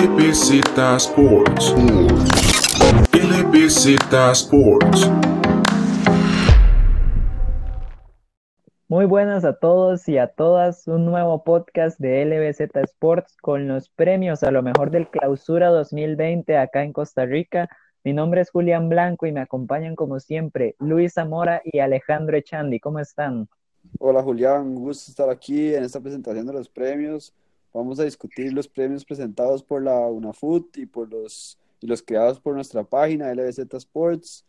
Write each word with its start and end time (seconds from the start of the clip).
LBZ 0.00 0.62
Sports. 0.96 1.74
LBZ 3.12 4.14
Sports. 4.32 5.10
Muy 8.88 9.04
buenas 9.04 9.44
a 9.44 9.52
todos 9.58 10.08
y 10.08 10.16
a 10.16 10.28
todas, 10.28 10.88
un 10.88 11.04
nuevo 11.04 11.44
podcast 11.44 12.00
de 12.00 12.24
LBZ 12.24 12.74
Sports 12.76 13.36
con 13.42 13.68
los 13.68 13.90
premios 13.90 14.42
a 14.42 14.50
lo 14.50 14.62
mejor 14.62 14.90
del 14.90 15.06
clausura 15.06 15.68
2020 15.68 16.56
acá 16.56 16.82
en 16.82 16.94
Costa 16.94 17.26
Rica. 17.26 17.68
Mi 18.02 18.14
nombre 18.14 18.40
es 18.40 18.50
Julián 18.50 18.88
Blanco 18.88 19.26
y 19.26 19.32
me 19.32 19.40
acompañan 19.40 19.96
como 19.96 20.18
siempre 20.18 20.76
Luis 20.78 21.12
Zamora 21.12 21.60
y 21.62 21.80
Alejandro 21.80 22.38
Echandi. 22.38 22.80
¿Cómo 22.80 23.00
están? 23.00 23.50
Hola 23.98 24.22
Julián, 24.22 24.62
un 24.62 24.76
gusto 24.76 25.10
estar 25.10 25.28
aquí 25.28 25.74
en 25.74 25.84
esta 25.84 26.00
presentación 26.00 26.46
de 26.46 26.54
los 26.54 26.70
premios. 26.70 27.34
Vamos 27.72 28.00
a 28.00 28.04
discutir 28.04 28.52
los 28.52 28.66
premios 28.66 29.04
presentados 29.04 29.62
por 29.62 29.82
la 29.82 29.96
UNAFUT 30.00 30.76
y 30.78 30.86
por 30.86 31.08
los, 31.08 31.56
y 31.80 31.86
los 31.86 32.02
creados 32.02 32.40
por 32.40 32.54
nuestra 32.54 32.82
página 32.82 33.32
LBZ 33.32 33.72
Sports. 33.74 34.44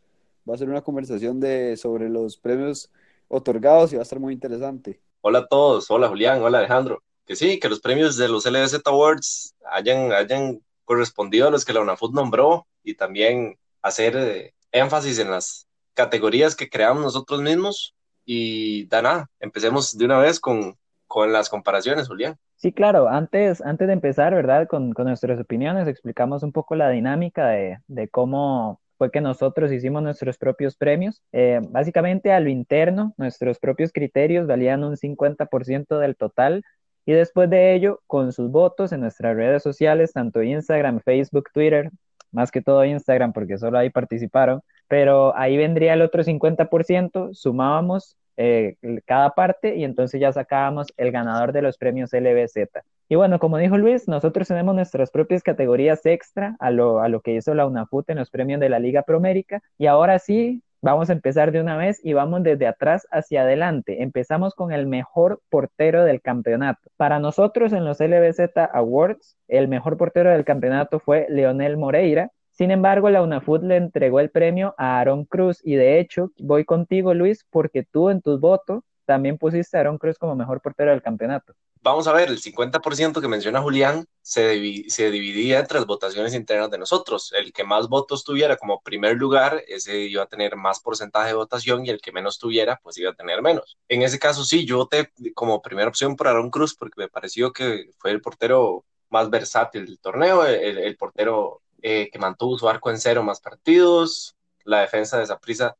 Va 0.49 0.55
a 0.55 0.57
ser 0.57 0.69
una 0.69 0.81
conversación 0.81 1.39
de, 1.39 1.77
sobre 1.77 2.09
los 2.09 2.35
premios 2.35 2.89
otorgados 3.27 3.93
y 3.93 3.95
va 3.95 4.01
a 4.01 4.03
estar 4.03 4.19
muy 4.19 4.33
interesante. 4.33 4.99
Hola 5.21 5.39
a 5.39 5.47
todos, 5.47 5.91
hola 5.91 6.09
Julián, 6.09 6.41
hola 6.41 6.57
Alejandro. 6.57 7.03
Que 7.27 7.35
sí, 7.35 7.59
que 7.59 7.69
los 7.69 7.79
premios 7.79 8.17
de 8.17 8.27
los 8.27 8.47
LBZ 8.47 8.81
Awards 8.85 9.53
hayan, 9.69 10.11
hayan 10.13 10.59
correspondido 10.83 11.47
a 11.47 11.51
los 11.51 11.63
que 11.63 11.73
la 11.73 11.81
UNAFUT 11.81 12.13
nombró 12.13 12.65
y 12.83 12.95
también 12.95 13.55
hacer 13.83 14.17
eh, 14.17 14.55
énfasis 14.71 15.19
en 15.19 15.29
las 15.29 15.67
categorías 15.93 16.55
que 16.55 16.69
creamos 16.69 17.03
nosotros 17.03 17.39
mismos. 17.41 17.93
Y 18.25 18.87
nada, 18.91 19.29
empecemos 19.39 19.95
de 19.95 20.05
una 20.05 20.17
vez 20.17 20.39
con, 20.39 20.75
con 21.05 21.31
las 21.31 21.49
comparaciones, 21.49 22.07
Julián. 22.07 22.39
Sí, 22.61 22.71
claro, 22.71 23.09
antes, 23.09 23.59
antes 23.61 23.87
de 23.87 23.93
empezar, 23.93 24.35
¿verdad? 24.35 24.67
Con, 24.67 24.93
con 24.93 25.07
nuestras 25.07 25.39
opiniones, 25.39 25.87
explicamos 25.87 26.43
un 26.43 26.51
poco 26.51 26.75
la 26.75 26.89
dinámica 26.91 27.47
de, 27.49 27.79
de 27.87 28.07
cómo 28.07 28.79
fue 28.99 29.09
que 29.09 29.19
nosotros 29.19 29.71
hicimos 29.71 30.03
nuestros 30.03 30.37
propios 30.37 30.77
premios. 30.77 31.23
Eh, 31.31 31.59
básicamente 31.71 32.31
a 32.31 32.39
lo 32.39 32.49
interno, 32.51 33.15
nuestros 33.17 33.57
propios 33.57 33.91
criterios 33.91 34.45
valían 34.45 34.83
un 34.83 34.95
50% 34.95 35.97
del 35.97 36.15
total 36.15 36.63
y 37.03 37.13
después 37.13 37.49
de 37.49 37.73
ello, 37.73 38.01
con 38.05 38.31
sus 38.31 38.51
votos 38.51 38.91
en 38.91 39.01
nuestras 39.01 39.35
redes 39.35 39.63
sociales, 39.63 40.13
tanto 40.13 40.43
Instagram, 40.43 40.99
Facebook, 40.99 41.49
Twitter, 41.51 41.89
más 42.31 42.51
que 42.51 42.61
todo 42.61 42.85
Instagram 42.85 43.33
porque 43.33 43.57
solo 43.57 43.79
ahí 43.79 43.89
participaron, 43.89 44.61
pero 44.87 45.35
ahí 45.35 45.57
vendría 45.57 45.95
el 45.95 46.03
otro 46.03 46.23
50%, 46.23 47.33
sumábamos 47.33 48.17
eh, 48.37 48.75
cada 49.05 49.31
parte 49.31 49.75
y 49.75 49.83
entonces 49.83 50.19
ya 50.19 50.31
sacábamos 50.31 50.87
el 50.97 51.11
ganador 51.11 51.51
de 51.53 51.61
los 51.61 51.77
premios 51.77 52.13
LBZ. 52.13 52.83
Y 53.09 53.15
bueno, 53.15 53.39
como 53.39 53.57
dijo 53.57 53.77
Luis, 53.77 54.07
nosotros 54.07 54.47
tenemos 54.47 54.73
nuestras 54.73 55.11
propias 55.11 55.43
categorías 55.43 56.05
extra 56.05 56.55
a 56.59 56.71
lo, 56.71 57.01
a 57.01 57.09
lo 57.09 57.21
que 57.21 57.35
hizo 57.35 57.53
la 57.53 57.65
UNAFUT 57.65 58.09
en 58.09 58.17
los 58.19 58.29
premios 58.29 58.61
de 58.61 58.69
la 58.69 58.79
Liga 58.79 59.03
Promérica. 59.03 59.61
Y 59.77 59.87
ahora 59.87 60.17
sí, 60.17 60.63
vamos 60.81 61.09
a 61.09 61.13
empezar 61.13 61.51
de 61.51 61.61
una 61.61 61.77
vez 61.77 61.99
y 62.03 62.13
vamos 62.13 62.43
desde 62.43 62.67
atrás 62.67 63.07
hacia 63.11 63.41
adelante. 63.41 64.01
Empezamos 64.01 64.55
con 64.55 64.71
el 64.71 64.87
mejor 64.87 65.41
portero 65.49 66.03
del 66.03 66.21
campeonato. 66.21 66.89
Para 66.97 67.19
nosotros 67.19 67.73
en 67.73 67.85
los 67.85 67.99
LBZ 67.99 68.57
Awards, 68.73 69.37
el 69.47 69.67
mejor 69.67 69.97
portero 69.97 70.31
del 70.31 70.45
campeonato 70.45 70.99
fue 70.99 71.27
Leonel 71.29 71.77
Moreira. 71.77 72.31
Sin 72.51 72.71
embargo, 72.71 73.09
la 73.09 73.21
UNAFUT 73.21 73.63
le 73.63 73.77
entregó 73.77 74.19
el 74.19 74.29
premio 74.29 74.75
a 74.77 74.99
Aaron 74.99 75.25
Cruz 75.25 75.59
y 75.63 75.75
de 75.75 75.99
hecho 75.99 76.31
voy 76.37 76.65
contigo, 76.65 77.13
Luis, 77.13 77.45
porque 77.49 77.83
tú 77.83 78.09
en 78.09 78.21
tus 78.21 78.39
votos 78.39 78.83
también 79.05 79.37
pusiste 79.37 79.77
a 79.77 79.81
Aaron 79.81 79.97
Cruz 79.97 80.17
como 80.17 80.35
mejor 80.35 80.61
portero 80.61 80.91
del 80.91 81.01
campeonato 81.01 81.53
vamos 81.81 82.07
a 82.07 82.13
ver, 82.13 82.29
el 82.29 82.39
50% 82.39 83.21
que 83.21 83.27
menciona 83.27 83.61
Julián 83.61 84.05
se, 84.21 84.85
se, 84.87 85.11
dividía 85.11 85.59
entre 85.59 85.79
las 85.79 85.87
votaciones 85.87 86.33
internas 86.33 86.69
de 86.69 86.77
nosotros. 86.77 87.33
El 87.33 87.51
que 87.53 87.63
más 87.63 87.87
votos 87.87 88.23
tuviera 88.23 88.57
como 88.57 88.81
primer 88.81 89.17
lugar, 89.17 89.63
ese 89.67 89.99
iba 90.01 90.23
a 90.23 90.27
tener 90.27 90.55
más 90.55 90.79
porcentaje 90.79 91.29
de 91.29 91.33
votación 91.33 91.85
y 91.85 91.89
el 91.89 92.01
que 92.01 92.11
menos 92.11 92.37
tuviera, 92.39 92.79
pues 92.83 92.97
iba 92.97 93.11
a 93.11 93.15
tener 93.15 93.41
menos. 93.41 93.77
En 93.87 94.03
ese 94.03 94.19
caso, 94.19 94.43
sí, 94.43 94.65
yo 94.65 94.77
voté 94.77 95.11
como 95.33 95.61
primera 95.61 95.89
opción 95.89 96.15
por 96.15 96.27
Aaron 96.27 96.49
Cruz 96.49 96.75
porque 96.75 97.01
me 97.01 97.09
pareció 97.09 97.51
que 97.51 97.89
fue 97.97 98.11
el 98.11 98.21
portero 98.21 98.85
más 99.09 99.29
versátil 99.29 99.85
del 99.85 99.99
torneo, 99.99 100.45
el, 100.45 100.95
portero 100.95 101.60
eh, 101.81 102.09
que 102.11 102.19
mantuvo 102.19 102.57
su 102.57 102.67
arco 102.69 102.89
en 102.89 102.97
cero 102.97 103.23
más 103.23 103.39
partidos. 103.39 104.35
La 104.63 104.81
defensa 104.81 105.17
de 105.17 105.23
esa 105.23 105.39
prisa, 105.39 105.75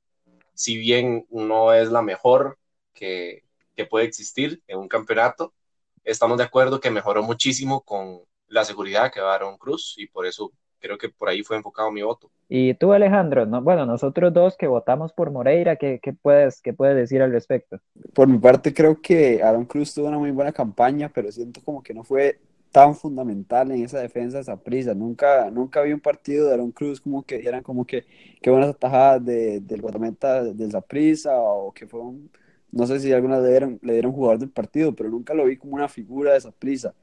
si 0.54 0.78
bien 0.78 1.26
no 1.30 1.74
es 1.74 1.92
la 1.92 2.02
mejor 2.02 2.58
que, 2.94 3.44
que 3.76 3.86
puede 3.86 4.06
existir 4.06 4.62
en 4.68 4.80
un 4.80 4.88
campeonato, 4.88 5.54
estamos 6.04 6.38
de 6.38 6.44
acuerdo 6.44 6.80
que 6.80 6.90
mejoró 6.90 7.24
muchísimo 7.24 7.82
con 7.82 8.22
la 8.48 8.66
seguridad 8.66 9.12
que 9.12 9.22
va 9.22 9.36
Aaron 9.36 9.58
Cruz 9.58 9.96
y 9.98 10.08
por 10.08 10.26
eso 10.26 10.52
creo 10.80 10.98
que 10.98 11.10
por 11.10 11.30
ahí 11.30 11.44
fue 11.44 11.58
enfocado 11.58 11.92
mi 11.92 12.02
voto. 12.02 12.30
Y 12.50 12.74
tú, 12.74 12.92
Alejandro, 12.92 13.46
no, 13.46 13.62
bueno, 13.62 13.86
nosotros 13.86 14.34
dos 14.34 14.58
que 14.58 14.68
votamos 14.68 15.14
por 15.14 15.32
Moreira, 15.32 15.78
¿qué, 15.78 16.00
qué 16.02 16.12
puedes, 16.12 16.62
¿qué 16.62 16.74
puedes 16.74 16.98
decir 16.98 17.22
al 17.22 17.32
respecto? 17.32 17.80
Por 18.14 18.28
mi 18.28 18.40
parte, 18.40 18.74
creo 18.74 19.00
que 19.00 19.42
Aaron 19.42 19.66
Cruz 19.66 19.94
tuvo 19.94 20.08
una 20.08 20.18
muy 20.18 20.32
buena 20.32 20.52
campaña, 20.52 21.10
pero 21.14 21.32
siento 21.32 21.62
como 21.64 21.82
que 21.82 21.94
no 21.94 22.04
fue 22.04 22.40
tan 22.72 22.96
fundamental 22.96 23.72
en 23.72 23.84
esa 23.84 24.00
defensa 24.00 24.40
esa 24.40 24.58
prisa. 24.58 24.94
Nunca, 24.94 25.50
nunca 25.52 25.82
vi 25.82 25.94
un 25.94 26.00
partido 26.00 26.48
de 26.48 26.54
Aaron 26.54 26.72
Cruz 26.72 27.02
como 27.02 27.24
que 27.24 27.48
eran 27.48 27.64
como 27.64 27.86
que 27.86 28.06
qué 28.42 28.50
buenas 28.50 28.70
atajadas 28.70 29.24
de, 29.26 29.60
del 29.62 29.82
guardameta 29.82 30.44
de 30.44 30.72
Zaprisa 30.72 31.38
o 31.38 31.74
que 31.74 31.88
fue 31.88 32.00
un, 32.02 32.30
no 32.72 32.88
sé 32.88 33.00
si 33.00 33.12
alguna 33.12 33.40
le 33.40 33.50
dieron, 33.50 33.80
le 33.82 33.94
dieron 33.94 34.14
jugador 34.14 34.40
del 34.40 34.50
partido, 34.50 34.96
pero 34.96 35.10
nunca 35.10 35.34
lo 35.34 35.46
vi 35.46 35.58
como 35.58 35.76
una 35.76 35.90
figura 35.90 36.32
de 36.32 36.38
esa 36.40 36.52
prisa. 36.52 36.94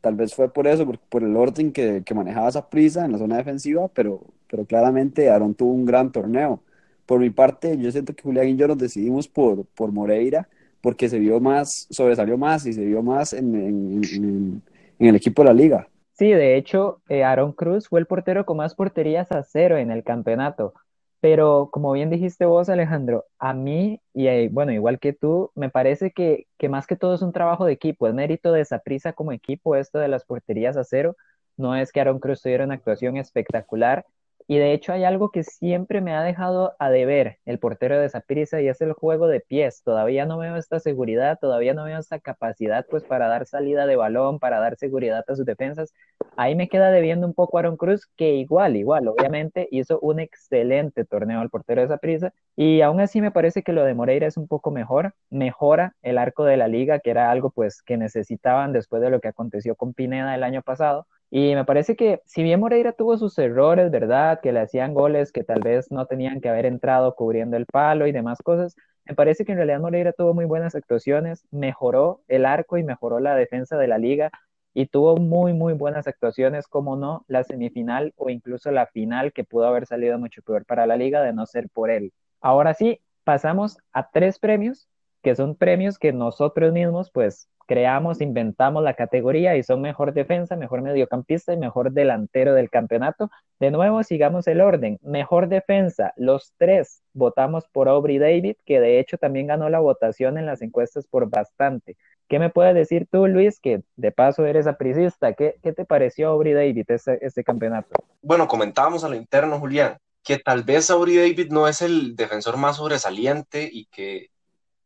Tal 0.00 0.14
vez 0.14 0.34
fue 0.34 0.52
por 0.52 0.66
eso, 0.68 0.86
por, 0.86 0.98
por 1.00 1.22
el 1.24 1.36
orden 1.36 1.72
que, 1.72 2.02
que, 2.04 2.14
manejaba 2.14 2.48
esa 2.48 2.68
prisa 2.70 3.04
en 3.04 3.12
la 3.12 3.18
zona 3.18 3.36
defensiva, 3.38 3.88
pero, 3.88 4.22
pero 4.48 4.64
claramente 4.66 5.30
Aaron 5.30 5.54
tuvo 5.54 5.72
un 5.72 5.84
gran 5.84 6.12
torneo. 6.12 6.62
Por 7.06 7.20
mi 7.20 7.30
parte, 7.30 7.76
yo 7.78 7.90
siento 7.92 8.14
que 8.14 8.22
Julián 8.22 8.48
y 8.48 8.56
yo 8.56 8.68
nos 8.68 8.78
decidimos 8.78 9.28
por, 9.28 9.64
por 9.66 9.92
Moreira, 9.92 10.48
porque 10.80 11.08
se 11.08 11.18
vio 11.18 11.40
más, 11.40 11.88
sobresalió 11.90 12.38
más 12.38 12.66
y 12.66 12.72
se 12.72 12.84
vio 12.84 13.02
más 13.02 13.32
en, 13.32 13.54
en, 13.56 13.92
en, 13.94 14.04
en 14.24 14.62
el 14.98 15.16
equipo 15.16 15.42
de 15.42 15.48
la 15.48 15.54
liga. 15.54 15.88
Sí, 16.12 16.30
de 16.30 16.56
hecho, 16.56 17.02
eh, 17.08 17.24
Aaron 17.24 17.52
Cruz 17.52 17.88
fue 17.88 18.00
el 18.00 18.06
portero 18.06 18.46
con 18.46 18.56
más 18.56 18.74
porterías 18.74 19.30
a 19.32 19.42
cero 19.42 19.76
en 19.76 19.90
el 19.90 20.02
campeonato. 20.02 20.72
Pero 21.20 21.70
como 21.72 21.92
bien 21.92 22.10
dijiste 22.10 22.46
vos, 22.46 22.68
Alejandro, 22.68 23.24
a 23.38 23.52
mí, 23.52 24.00
y 24.14 24.28
eh, 24.28 24.48
bueno, 24.50 24.72
igual 24.72 24.98
que 24.98 25.12
tú, 25.12 25.50
me 25.54 25.70
parece 25.70 26.12
que, 26.12 26.46
que 26.58 26.68
más 26.68 26.86
que 26.86 26.96
todo 26.96 27.14
es 27.14 27.22
un 27.22 27.32
trabajo 27.32 27.64
de 27.64 27.72
equipo, 27.72 28.06
es 28.06 28.14
mérito 28.14 28.52
de 28.52 28.60
esa 28.60 28.78
prisa 28.78 29.12
como 29.12 29.32
equipo 29.32 29.76
esto 29.76 29.98
de 29.98 30.08
las 30.08 30.24
porterías 30.24 30.76
a 30.76 30.84
cero. 30.84 31.16
No 31.56 31.74
es 31.74 31.90
que 31.92 32.00
Aaron 32.00 32.18
Cruz 32.18 32.42
tuviera 32.42 32.64
una 32.64 32.74
actuación 32.74 33.16
espectacular, 33.16 34.06
y 34.48 34.58
de 34.58 34.72
hecho 34.72 34.92
hay 34.92 35.04
algo 35.04 35.30
que 35.30 35.42
siempre 35.42 36.00
me 36.00 36.14
ha 36.14 36.22
dejado 36.22 36.74
a 36.78 36.90
deber 36.90 37.38
el 37.44 37.58
portero 37.58 37.98
de 37.98 38.08
Saprissa 38.08 38.60
y 38.60 38.68
es 38.68 38.80
el 38.80 38.92
juego 38.92 39.26
de 39.26 39.40
pies. 39.40 39.82
Todavía 39.82 40.24
no 40.24 40.38
veo 40.38 40.56
esta 40.56 40.78
seguridad, 40.78 41.38
todavía 41.40 41.74
no 41.74 41.84
veo 41.84 41.98
esta 41.98 42.20
capacidad 42.20 42.86
pues 42.88 43.02
para 43.04 43.26
dar 43.26 43.46
salida 43.46 43.86
de 43.86 43.96
balón, 43.96 44.38
para 44.38 44.60
dar 44.60 44.76
seguridad 44.76 45.24
a 45.26 45.34
sus 45.34 45.44
defensas. 45.44 45.92
Ahí 46.36 46.54
me 46.54 46.68
queda 46.68 46.90
debiendo 46.90 47.26
un 47.26 47.34
poco 47.34 47.58
Aaron 47.58 47.76
Cruz, 47.76 48.06
que 48.16 48.34
igual, 48.34 48.76
igual, 48.76 49.08
obviamente 49.08 49.68
hizo 49.70 49.98
un 50.00 50.20
excelente 50.20 51.04
torneo 51.04 51.42
el 51.42 51.50
portero 51.50 51.82
de 51.82 51.88
Saprissa 51.88 52.32
y 52.54 52.82
aún 52.82 53.00
así 53.00 53.20
me 53.20 53.32
parece 53.32 53.62
que 53.62 53.72
lo 53.72 53.84
de 53.84 53.94
Moreira 53.94 54.26
es 54.26 54.36
un 54.36 54.46
poco 54.46 54.70
mejor, 54.70 55.14
mejora 55.30 55.94
el 56.02 56.18
arco 56.18 56.44
de 56.44 56.56
la 56.56 56.68
liga, 56.68 57.00
que 57.00 57.10
era 57.10 57.30
algo 57.30 57.50
pues 57.50 57.82
que 57.82 57.96
necesitaban 57.96 58.72
después 58.72 59.02
de 59.02 59.10
lo 59.10 59.20
que 59.20 59.28
aconteció 59.28 59.74
con 59.74 59.92
Pineda 59.92 60.34
el 60.34 60.44
año 60.44 60.62
pasado 60.62 61.06
y 61.30 61.54
me 61.54 61.64
parece 61.64 61.96
que 61.96 62.22
si 62.24 62.42
bien 62.42 62.60
Moreira 62.60 62.92
tuvo 62.92 63.18
sus 63.18 63.38
errores, 63.38 63.90
¿verdad? 63.90 64.40
Que 64.40 64.52
le 64.52 64.60
hacían 64.60 64.94
goles 64.94 65.32
que 65.32 65.44
tal 65.44 65.60
vez 65.60 65.90
no 65.90 66.06
tenían 66.06 66.40
que 66.40 66.48
haber 66.48 66.66
entrado 66.66 67.14
cubriendo 67.14 67.56
el 67.56 67.66
palo 67.66 68.06
y 68.06 68.12
demás 68.12 68.38
cosas, 68.42 68.76
me 69.04 69.14
parece 69.14 69.44
que 69.44 69.52
en 69.52 69.58
realidad 69.58 69.80
Moreira 69.80 70.12
tuvo 70.12 70.34
muy 70.34 70.44
buenas 70.44 70.74
actuaciones, 70.74 71.46
mejoró 71.50 72.22
el 72.28 72.44
arco 72.46 72.76
y 72.78 72.84
mejoró 72.84 73.20
la 73.20 73.34
defensa 73.36 73.76
de 73.76 73.88
la 73.88 73.98
liga 73.98 74.30
y 74.74 74.86
tuvo 74.86 75.16
muy, 75.16 75.52
muy 75.54 75.72
buenas 75.72 76.06
actuaciones, 76.06 76.66
como 76.66 76.96
no, 76.96 77.24
la 77.28 77.44
semifinal 77.44 78.12
o 78.16 78.30
incluso 78.30 78.70
la 78.70 78.86
final 78.86 79.32
que 79.32 79.44
pudo 79.44 79.66
haber 79.66 79.86
salido 79.86 80.18
mucho 80.18 80.42
peor 80.42 80.66
para 80.66 80.86
la 80.86 80.96
liga 80.96 81.22
de 81.22 81.32
no 81.32 81.46
ser 81.46 81.68
por 81.70 81.90
él. 81.90 82.12
Ahora 82.40 82.74
sí, 82.74 83.00
pasamos 83.24 83.78
a 83.92 84.10
tres 84.10 84.38
premios, 84.38 84.88
que 85.22 85.34
son 85.34 85.56
premios 85.56 85.98
que 85.98 86.12
nosotros 86.12 86.72
mismos 86.72 87.10
pues 87.10 87.48
creamos, 87.66 88.20
inventamos 88.20 88.82
la 88.82 88.94
categoría 88.94 89.56
y 89.56 89.62
son 89.62 89.80
mejor 89.82 90.14
defensa, 90.14 90.56
mejor 90.56 90.82
mediocampista 90.82 91.52
y 91.52 91.56
mejor 91.56 91.92
delantero 91.92 92.54
del 92.54 92.70
campeonato. 92.70 93.30
De 93.60 93.70
nuevo, 93.70 94.02
sigamos 94.02 94.46
el 94.46 94.60
orden. 94.60 94.98
Mejor 95.02 95.48
defensa, 95.48 96.12
los 96.16 96.54
tres 96.56 97.02
votamos 97.12 97.66
por 97.72 97.88
Aubrey 97.88 98.18
David, 98.18 98.56
que 98.64 98.80
de 98.80 99.00
hecho 99.00 99.18
también 99.18 99.48
ganó 99.48 99.68
la 99.68 99.80
votación 99.80 100.38
en 100.38 100.46
las 100.46 100.62
encuestas 100.62 101.06
por 101.06 101.28
bastante. 101.28 101.96
¿Qué 102.28 102.38
me 102.38 102.50
puedes 102.50 102.74
decir 102.74 103.06
tú, 103.10 103.26
Luis, 103.26 103.60
que 103.60 103.82
de 103.96 104.10
paso 104.10 104.46
eres 104.46 104.66
apricista? 104.66 105.34
¿Qué, 105.34 105.56
qué 105.62 105.72
te 105.72 105.84
pareció 105.84 106.28
Aubrey 106.28 106.54
David 106.54 106.84
este, 106.88 107.24
este 107.24 107.44
campeonato? 107.44 107.88
Bueno, 108.22 108.48
comentábamos 108.48 109.04
a 109.04 109.08
lo 109.08 109.14
interno, 109.14 109.60
Julián, 109.60 109.98
que 110.24 110.38
tal 110.38 110.64
vez 110.64 110.90
Aubrey 110.90 111.16
David 111.16 111.52
no 111.52 111.68
es 111.68 111.82
el 111.82 112.16
defensor 112.16 112.56
más 112.56 112.76
sobresaliente 112.76 113.68
y 113.70 113.86
que 113.86 114.30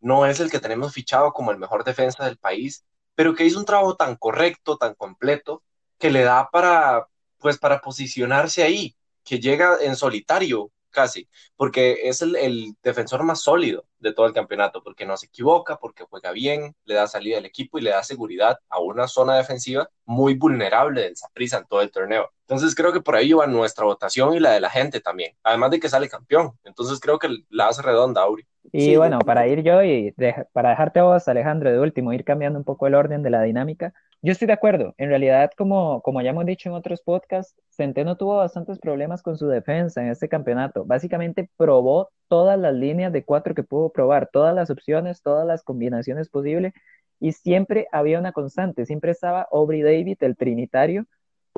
no 0.00 0.26
es 0.26 0.40
el 0.40 0.50
que 0.50 0.60
tenemos 0.60 0.92
fichado 0.92 1.32
como 1.32 1.50
el 1.50 1.58
mejor 1.58 1.84
defensa 1.84 2.24
del 2.24 2.38
país, 2.38 2.84
pero 3.14 3.34
que 3.34 3.44
hizo 3.44 3.58
un 3.58 3.64
trabajo 3.66 3.96
tan 3.96 4.16
correcto, 4.16 4.76
tan 4.76 4.94
completo, 4.94 5.62
que 5.98 6.10
le 6.10 6.22
da 6.22 6.48
para 6.50 7.06
pues 7.40 7.58
para 7.58 7.80
posicionarse 7.80 8.62
ahí, 8.62 8.96
que 9.24 9.40
llega 9.40 9.78
en 9.80 9.96
solitario 9.96 10.70
casi, 10.90 11.28
porque 11.56 12.08
es 12.08 12.20
el, 12.22 12.74
defensor 12.82 13.22
más 13.22 13.40
sólido 13.42 13.86
de 13.98 14.12
todo 14.12 14.26
el 14.26 14.32
campeonato, 14.32 14.82
porque 14.82 15.06
no 15.06 15.16
se 15.16 15.26
equivoca, 15.26 15.78
porque 15.78 16.04
juega 16.08 16.32
bien, 16.32 16.74
le 16.84 16.94
da 16.94 17.06
salida 17.06 17.38
al 17.38 17.46
equipo 17.46 17.78
y 17.78 17.82
le 17.82 17.90
da 17.90 18.02
seguridad 18.02 18.58
a 18.68 18.80
una 18.80 19.06
zona 19.08 19.36
defensiva 19.36 19.88
muy 20.04 20.34
vulnerable 20.34 21.02
del 21.02 21.16
Saprissa 21.16 21.58
en 21.58 21.66
todo 21.66 21.80
el 21.82 21.90
torneo. 21.90 22.30
Entonces 22.42 22.74
creo 22.74 22.92
que 22.92 23.00
por 23.00 23.14
ahí 23.16 23.32
va 23.32 23.46
nuestra 23.46 23.84
votación 23.84 24.34
y 24.34 24.40
la 24.40 24.52
de 24.52 24.60
la 24.60 24.70
gente 24.70 25.00
también, 25.00 25.36
además 25.42 25.70
de 25.70 25.80
que 25.80 25.88
sale 25.88 26.08
campeón. 26.08 26.58
Entonces 26.64 26.98
creo 27.00 27.18
que 27.18 27.28
la 27.48 27.68
hace 27.68 27.82
redonda, 27.82 28.22
Auri. 28.22 28.46
Y 28.72 28.80
sí, 28.82 28.96
bueno, 28.96 29.18
para 29.20 29.46
ir 29.48 29.62
yo 29.62 29.82
y 29.82 30.12
de, 30.16 30.46
para 30.52 30.70
dejarte 30.70 31.00
a 31.00 31.04
vos, 31.04 31.26
Alejandro, 31.28 31.70
de 31.72 31.80
último, 31.80 32.12
ir 32.12 32.24
cambiando 32.24 32.58
un 32.58 32.64
poco 32.64 32.86
el 32.86 32.94
orden 32.94 33.22
de 33.22 33.30
la 33.30 33.42
dinámica, 33.42 33.92
yo 34.22 34.32
estoy 34.32 34.46
de 34.46 34.52
acuerdo. 34.52 34.94
En 34.98 35.08
realidad, 35.08 35.50
como, 35.56 36.02
como 36.02 36.20
ya 36.20 36.30
hemos 36.30 36.44
dicho 36.44 36.68
en 36.68 36.74
otros 36.74 37.00
podcasts, 37.00 37.54
Centeno 37.70 38.16
tuvo 38.16 38.36
bastantes 38.36 38.78
problemas 38.78 39.22
con 39.22 39.36
su 39.36 39.48
defensa 39.48 40.02
en 40.02 40.08
este 40.10 40.28
campeonato. 40.28 40.84
Básicamente 40.84 41.50
probó 41.56 42.10
todas 42.28 42.58
las 42.58 42.74
líneas 42.74 43.12
de 43.12 43.24
cuatro 43.24 43.54
que 43.54 43.62
pudo 43.62 43.90
probar, 43.90 44.28
todas 44.32 44.54
las 44.54 44.70
opciones, 44.70 45.22
todas 45.22 45.46
las 45.46 45.62
combinaciones 45.62 46.28
posibles, 46.28 46.74
y 47.18 47.32
siempre 47.32 47.86
había 47.92 48.18
una 48.18 48.32
constante, 48.32 48.86
siempre 48.86 49.10
estaba 49.12 49.46
Aubrey 49.50 49.82
David, 49.82 50.18
el 50.20 50.36
trinitario, 50.36 51.06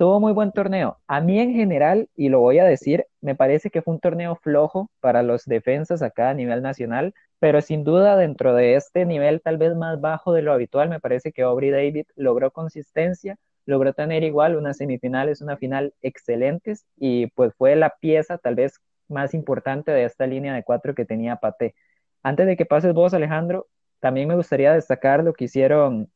tuvo 0.03 0.19
muy 0.19 0.33
buen 0.33 0.51
torneo. 0.51 0.99
A 1.07 1.21
mí 1.21 1.39
en 1.39 1.55
general, 1.55 2.09
y 2.17 2.29
lo 2.29 2.41
voy 2.41 2.59
a 2.59 2.65
decir, 2.65 3.07
me 3.21 3.37
parece 3.37 3.71
que 3.71 3.83
fue 3.83 3.95
un 3.95 4.01
torneo 4.01 4.35
flojo 4.35 4.91
para 4.99 5.23
los 5.23 5.45
defensas 5.45 6.03
acá 6.03 6.31
a 6.31 6.35
nivel 6.35 6.61
nacional, 6.61 7.15
pero 7.39 7.61
sin 7.61 7.85
duda 7.85 8.17
dentro 8.17 8.53
de 8.53 8.75
este 8.75 9.07
nivel 9.07 9.41
tal 9.41 9.59
vez 9.59 9.77
más 9.77 10.01
bajo 10.01 10.33
de 10.33 10.43
lo 10.43 10.53
habitual, 10.53 10.89
me 10.89 10.99
parece 10.99 11.31
que 11.31 11.43
Aubrey 11.43 11.71
David 11.71 12.07
logró 12.17 12.51
consistencia, 12.51 13.37
logró 13.65 13.93
tener 13.93 14.25
igual 14.25 14.57
unas 14.57 14.79
semifinales, 14.79 15.41
una 15.41 15.57
final 15.57 15.95
excelentes 16.03 16.85
y 16.97 17.29
pues 17.29 17.55
fue 17.55 17.77
la 17.77 17.91
pieza 18.01 18.39
tal 18.39 18.57
vez 18.57 18.81
más 19.07 19.35
importante 19.35 19.93
de 19.93 20.03
esta 20.03 20.27
línea 20.27 20.53
de 20.53 20.65
cuatro 20.65 20.97
que 20.97 21.05
tenía 21.05 21.37
Pate. 21.37 21.77
Antes 22.25 22.49
de 22.49 22.57
que 22.57 22.67
pases 22.67 22.93
vos, 22.93 23.15
Alejandro, 23.15 23.69
también 24.01 24.27
me 24.27 24.35
gustaría 24.35 24.75
destacar 24.75 25.23
lo 25.23 25.33
que 25.33 25.45
hicieron 25.45 26.11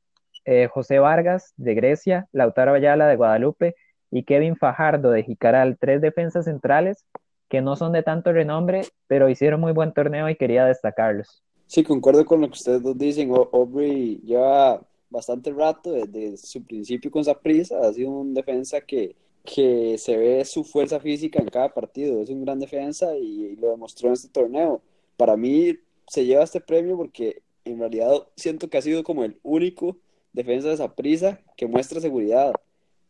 eh, 0.47 0.69
José 0.69 0.99
Vargas 1.01 1.53
de 1.57 1.75
Grecia, 1.75 2.29
Lautaro 2.33 2.73
Ayala 2.73 3.07
de 3.07 3.17
Guadalupe 3.17 3.75
y 4.11 4.23
Kevin 4.23 4.57
Fajardo 4.57 5.11
de 5.11 5.25
Jicaral, 5.25 5.77
tres 5.79 6.01
defensas 6.01 6.47
centrales 6.47 7.05
que 7.49 7.61
no 7.61 7.77
son 7.77 7.93
de 7.93 8.03
tanto 8.03 8.33
renombre, 8.33 8.83
pero 9.07 9.29
hicieron 9.29 9.61
muy 9.61 9.73
buen 9.73 9.93
torneo 9.93 10.29
y 10.29 10.37
quería 10.37 10.65
destacarlos. 10.65 11.43
Sí, 11.67 11.83
concuerdo 11.83 12.25
con 12.25 12.41
lo 12.41 12.47
que 12.49 12.55
ustedes 12.55 12.83
dos 12.83 12.97
dicen. 12.97 13.31
Aubrey 13.31 14.21
lleva 14.25 14.81
bastante 15.11 15.53
rato 15.53 15.93
desde 15.93 16.37
su 16.37 16.65
principio 16.65 17.11
con 17.11 17.25
prisa, 17.43 17.81
ha 17.81 17.93
sido 17.93 18.11
un 18.11 18.35
defensa 18.35 18.81
que, 18.81 19.17
que 19.45 19.97
se 19.99 20.17
ve 20.17 20.45
su 20.45 20.65
fuerza 20.65 21.01
física 21.01 21.41
en 21.41 21.49
cada 21.49 21.73
partido, 21.73 22.23
es 22.23 22.31
un 22.31 22.45
gran 22.45 22.59
defensa 22.59 23.17
y, 23.17 23.47
y 23.47 23.57
lo 23.57 23.71
demostró 23.71 24.09
en 24.09 24.15
este 24.15 24.29
torneo. 24.29 24.81
Para 25.17 25.37
mí 25.37 25.77
se 26.09 26.25
lleva 26.25 26.45
este 26.45 26.61
premio 26.61 26.97
porque 26.97 27.43
en 27.65 27.79
realidad 27.79 28.13
siento 28.37 28.69
que 28.69 28.79
ha 28.79 28.83
sido 28.83 29.03
como 29.03 29.25
el 29.25 29.39
único 29.43 29.97
defensa 30.37 30.77
de 30.77 30.89
prisa 30.91 31.41
que 31.57 31.67
muestra 31.67 32.01
seguridad. 32.01 32.53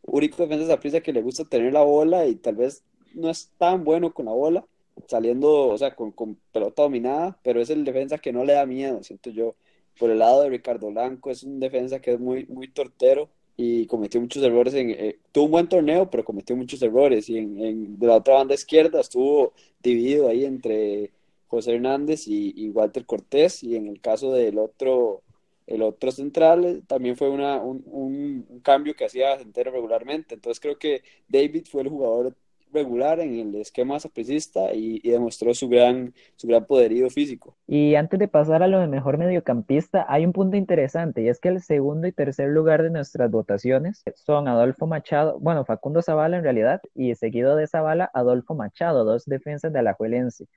Único 0.01 0.41
defensa 0.41 0.65
de 0.65 0.77
prisa 0.77 1.01
que 1.01 1.13
le 1.13 1.21
gusta 1.21 1.43
tener 1.43 1.73
la 1.73 1.83
bola 1.83 2.25
y 2.25 2.35
tal 2.35 2.55
vez 2.55 2.83
no 3.13 3.29
es 3.29 3.51
tan 3.57 3.83
bueno 3.83 4.13
con 4.13 4.25
la 4.25 4.31
bola, 4.31 4.65
saliendo, 5.07 5.67
o 5.67 5.77
sea, 5.77 5.93
con, 5.93 6.11
con 6.11 6.37
pelota 6.53 6.83
dominada, 6.83 7.37
pero 7.43 7.61
es 7.61 7.69
el 7.69 7.83
defensa 7.83 8.17
que 8.17 8.31
no 8.31 8.45
le 8.45 8.53
da 8.53 8.65
miedo, 8.65 9.03
siento 9.03 9.29
yo. 9.29 9.55
Por 9.99 10.09
el 10.09 10.19
lado 10.19 10.43
de 10.43 10.49
Ricardo 10.49 10.89
Blanco, 10.89 11.29
es 11.31 11.43
un 11.43 11.59
defensa 11.59 11.99
que 11.99 12.13
es 12.13 12.19
muy, 12.19 12.45
muy 12.47 12.69
tortero 12.69 13.29
y 13.57 13.87
cometió 13.87 14.21
muchos 14.21 14.43
errores. 14.43 14.73
En, 14.75 14.91
eh, 14.91 15.19
tuvo 15.31 15.45
un 15.45 15.51
buen 15.51 15.67
torneo, 15.69 16.09
pero 16.09 16.23
cometió 16.23 16.55
muchos 16.55 16.81
errores. 16.83 17.27
Y 17.29 17.39
en, 17.39 17.97
de 17.99 18.07
la 18.07 18.17
otra 18.17 18.35
banda 18.35 18.53
izquierda 18.53 19.01
estuvo 19.01 19.53
dividido 19.81 20.29
ahí 20.29 20.45
entre 20.45 21.11
José 21.47 21.73
Hernández 21.75 22.27
y 22.27 22.69
Walter 22.69 23.05
Cortés. 23.07 23.63
Y 23.63 23.75
en 23.75 23.87
el 23.87 23.99
caso 23.99 24.31
del 24.33 24.59
otro 24.59 25.23
el 25.67 25.81
otro 25.81 26.11
central 26.11 26.65
eh, 26.65 26.81
también 26.87 27.15
fue 27.17 27.29
una, 27.29 27.61
un, 27.61 27.83
un, 27.85 28.61
cambio 28.61 28.95
que 28.95 29.05
hacía 29.05 29.37
Centeno 29.37 29.71
regularmente. 29.71 30.35
Entonces 30.35 30.59
creo 30.59 30.77
que 30.79 31.03
David 31.27 31.65
fue 31.69 31.81
el 31.83 31.89
jugador 31.89 32.35
regular 32.73 33.19
en 33.19 33.39
el 33.39 33.55
esquema 33.55 33.99
sapricista 33.99 34.73
y, 34.73 34.99
y, 35.03 35.09
demostró 35.09 35.53
su 35.53 35.69
gran, 35.69 36.13
su 36.35 36.47
gran 36.47 36.65
poderío 36.65 37.09
físico. 37.09 37.55
Y 37.65 37.95
antes 37.95 38.19
de 38.19 38.27
pasar 38.27 38.61
a 38.63 38.67
lo 38.67 38.79
de 38.79 38.87
mejor 38.87 39.17
mediocampista, 39.17 40.05
hay 40.09 40.25
un 40.25 40.33
punto 40.33 40.57
interesante 40.57 41.21
y 41.21 41.29
es 41.29 41.39
que 41.39 41.49
el 41.49 41.61
segundo 41.61 42.07
y 42.07 42.11
tercer 42.11 42.49
lugar 42.49 42.83
de 42.83 42.89
nuestras 42.89 43.31
votaciones 43.31 44.03
son 44.15 44.47
Adolfo 44.47 44.85
Machado, 44.85 45.39
bueno, 45.39 45.65
Facundo 45.65 46.01
Zavala 46.01 46.37
en 46.37 46.43
realidad, 46.43 46.81
y 46.93 47.15
seguido 47.15 47.55
de 47.55 47.67
Zavala, 47.67 48.11
Adolfo 48.13 48.53
Machado, 48.53 49.05
dos 49.05 49.25
defensas 49.25 49.71
de 49.71 49.79
Alajuelense. 49.79 50.47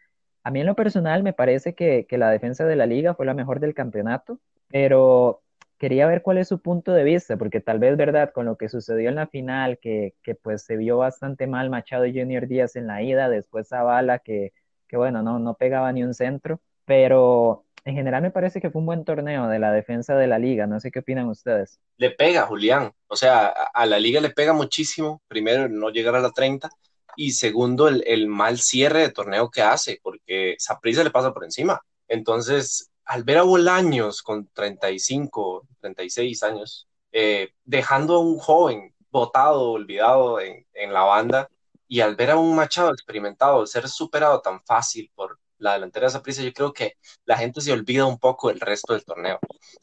A 0.43 0.51
mí 0.51 0.61
en 0.61 0.67
lo 0.67 0.75
personal 0.75 1.23
me 1.23 1.33
parece 1.33 1.75
que, 1.75 2.07
que 2.09 2.19
la 2.19 2.31
defensa 2.31 2.65
de 2.65 2.75
la 2.75 2.87
liga 2.87 3.15
fue 3.15 3.27
la 3.27 3.35
mejor 3.35 3.61
del 3.61 3.75
campeonato 3.75 4.41
pero 4.71 5.43
quería 5.79 6.07
ver 6.07 6.23
cuál 6.23 6.39
es 6.39 6.49
su 6.49 6.61
punto 6.61 6.93
de 6.93 7.05
vista, 7.05 7.37
porque 7.37 7.61
tal 7.61 7.79
vez, 7.79 7.97
¿verdad? 7.97 8.33
Con 8.33 8.47
lo 8.47 8.57
que 8.57 8.69
sucedió 8.69 9.09
en 9.09 9.17
la 9.17 9.27
final, 9.27 9.79
que, 9.81 10.15
que 10.23 10.35
pues 10.35 10.63
se 10.63 10.77
vio 10.77 10.99
bastante 10.99 11.47
mal 11.47 11.71
Machado 11.71 12.07
y 12.07 12.19
Junior 12.19 12.47
Díaz 12.47 12.77
en 12.77 12.87
la 12.87 13.03
ida, 13.03 13.29
después 13.29 13.69
Zavala, 13.69 14.19
que, 14.19 14.53
que 14.89 14.97
bueno, 14.97 15.23
no, 15.23 15.39
no 15.39 15.55
pegaba 15.55 15.93
ni 15.93 16.03
un 16.03 16.15
centro, 16.15 16.61
pero 16.85 17.65
en 17.85 17.95
general 17.95 18.23
me 18.23 18.31
parece 18.31 18.61
que 18.61 18.71
fue 18.71 18.81
un 18.81 18.87
buen 18.87 19.05
torneo 19.05 19.49
de 19.49 19.59
la 19.59 19.73
defensa 19.73 20.15
de 20.17 20.27
la 20.27 20.39
liga, 20.39 20.67
no 20.67 20.81
sé 20.81 20.91
qué 20.91 20.99
opinan 20.99 21.29
ustedes. 21.29 21.81
Le 21.97 22.11
pega, 22.11 22.43
Julián, 22.43 22.93
o 23.09 23.17
sea, 23.17 23.47
a 23.49 23.87
la 23.87 23.99
liga 23.99 24.21
le 24.21 24.31
pega 24.31 24.53
muchísimo, 24.53 25.23
primero 25.29 25.69
no 25.69 25.91
llegar 25.91 26.15
a 26.15 26.21
la 26.21 26.31
30, 26.31 26.69
y 27.17 27.33
segundo 27.33 27.89
el, 27.89 28.05
el 28.07 28.27
mal 28.27 28.59
cierre 28.59 29.01
de 29.01 29.11
torneo 29.11 29.51
que 29.51 29.63
hace, 29.63 29.99
porque 30.03 30.57
Saprissa 30.59 31.05
le 31.05 31.11
pasa 31.11 31.33
por 31.33 31.45
encima. 31.45 31.81
Entonces, 32.09 32.90
al 33.11 33.25
ver 33.25 33.39
a 33.39 33.43
Bolaños 33.43 34.23
con 34.23 34.47
35, 34.53 35.67
36 35.81 36.43
años, 36.45 36.89
eh, 37.11 37.51
dejando 37.65 38.15
a 38.15 38.19
un 38.21 38.39
joven 38.39 38.95
botado, 39.11 39.73
olvidado 39.73 40.39
en, 40.41 40.93
la 40.93 41.03
banda, 41.03 41.49
y 41.89 42.03
al 42.03 42.15
ver 42.15 42.31
a 42.31 42.37
un 42.37 42.55
Machado 42.55 42.93
experimentado 42.93 43.67
ser 43.67 43.89
superado 43.89 44.41
tan 44.41 44.63
fácil 44.63 45.11
por 45.17 45.41
la 45.59 45.73
delantera 45.73 46.09
de 46.09 46.21
prisa, 46.21 46.43
yo 46.43 46.53
creo 46.53 46.73
que 46.73 46.93
la 47.25 47.37
gente 47.37 47.61
se 47.61 47.73
olvida 47.73 48.07
un 48.07 48.17
poco 48.17 48.47
del 48.47 48.61
resto 48.61 48.93
del 48.93 49.05
torneo. 49.05 49.41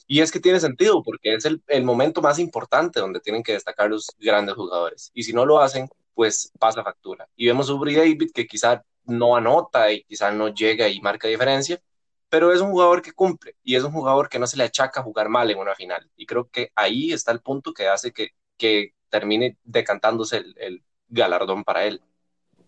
Y 0.08 0.22
es 0.22 0.32
que 0.32 0.40
tiene 0.40 0.62
sentido, 0.62 1.04
porque 1.04 1.34
es 1.34 1.44
el, 1.44 1.62
el 1.68 1.84
momento 1.84 2.22
más 2.22 2.40
importante 2.40 3.02
donde 3.02 3.20
tienen 3.20 3.44
que 3.44 3.52
destacar 3.52 3.90
los 3.90 4.08
grandes 4.20 4.56
jugadores. 4.56 5.12
Y 5.14 5.24
si 5.24 5.34
no 5.34 5.46
lo 5.46 5.60
hacen, 5.60 5.90
pues 6.14 6.50
pasa 6.58 6.82
factura. 6.82 7.28
Y 7.36 7.48
vemos 7.48 7.70
a 7.70 7.74
Uri 7.74 7.94
David 7.94 8.32
que 8.34 8.48
quizá 8.48 8.82
no 9.04 9.36
anota 9.36 9.92
y 9.92 10.06
quizá 10.06 10.32
no 10.32 10.48
llega 10.48 10.88
y 10.88 11.02
marca 11.02 11.28
diferencia, 11.28 11.82
pero 12.30 12.52
es 12.52 12.62
un 12.62 12.72
jugador 12.72 13.02
que 13.02 13.14
cumple 13.14 13.56
y 13.64 13.76
es 13.76 13.84
un 13.84 13.92
jugador 13.92 14.30
que 14.30 14.40
no 14.40 14.48
se 14.48 14.58
le 14.58 14.64
achaca 14.64 15.02
jugar 15.02 15.30
mal 15.30 15.50
en 15.50 15.58
una 15.58 15.76
final. 15.76 16.10
Y 16.16 16.26
creo 16.26 16.50
que 16.50 16.72
ahí 16.76 17.12
está 17.12 17.32
el 17.32 17.42
punto 17.42 17.74
que 17.74 17.88
hace 17.88 18.12
que, 18.12 18.30
que 18.58 18.94
termine 19.10 19.58
decantándose 19.64 20.38
el, 20.38 20.56
el, 20.58 20.84
galardón 21.10 21.64
para 21.64 21.86
él. 21.86 22.02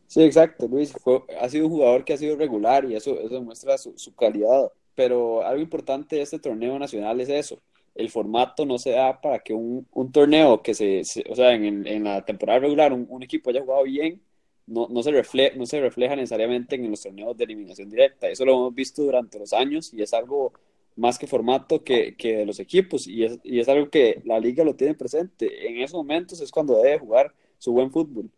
Sí, 0.07 0.23
exacto, 0.23 0.65
Luis. 0.67 0.93
Ha 1.41 1.49
sido 1.49 1.65
un 1.65 1.71
jugador 1.73 2.05
que 2.05 2.13
ha 2.13 2.17
sido 2.17 2.37
regular 2.37 2.85
y 2.85 2.95
eso, 2.95 3.19
eso 3.19 3.33
demuestra 3.33 3.77
su, 3.77 3.97
su, 3.97 4.15
calidad. 4.15 4.71
Pero 4.95 5.45
algo 5.45 5.61
importante 5.61 6.15
de 6.15 6.21
este 6.21 6.39
torneo 6.39 6.79
nacional 6.79 7.19
es 7.19 7.27
eso. 7.27 7.61
El 7.93 8.09
formato 8.09 8.65
no 8.65 8.77
se 8.77 8.91
da 8.91 9.19
para 9.19 9.39
que 9.39 9.53
un, 9.53 9.85
un 9.91 10.11
torneo 10.11 10.61
que 10.61 10.73
se, 10.73 11.03
se, 11.03 11.25
o 11.29 11.35
sea, 11.35 11.53
en, 11.53 11.85
en 11.85 12.05
la 12.05 12.23
temporada 12.23 12.59
regular 12.59 12.93
un, 12.93 13.05
un 13.09 13.23
equipo 13.23 13.49
haya 13.49 13.61
jugado 13.61 13.83
bien 13.83 14.21
no, 14.69 14.87
no, 14.89 15.03
se 15.03 15.11
refleja, 15.11 15.55
no 15.57 15.65
se 15.65 15.81
refleja 15.81 16.15
necesariamente 16.15 16.75
en 16.75 16.89
los 16.89 17.01
torneos 17.01 17.35
de 17.35 17.43
eliminación 17.43 17.89
directa. 17.89 18.27
Eso 18.27 18.45
lo 18.45 18.53
hemos 18.53 18.75
visto 18.75 19.03
durante 19.03 19.39
los 19.39 19.53
años 19.53 19.93
y 19.93 20.01
es 20.01 20.13
algo 20.13 20.53
más 20.95 21.17
que 21.17 21.27
formato 21.27 21.83
que, 21.83 22.15
que 22.15 22.37
de 22.37 22.45
los 22.45 22.59
equipos 22.59 23.07
y 23.07 23.23
es, 23.23 23.39
y 23.43 23.59
es 23.59 23.69
algo 23.69 23.89
que 23.89 24.21
la 24.25 24.39
liga 24.39 24.63
lo 24.63 24.75
tiene 24.75 24.93
presente. 24.93 25.67
En 25.67 25.77
esos 25.77 25.95
momentos 25.95 26.41
es 26.41 26.51
cuando 26.51 26.81
debe 26.81 26.99
jugar 26.99 27.33
su 27.57 27.73
buen 27.73 27.91
fútbol. 27.91 28.29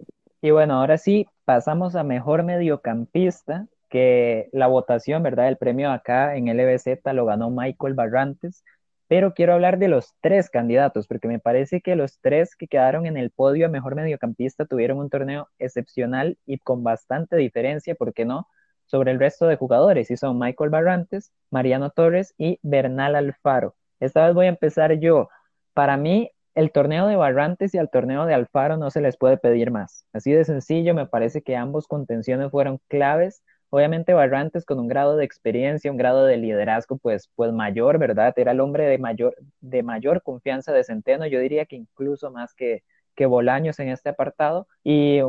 Y 0.41 0.51
bueno, 0.51 0.79
ahora 0.79 0.97
sí, 0.97 1.27
pasamos 1.45 1.95
a 1.95 2.03
mejor 2.03 2.43
mediocampista, 2.43 3.67
que 3.89 4.49
la 4.53 4.67
votación, 4.67 5.21
¿verdad? 5.21 5.49
El 5.49 5.57
premio 5.57 5.91
acá 5.91 6.35
en 6.35 6.47
LBZ 6.47 7.01
lo 7.13 7.25
ganó 7.25 7.49
Michael 7.49 7.93
Barrantes 7.93 8.63
pero 9.11 9.33
quiero 9.33 9.53
hablar 9.53 9.77
de 9.77 9.89
los 9.89 10.15
tres 10.21 10.49
candidatos, 10.49 11.05
porque 11.05 11.27
me 11.27 11.37
parece 11.37 11.81
que 11.81 11.97
los 11.97 12.21
tres 12.21 12.55
que 12.55 12.69
quedaron 12.69 13.05
en 13.05 13.17
el 13.17 13.29
podio 13.29 13.65
a 13.65 13.69
mejor 13.69 13.93
mediocampista 13.93 14.65
tuvieron 14.65 14.99
un 14.99 15.09
torneo 15.09 15.49
excepcional 15.59 16.37
y 16.45 16.59
con 16.59 16.81
bastante 16.81 17.35
diferencia, 17.35 17.93
¿por 17.93 18.13
qué 18.13 18.23
no?, 18.23 18.47
sobre 18.85 19.11
el 19.11 19.19
resto 19.19 19.47
de 19.47 19.57
jugadores, 19.57 20.11
y 20.11 20.15
son 20.15 20.39
Michael 20.39 20.69
Barrantes, 20.69 21.33
Mariano 21.49 21.89
Torres 21.89 22.33
y 22.37 22.57
Bernal 22.61 23.17
Alfaro. 23.17 23.75
Esta 23.99 24.27
vez 24.27 24.33
voy 24.33 24.45
a 24.45 24.49
empezar 24.49 24.93
yo. 24.93 25.27
Para 25.73 25.97
mí, 25.97 26.31
el 26.55 26.71
torneo 26.71 27.07
de 27.07 27.17
Barrantes 27.17 27.73
y 27.73 27.79
el 27.79 27.89
torneo 27.89 28.25
de 28.25 28.33
Alfaro 28.33 28.77
no 28.77 28.91
se 28.91 29.01
les 29.01 29.17
puede 29.17 29.35
pedir 29.35 29.71
más. 29.71 30.05
Así 30.13 30.31
de 30.31 30.45
sencillo, 30.45 30.93
me 30.93 31.05
parece 31.05 31.41
que 31.41 31.57
ambos 31.57 31.85
contenciones 31.85 32.49
fueron 32.49 32.79
claves 32.87 33.43
Obviamente 33.71 34.13
Barrantes 34.13 34.65
con 34.65 34.79
un 34.79 34.87
grado 34.87 35.17
de 35.17 35.25
experiencia, 35.25 35.89
un 35.89 35.97
grado 35.97 36.25
de 36.25 36.37
liderazgo 36.37 36.97
pues, 36.97 37.29
pues 37.35 37.51
mayor, 37.51 37.97
¿verdad? 37.97 38.33
Era 38.37 38.51
el 38.51 38.59
hombre 38.59 38.85
de 38.85 38.99
mayor, 38.99 39.35
de 39.61 39.81
mayor 39.81 40.21
confianza 40.21 40.71
de 40.73 40.83
Centeno, 40.83 41.25
yo 41.25 41.39
diría 41.39 41.65
que 41.65 41.77
incluso 41.77 42.31
más 42.31 42.53
que, 42.53 42.83
que 43.15 43.25
Bolaños 43.25 43.79
en 43.79 43.89
este 43.89 44.09
apartado. 44.09 44.67
Y 44.83 45.21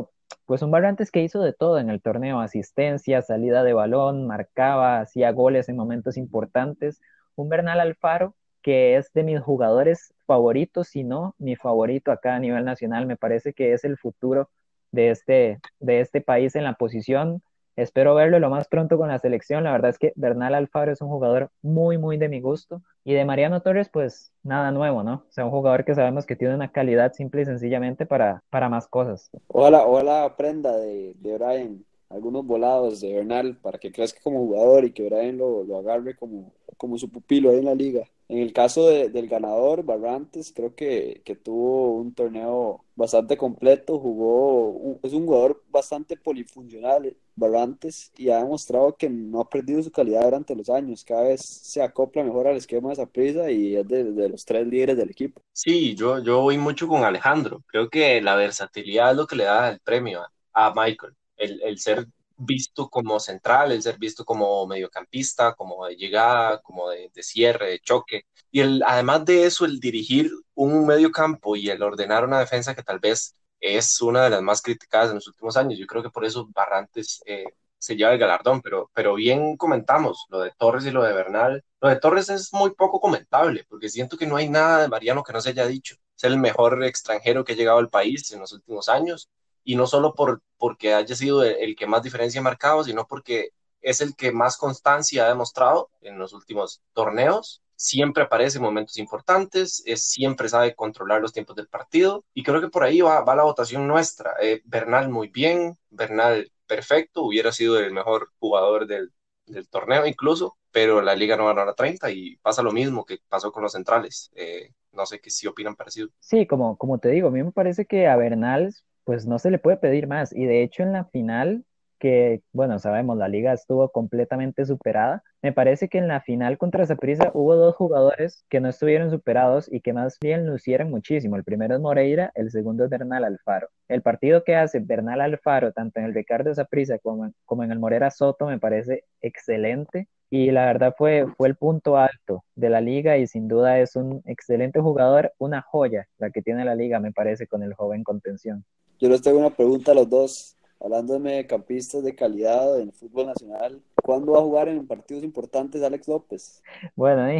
pues 0.45 0.61
un 0.61 0.71
Barrantes 0.71 1.09
que 1.09 1.23
hizo 1.23 1.41
de 1.41 1.53
todo 1.53 1.79
en 1.79 1.89
el 1.89 2.01
torneo, 2.01 2.39
asistencia, 2.39 3.21
salida 3.23 3.63
de 3.63 3.73
balón, 3.73 4.27
marcaba, 4.27 4.99
hacía 4.99 5.31
goles 5.31 5.69
en 5.69 5.77
momentos 5.77 6.17
importantes. 6.17 7.01
Un 7.35 7.49
Bernal 7.49 7.79
Alfaro 7.79 8.35
que 8.63 8.95
es 8.97 9.11
de 9.13 9.23
mis 9.23 9.41
jugadores 9.41 10.13
favoritos, 10.25 10.87
si 10.87 11.03
no 11.03 11.35
mi 11.37 11.55
favorito 11.55 12.11
acá 12.11 12.35
a 12.35 12.39
nivel 12.39 12.65
nacional, 12.65 13.05
me 13.05 13.17
parece 13.17 13.53
que 13.53 13.73
es 13.73 13.83
el 13.83 13.97
futuro 13.97 14.49
de 14.91 15.09
este, 15.11 15.59
de 15.79 15.99
este 15.99 16.21
país 16.21 16.55
en 16.55 16.63
la 16.63 16.73
posición. 16.75 17.43
Espero 17.75 18.15
verlo 18.15 18.39
lo 18.39 18.49
más 18.49 18.67
pronto 18.67 18.97
con 18.97 19.09
la 19.09 19.19
selección. 19.19 19.63
La 19.63 19.71
verdad 19.71 19.89
es 19.89 19.97
que 19.97 20.13
Bernal 20.15 20.53
Alfaro 20.55 20.91
es 20.91 21.01
un 21.01 21.09
jugador 21.09 21.49
muy, 21.61 21.97
muy 21.97 22.17
de 22.17 22.29
mi 22.29 22.39
gusto. 22.39 22.81
Y 23.03 23.13
de 23.13 23.25
Mariano 23.25 23.61
Torres, 23.61 23.89
pues 23.89 24.31
nada 24.43 24.71
nuevo, 24.71 25.03
¿no? 25.03 25.15
O 25.27 25.31
sea, 25.31 25.45
un 25.45 25.51
jugador 25.51 25.83
que 25.83 25.95
sabemos 25.95 26.25
que 26.25 26.35
tiene 26.35 26.55
una 26.55 26.71
calidad 26.71 27.13
simple 27.13 27.41
y 27.41 27.45
sencillamente 27.45 28.05
para, 28.05 28.43
para 28.49 28.69
más 28.69 28.87
cosas. 28.87 29.29
Ojalá, 29.47 29.85
ojalá 29.85 30.23
aprenda 30.23 30.77
de, 30.77 31.15
de 31.19 31.37
Brian 31.37 31.83
algunos 32.09 32.45
volados 32.45 33.01
de 33.01 33.13
Bernal 33.13 33.57
para 33.57 33.79
que 33.79 33.91
crezca 33.91 34.19
como 34.21 34.39
jugador 34.39 34.85
y 34.85 34.91
que 34.91 35.03
Brian 35.03 35.37
lo, 35.37 35.63
lo 35.63 35.77
agarre 35.77 36.15
como, 36.15 36.53
como 36.77 36.97
su 36.97 37.09
pupilo 37.09 37.49
ahí 37.49 37.57
en 37.57 37.65
la 37.65 37.75
liga. 37.75 38.07
En 38.29 38.39
el 38.39 38.53
caso 38.53 38.87
del 38.87 39.27
ganador, 39.27 39.83
Barrantes, 39.83 40.53
creo 40.55 40.73
que, 40.73 41.21
que, 41.25 41.35
tuvo 41.35 41.97
un 41.97 42.13
torneo 42.13 42.83
bastante 42.95 43.37
completo, 43.37 43.99
jugó, 43.99 44.97
es 45.03 45.13
un 45.13 45.25
jugador 45.25 45.61
bastante 45.69 46.15
polifuncional, 46.15 47.15
Barrantes, 47.35 48.11
y 48.17 48.29
ha 48.29 48.37
demostrado 48.37 48.95
que 48.95 49.09
no 49.09 49.41
ha 49.41 49.49
perdido 49.49 49.83
su 49.83 49.91
calidad 49.91 50.23
durante 50.23 50.55
los 50.55 50.69
años, 50.69 51.03
cada 51.03 51.23
vez 51.23 51.41
se 51.41 51.81
acopla 51.81 52.23
mejor 52.23 52.47
al 52.47 52.55
esquema 52.55 52.89
de 52.89 52.93
esa 52.93 53.05
prisa 53.05 53.51
y 53.51 53.75
es 53.75 53.87
de, 53.87 54.03
de, 54.05 54.29
los 54.29 54.45
tres 54.45 54.65
líderes 54.65 54.97
del 54.97 55.11
equipo. 55.11 55.41
Sí, 55.51 55.93
yo, 55.93 56.23
yo 56.23 56.41
voy 56.41 56.57
mucho 56.57 56.87
con 56.87 57.03
Alejandro, 57.03 57.61
creo 57.67 57.89
que 57.89 58.21
la 58.21 58.35
versatilidad 58.35 59.11
es 59.11 59.17
lo 59.17 59.27
que 59.27 59.35
le 59.35 59.43
da 59.43 59.69
el 59.69 59.79
premio 59.79 60.21
a 60.53 60.73
Michael, 60.73 61.13
el, 61.43 61.79
ser 61.79 62.07
visto 62.37 62.89
como 62.89 63.19
central, 63.19 63.71
el 63.71 63.81
ser 63.83 63.97
visto 63.97 64.25
como 64.25 64.65
mediocampista, 64.67 65.53
como 65.55 65.85
de 65.85 65.95
llegada, 65.95 66.61
como 66.61 66.89
de, 66.89 67.11
de 67.13 67.23
cierre, 67.23 67.71
de 67.71 67.79
choque. 67.79 68.25
Y 68.51 68.61
el, 68.61 68.83
además 68.85 69.25
de 69.25 69.45
eso, 69.45 69.65
el 69.65 69.79
dirigir 69.79 70.31
un 70.55 70.85
mediocampo 70.85 71.55
y 71.55 71.69
el 71.69 71.81
ordenar 71.81 72.25
una 72.25 72.39
defensa 72.39 72.75
que 72.75 72.83
tal 72.83 72.99
vez 72.99 73.35
es 73.59 74.01
una 74.01 74.23
de 74.23 74.29
las 74.29 74.41
más 74.41 74.61
criticadas 74.61 75.09
en 75.09 75.15
los 75.15 75.27
últimos 75.27 75.57
años. 75.57 75.79
Yo 75.79 75.87
creo 75.87 76.03
que 76.03 76.09
por 76.09 76.25
eso 76.25 76.47
Barrantes 76.53 77.21
eh, 77.25 77.45
se 77.77 77.95
lleva 77.95 78.13
el 78.13 78.19
galardón, 78.19 78.61
pero, 78.61 78.89
pero 78.93 79.15
bien 79.15 79.57
comentamos 79.57 80.25
lo 80.29 80.39
de 80.41 80.51
Torres 80.57 80.85
y 80.85 80.91
lo 80.91 81.03
de 81.03 81.13
Bernal. 81.13 81.63
Lo 81.81 81.89
de 81.89 81.97
Torres 81.97 82.29
es 82.29 82.53
muy 82.53 82.71
poco 82.71 82.99
comentable, 83.01 83.65
porque 83.69 83.89
siento 83.89 84.17
que 84.17 84.27
no 84.27 84.35
hay 84.37 84.49
nada 84.49 84.81
de 84.81 84.87
Mariano 84.89 85.23
que 85.23 85.33
no 85.33 85.41
se 85.41 85.49
haya 85.49 85.67
dicho. 85.67 85.95
Es 86.15 86.23
el 86.23 86.37
mejor 86.37 86.83
extranjero 86.83 87.43
que 87.43 87.53
ha 87.53 87.55
llegado 87.55 87.79
al 87.79 87.89
país 87.89 88.31
en 88.31 88.39
los 88.39 88.53
últimos 88.53 88.89
años 88.89 89.29
y 89.63 89.75
no 89.75 89.87
solo 89.87 90.13
por, 90.13 90.41
porque 90.57 90.93
haya 90.93 91.15
sido 91.15 91.43
el, 91.43 91.75
que 91.75 91.87
más 91.87 92.03
diferencia 92.03 92.41
ha 92.41 92.43
marcado, 92.43 92.83
sino 92.83 93.07
porque 93.07 93.49
es 93.81 94.01
el 94.01 94.15
que 94.15 94.31
más 94.31 94.57
constancia 94.57 95.25
ha 95.25 95.29
demostrado 95.29 95.89
en 96.01 96.17
los 96.17 96.33
últimos 96.33 96.81
torneos. 96.93 97.61
Siempre 97.75 98.23
aparece 98.23 98.57
en 98.57 98.63
momentos 98.63 98.97
importantes, 98.97 99.83
es, 99.85 100.05
siempre 100.05 100.47
sabe 100.47 100.75
controlar 100.75 101.21
los 101.21 101.33
tiempos 101.33 101.55
del 101.55 101.67
partido 101.67 102.23
y 102.33 102.43
creo 102.43 102.61
que 102.61 102.69
por 102.69 102.83
ahí 102.83 103.01
va, 103.01 103.21
va 103.21 103.35
la 103.35 103.43
votación 103.43 103.87
nuestra. 103.87 104.35
Eh, 104.41 104.61
Bernal 104.65 105.09
muy 105.09 105.27
bien, 105.27 105.77
Bernal 105.89 106.51
perfecto, 106.65 107.23
hubiera 107.23 107.51
sido 107.51 107.79
el 107.79 107.91
mejor 107.91 108.31
jugador 108.39 108.87
del, 108.87 109.11
del 109.45 109.67
torneo 109.67 110.05
incluso, 110.05 110.57
pero 110.71 111.01
la 111.01 111.15
liga 111.15 111.35
no 111.35 111.45
ganó 111.45 111.65
la 111.65 111.73
30 111.73 112.11
y 112.11 112.37
pasa 112.37 112.63
lo 112.63 112.71
mismo 112.71 113.05
que 113.05 113.19
pasó 113.27 113.51
con 113.51 113.63
los 113.63 113.73
centrales. 113.73 114.31
Eh, 114.35 114.71
no 114.91 115.05
sé 115.05 115.19
qué 115.19 115.29
si 115.29 115.47
opinan 115.47 115.75
parecido. 115.75 116.09
Sí, 116.19 116.45
como, 116.47 116.77
como 116.77 116.99
te 116.99 117.09
digo, 117.09 117.27
a 117.27 117.31
mí 117.31 117.43
me 117.43 117.51
parece 117.51 117.85
que 117.85 118.07
a 118.07 118.15
Bernal 118.15 118.73
pues 119.03 119.25
no 119.27 119.39
se 119.39 119.51
le 119.51 119.59
puede 119.59 119.77
pedir 119.77 120.07
más. 120.07 120.33
Y 120.33 120.45
de 120.45 120.63
hecho 120.63 120.83
en 120.83 120.93
la 120.93 121.05
final, 121.05 121.65
que 121.99 122.41
bueno, 122.51 122.79
sabemos, 122.79 123.17
la 123.17 123.29
liga 123.29 123.53
estuvo 123.53 123.89
completamente 123.89 124.65
superada, 124.65 125.23
me 125.41 125.53
parece 125.53 125.87
que 125.89 125.97
en 125.97 126.07
la 126.07 126.21
final 126.21 126.57
contra 126.57 126.85
Zaprisa 126.85 127.31
hubo 127.33 127.55
dos 127.55 127.75
jugadores 127.75 128.45
que 128.49 128.59
no 128.59 128.69
estuvieron 128.69 129.09
superados 129.09 129.71
y 129.71 129.81
que 129.81 129.93
más 129.93 130.17
bien 130.21 130.45
lucieron 130.45 130.89
muchísimo. 130.89 131.35
El 131.37 131.43
primero 131.45 131.75
es 131.75 131.81
Moreira, 131.81 132.31
el 132.35 132.51
segundo 132.51 132.83
es 132.85 132.89
Bernal 132.89 133.23
Alfaro. 133.23 133.69
El 133.87 134.01
partido 134.01 134.43
que 134.43 134.55
hace 134.55 134.79
Bernal 134.79 135.21
Alfaro, 135.21 135.71
tanto 135.71 135.99
en 135.99 136.05
el 136.07 136.13
Ricardo 136.13 136.53
Zaprisa 136.53 136.97
como, 136.99 137.31
como 137.45 137.63
en 137.63 137.71
el 137.71 137.79
Morera 137.79 138.11
Soto, 138.11 138.47
me 138.47 138.59
parece 138.59 139.05
excelente 139.21 140.07
y 140.35 140.49
la 140.49 140.65
verdad 140.65 140.95
fue, 140.97 141.27
fue 141.37 141.47
el 141.47 141.55
punto 141.55 141.95
alto 141.95 142.43
de 142.55 142.67
la 142.67 142.81
liga 142.81 143.19
y 143.19 143.27
sin 143.27 143.47
duda 143.47 143.77
es 143.77 143.95
un 143.95 144.23
excelente 144.25 144.79
jugador, 144.79 145.31
una 145.37 145.61
joya 145.61 146.07
la 146.17 146.31
que 146.31 146.41
tiene 146.41 146.65
la 146.65 146.73
liga, 146.73 146.99
me 146.99 147.11
parece, 147.11 147.45
con 147.45 147.61
el 147.61 147.75
joven 147.75 148.03
contención. 148.03 148.65
Yo 148.99 149.09
les 149.09 149.21
tengo 149.21 149.37
una 149.37 149.51
pregunta 149.51 149.91
a 149.91 149.93
los 149.93 150.09
dos, 150.09 150.57
hablando 150.81 151.19
de 151.19 151.45
campistas 151.45 152.03
de 152.03 152.15
calidad 152.15 152.79
en 152.79 152.87
el 152.87 152.93
fútbol 152.93 153.27
nacional. 153.27 153.79
¿Cuándo 154.01 154.31
va 154.31 154.39
a 154.39 154.41
jugar 154.41 154.69
en 154.69 154.87
partidos 154.87 155.23
importantes 155.23 155.83
Alex 155.83 156.07
López? 156.07 156.63
Bueno, 156.95 157.31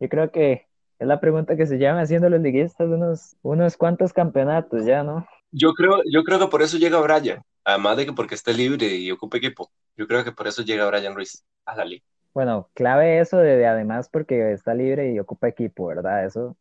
yo 0.00 0.08
creo 0.08 0.32
que 0.32 0.66
es 0.98 1.06
la 1.06 1.20
pregunta 1.20 1.54
que 1.54 1.66
se 1.66 1.78
llaman 1.78 2.02
haciendo 2.02 2.28
los 2.30 2.40
liguistas 2.40 2.88
unos, 2.88 3.36
unos 3.42 3.76
cuantos 3.76 4.12
campeonatos 4.12 4.84
ya, 4.84 5.04
¿no? 5.04 5.24
Yo 5.52 5.72
creo, 5.72 6.02
yo 6.12 6.24
creo 6.24 6.40
que 6.40 6.48
por 6.48 6.62
eso 6.62 6.78
llega 6.78 7.00
Brian, 7.00 7.44
además 7.62 7.96
de 7.96 8.06
que 8.06 8.12
porque 8.12 8.34
esté 8.34 8.52
libre 8.52 8.88
y 8.88 9.08
ocupe 9.12 9.38
equipo. 9.38 9.70
Yo 9.96 10.08
creo 10.08 10.24
que 10.24 10.32
por 10.32 10.48
eso 10.48 10.62
llega 10.62 10.88
Brian 10.88 11.14
Ruiz 11.14 11.44
a 11.64 11.76
la 11.76 11.84
liga. 11.84 12.04
Bueno, 12.34 12.70
clave 12.74 13.20
eso 13.20 13.38
de, 13.38 13.56
de, 13.56 13.66
además 13.66 14.08
porque 14.08 14.52
está 14.52 14.74
libre 14.74 15.12
y 15.12 15.18
ocupa 15.18 15.48
equipo, 15.48 15.86
¿verdad? 15.86 16.24
Eso, 16.24 16.56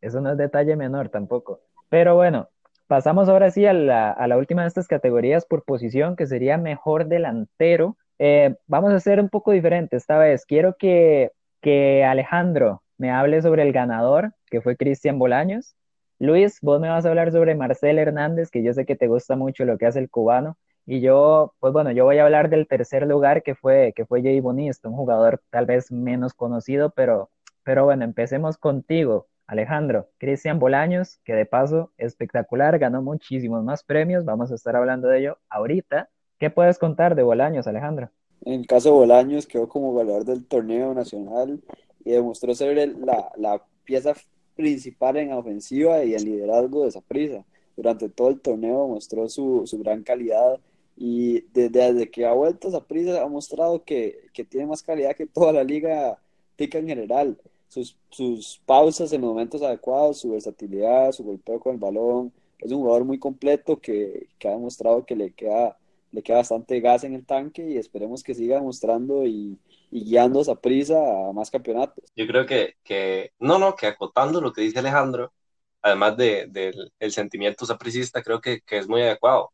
eso 0.00 0.20
no 0.20 0.32
es 0.32 0.38
detalle 0.38 0.76
menor 0.76 1.08
tampoco. 1.08 1.60
Pero 1.88 2.16
bueno, 2.16 2.48
Pasamos 2.92 3.30
ahora 3.30 3.50
sí 3.50 3.64
a 3.64 3.72
la, 3.72 4.10
a 4.10 4.26
la, 4.28 4.36
última 4.36 4.60
de 4.60 4.68
estas 4.68 4.86
categorías 4.86 5.46
por 5.46 5.64
posición, 5.64 6.14
que 6.14 6.26
sería 6.26 6.58
mejor 6.58 7.06
delantero. 7.06 7.96
Eh, 8.18 8.54
vamos 8.66 8.92
a 8.92 8.96
hacer 8.96 9.18
un 9.18 9.30
poco 9.30 9.52
diferente 9.52 9.96
esta 9.96 10.18
vez. 10.18 10.44
Quiero 10.44 10.76
que, 10.78 11.30
que 11.62 12.04
Alejandro 12.04 12.82
me 12.98 13.10
hable 13.10 13.40
sobre 13.40 13.62
el 13.62 13.72
ganador, 13.72 14.34
que 14.50 14.60
fue 14.60 14.76
Cristian 14.76 15.18
Bolaños. 15.18 15.74
Luis, 16.18 16.58
vos 16.60 16.82
me 16.82 16.90
vas 16.90 17.06
a 17.06 17.08
hablar 17.08 17.32
sobre 17.32 17.54
Marcel 17.54 17.98
Hernández, 17.98 18.50
que 18.50 18.62
yo 18.62 18.74
sé 18.74 18.84
que 18.84 18.94
te 18.94 19.06
gusta 19.06 19.36
mucho 19.36 19.64
lo 19.64 19.78
que 19.78 19.86
hace 19.86 19.98
el 19.98 20.10
cubano. 20.10 20.58
Y 20.84 21.00
yo, 21.00 21.54
pues 21.60 21.72
bueno, 21.72 21.92
yo 21.92 22.04
voy 22.04 22.18
a 22.18 22.24
hablar 22.24 22.50
del 22.50 22.66
tercer 22.66 23.06
lugar, 23.06 23.42
que 23.42 23.54
fue, 23.54 23.92
que 23.94 24.04
fue 24.04 24.22
Jay 24.22 24.40
Bonista, 24.40 24.88
un 24.88 24.96
jugador 24.96 25.40
tal 25.50 25.66
vez 25.66 25.92
menos 25.92 26.34
conocido, 26.34 26.90
pero, 26.90 27.30
pero 27.62 27.84
bueno, 27.84 28.04
empecemos 28.04 28.56
contigo. 28.56 29.26
Alejandro, 29.46 30.08
Cristian 30.18 30.58
Bolaños, 30.58 31.20
que 31.24 31.34
de 31.34 31.46
paso 31.46 31.92
espectacular, 31.98 32.78
ganó 32.78 33.02
muchísimos 33.02 33.62
más 33.62 33.84
premios, 33.84 34.24
vamos 34.24 34.50
a 34.50 34.54
estar 34.54 34.74
hablando 34.76 35.08
de 35.08 35.20
ello 35.20 35.38
ahorita. 35.50 36.08
¿Qué 36.38 36.50
puedes 36.50 36.78
contar 36.78 37.14
de 37.14 37.22
Bolaños, 37.22 37.66
Alejandro? 37.66 38.10
En 38.44 38.60
el 38.60 38.66
caso 38.66 38.88
de 38.88 38.94
Bolaños, 38.94 39.46
quedó 39.46 39.68
como 39.68 39.92
goleador 39.92 40.24
del 40.24 40.44
torneo 40.46 40.94
nacional 40.94 41.60
y 42.04 42.10
demostró 42.10 42.54
ser 42.54 42.76
la, 42.98 43.30
la 43.36 43.62
pieza 43.84 44.14
principal 44.56 45.16
en 45.16 45.32
ofensiva 45.32 46.02
y 46.02 46.14
en 46.14 46.24
liderazgo 46.24 46.82
de 46.82 46.88
esa 46.88 47.00
prisa. 47.00 47.44
Durante 47.76 48.08
todo 48.08 48.28
el 48.28 48.40
torneo 48.40 48.88
mostró 48.88 49.28
su, 49.28 49.62
su 49.66 49.78
gran 49.78 50.02
calidad 50.02 50.58
y 50.96 51.40
desde, 51.52 51.70
desde, 51.70 52.10
que 52.10 52.26
ha 52.26 52.32
vuelto 52.32 52.68
esa 52.68 52.84
prisa 52.84 53.22
ha 53.22 53.28
mostrado 53.28 53.82
que, 53.84 54.26
que 54.32 54.44
tiene 54.44 54.66
más 54.66 54.82
calidad 54.82 55.16
que 55.16 55.26
toda 55.26 55.52
la 55.52 55.64
liga 55.64 56.18
tica 56.56 56.78
en 56.78 56.88
general 56.88 57.38
sus, 57.72 57.96
sus 58.10 58.60
pausas 58.66 59.12
en 59.14 59.22
los 59.22 59.30
momentos 59.30 59.62
adecuados, 59.62 60.20
su 60.20 60.32
versatilidad, 60.32 61.10
su 61.12 61.24
golpeo 61.24 61.58
con 61.58 61.72
el 61.72 61.80
balón. 61.80 62.30
Es 62.58 62.70
un 62.70 62.82
jugador 62.82 63.04
muy 63.04 63.18
completo 63.18 63.80
que, 63.80 64.28
que, 64.38 64.48
ha 64.48 64.50
demostrado 64.50 65.06
que 65.06 65.16
le 65.16 65.32
queda, 65.32 65.78
le 66.10 66.22
queda 66.22 66.38
bastante 66.38 66.80
gas 66.80 67.04
en 67.04 67.14
el 67.14 67.24
tanque 67.24 67.66
y 67.66 67.78
esperemos 67.78 68.22
que 68.22 68.34
siga 68.34 68.56
demostrando 68.56 69.24
y, 69.24 69.58
y 69.90 70.04
guiando 70.04 70.42
esa 70.42 70.54
prisa 70.54 70.96
a 70.98 71.32
más 71.32 71.50
campeonatos. 71.50 72.04
Yo 72.14 72.26
creo 72.26 72.44
que, 72.44 72.74
que, 72.84 73.32
no, 73.38 73.58
no, 73.58 73.74
que 73.74 73.86
acotando 73.86 74.42
lo 74.42 74.52
que 74.52 74.60
dice 74.60 74.78
Alejandro, 74.78 75.32
además 75.80 76.14
del 76.18 76.52
de, 76.52 76.74
el 77.00 77.12
sentimiento 77.12 77.64
sapricista, 77.64 78.22
creo 78.22 78.42
que, 78.42 78.60
que, 78.60 78.76
es 78.76 78.86
muy 78.86 79.00
adecuado. 79.00 79.50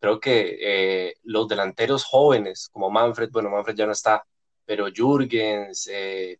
Creo 0.00 0.20
que 0.20 0.58
eh, 0.60 1.14
los 1.24 1.48
delanteros 1.48 2.04
jóvenes, 2.04 2.68
como 2.72 2.90
Manfred, 2.90 3.30
bueno, 3.30 3.50
Manfred 3.50 3.74
ya 3.74 3.86
no 3.86 3.92
está, 3.92 4.24
pero 4.64 4.88
Jürgens, 4.94 5.88
eh, 5.90 6.38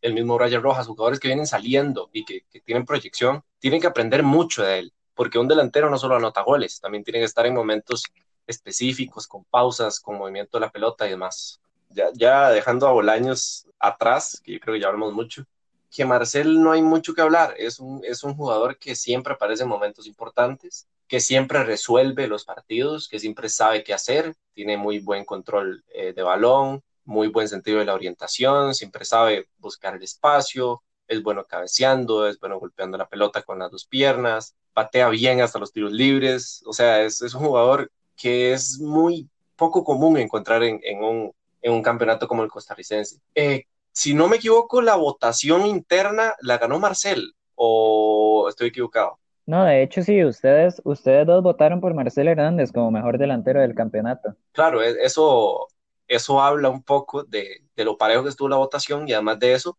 el 0.00 0.14
mismo 0.14 0.38
Ryan 0.38 0.62
Rojas, 0.62 0.86
jugadores 0.86 1.20
que 1.20 1.28
vienen 1.28 1.46
saliendo 1.46 2.08
y 2.12 2.24
que, 2.24 2.42
que, 2.50 2.60
tienen 2.60 2.86
proyección, 2.86 3.42
tienen 3.58 3.80
que 3.80 3.86
aprender 3.86 4.22
mucho 4.22 4.62
de 4.62 4.78
él, 4.78 4.92
porque 5.14 5.38
un 5.38 5.48
delantero 5.48 5.90
no 5.90 5.98
solo 5.98 6.16
anota 6.16 6.42
goles, 6.42 6.80
también 6.80 7.04
tiene 7.04 7.18
que 7.20 7.26
estar 7.26 7.46
en 7.46 7.54
momentos 7.54 8.04
específicos, 8.46 9.26
con 9.26 9.44
pausas, 9.44 10.00
con 10.00 10.18
movimiento 10.18 10.58
de 10.58 10.66
la 10.66 10.72
pelota 10.72 11.06
y 11.06 11.10
demás. 11.10 11.60
Ya, 11.90 12.10
ya 12.14 12.50
dejando 12.50 12.86
a 12.86 12.92
Bolaños 12.92 13.66
atrás, 13.78 14.40
que 14.42 14.52
yo 14.52 14.60
creo 14.60 14.74
que 14.74 14.80
ya 14.80 14.88
hablamos 14.88 15.12
mucho, 15.12 15.44
que 15.94 16.04
Marcel 16.04 16.60
no 16.60 16.72
hay 16.72 16.82
mucho 16.82 17.14
que 17.14 17.20
hablar, 17.20 17.54
es 17.56 17.78
un, 17.78 18.02
es 18.04 18.24
un 18.24 18.34
jugador 18.34 18.78
que 18.78 18.96
siempre 18.96 19.34
aparece 19.34 19.62
en 19.62 19.68
momentos 19.68 20.06
importantes, 20.06 20.88
que 21.14 21.20
siempre 21.20 21.62
resuelve 21.62 22.26
los 22.26 22.44
partidos, 22.44 23.06
que 23.06 23.20
siempre 23.20 23.48
sabe 23.48 23.84
qué 23.84 23.94
hacer, 23.94 24.34
tiene 24.52 24.76
muy 24.76 24.98
buen 24.98 25.24
control 25.24 25.84
eh, 25.94 26.12
de 26.12 26.22
balón, 26.24 26.82
muy 27.04 27.28
buen 27.28 27.48
sentido 27.48 27.78
de 27.78 27.84
la 27.84 27.94
orientación, 27.94 28.74
siempre 28.74 29.04
sabe 29.04 29.46
buscar 29.58 29.94
el 29.94 30.02
espacio, 30.02 30.82
es 31.06 31.22
bueno 31.22 31.44
cabeceando, 31.44 32.26
es 32.26 32.40
bueno 32.40 32.58
golpeando 32.58 32.98
la 32.98 33.08
pelota 33.08 33.42
con 33.42 33.60
las 33.60 33.70
dos 33.70 33.86
piernas, 33.86 34.56
patea 34.72 35.08
bien 35.08 35.40
hasta 35.40 35.60
los 35.60 35.70
tiros 35.70 35.92
libres, 35.92 36.64
o 36.66 36.72
sea, 36.72 37.00
es, 37.04 37.20
un 37.20 37.44
jugador 37.44 37.92
que 38.16 38.52
es 38.52 38.80
muy 38.80 39.30
poco 39.54 39.84
común 39.84 40.18
encontrar 40.18 40.64
en, 40.64 40.80
en, 40.82 40.98
un, 41.04 41.32
en 41.62 41.72
un, 41.74 41.80
campeonato 41.80 42.26
como 42.26 42.42
el 42.42 42.50
costarricense. 42.50 43.20
Eh, 43.36 43.66
si 43.92 44.14
no 44.14 44.26
me 44.26 44.38
equivoco, 44.38 44.82
la 44.82 44.96
votación 44.96 45.64
interna 45.64 46.34
la 46.40 46.58
ganó 46.58 46.80
Marcel, 46.80 47.36
o 47.54 48.48
estoy 48.48 48.70
equivocado. 48.70 49.20
No, 49.46 49.64
de 49.64 49.82
hecho 49.82 50.02
sí, 50.02 50.24
ustedes, 50.24 50.80
ustedes 50.84 51.26
dos 51.26 51.42
votaron 51.42 51.80
por 51.80 51.94
Marcel 51.94 52.28
Hernández 52.28 52.72
como 52.72 52.90
mejor 52.90 53.18
delantero 53.18 53.60
del 53.60 53.74
campeonato. 53.74 54.34
Claro, 54.52 54.82
e, 54.82 54.96
eso, 55.04 55.68
eso 56.08 56.40
habla 56.40 56.70
un 56.70 56.82
poco 56.82 57.24
de, 57.24 57.62
de 57.76 57.84
lo 57.84 57.98
parejo 57.98 58.22
que 58.22 58.30
estuvo 58.30 58.48
la 58.48 58.56
votación 58.56 59.08
y 59.08 59.12
además 59.12 59.38
de 59.38 59.52
eso, 59.54 59.78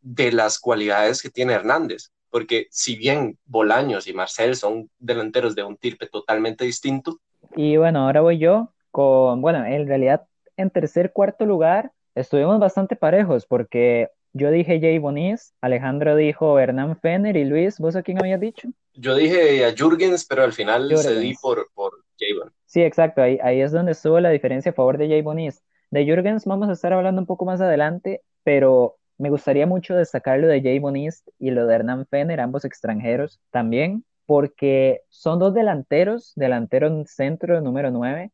de 0.00 0.32
las 0.32 0.58
cualidades 0.58 1.22
que 1.22 1.30
tiene 1.30 1.52
Hernández 1.54 2.10
porque 2.30 2.68
si 2.70 2.96
bien 2.96 3.38
Bolaños 3.44 4.06
y 4.06 4.14
Marcel 4.14 4.56
son 4.56 4.88
delanteros 4.98 5.54
de 5.54 5.64
un 5.64 5.76
tirpe 5.76 6.06
totalmente 6.06 6.64
distinto. 6.64 7.18
Y 7.56 7.76
bueno, 7.76 8.06
ahora 8.06 8.20
voy 8.20 8.38
yo 8.38 8.72
con, 8.90 9.42
bueno, 9.42 9.64
en 9.64 9.86
realidad 9.86 10.26
en 10.56 10.70
tercer, 10.70 11.12
cuarto 11.12 11.44
lugar 11.44 11.92
estuvimos 12.14 12.58
bastante 12.60 12.96
parejos 12.96 13.46
porque 13.46 14.10
yo 14.32 14.50
dije 14.50 14.80
Jay 14.80 14.98
Bonis, 14.98 15.54
Alejandro 15.60 16.16
dijo 16.16 16.58
Hernán 16.58 16.98
Fener 16.98 17.36
y 17.36 17.44
Luis, 17.44 17.78
¿vos 17.78 17.96
a 17.96 18.02
quién 18.02 18.18
habías 18.18 18.40
dicho? 18.40 18.68
Yo 18.94 19.14
dije 19.14 19.64
a 19.64 19.72
Jürgens, 19.72 20.26
pero 20.26 20.42
al 20.42 20.52
final 20.52 20.88
Jürgens. 20.88 21.06
cedí 21.06 21.34
por, 21.40 21.68
por 21.74 21.92
Jay 22.18 22.32
Bonis. 22.34 22.52
Sí, 22.66 22.82
exacto, 22.82 23.22
ahí, 23.22 23.38
ahí 23.42 23.60
es 23.60 23.72
donde 23.72 23.92
estuvo 23.92 24.20
la 24.20 24.30
diferencia 24.30 24.70
a 24.70 24.74
favor 24.74 24.98
de 24.98 25.08
Jay 25.08 25.22
Bonis. 25.22 25.62
De 25.90 26.04
Jürgens 26.04 26.44
vamos 26.44 26.68
a 26.68 26.72
estar 26.72 26.92
hablando 26.92 27.20
un 27.20 27.26
poco 27.26 27.44
más 27.44 27.60
adelante, 27.60 28.22
pero 28.44 28.96
me 29.20 29.28
gustaría 29.28 29.66
mucho 29.66 29.94
destacar 29.94 30.38
lo 30.40 30.46
de 30.46 30.62
Jay 30.62 30.78
Bonist 30.78 31.28
y 31.38 31.50
lo 31.50 31.66
de 31.66 31.74
Hernán 31.74 32.06
Fener, 32.06 32.40
ambos 32.40 32.64
extranjeros 32.64 33.38
también, 33.50 34.02
porque 34.24 35.02
son 35.10 35.38
dos 35.38 35.52
delanteros, 35.52 36.32
delantero 36.36 37.04
centro 37.04 37.60
número 37.60 37.90
9, 37.90 38.30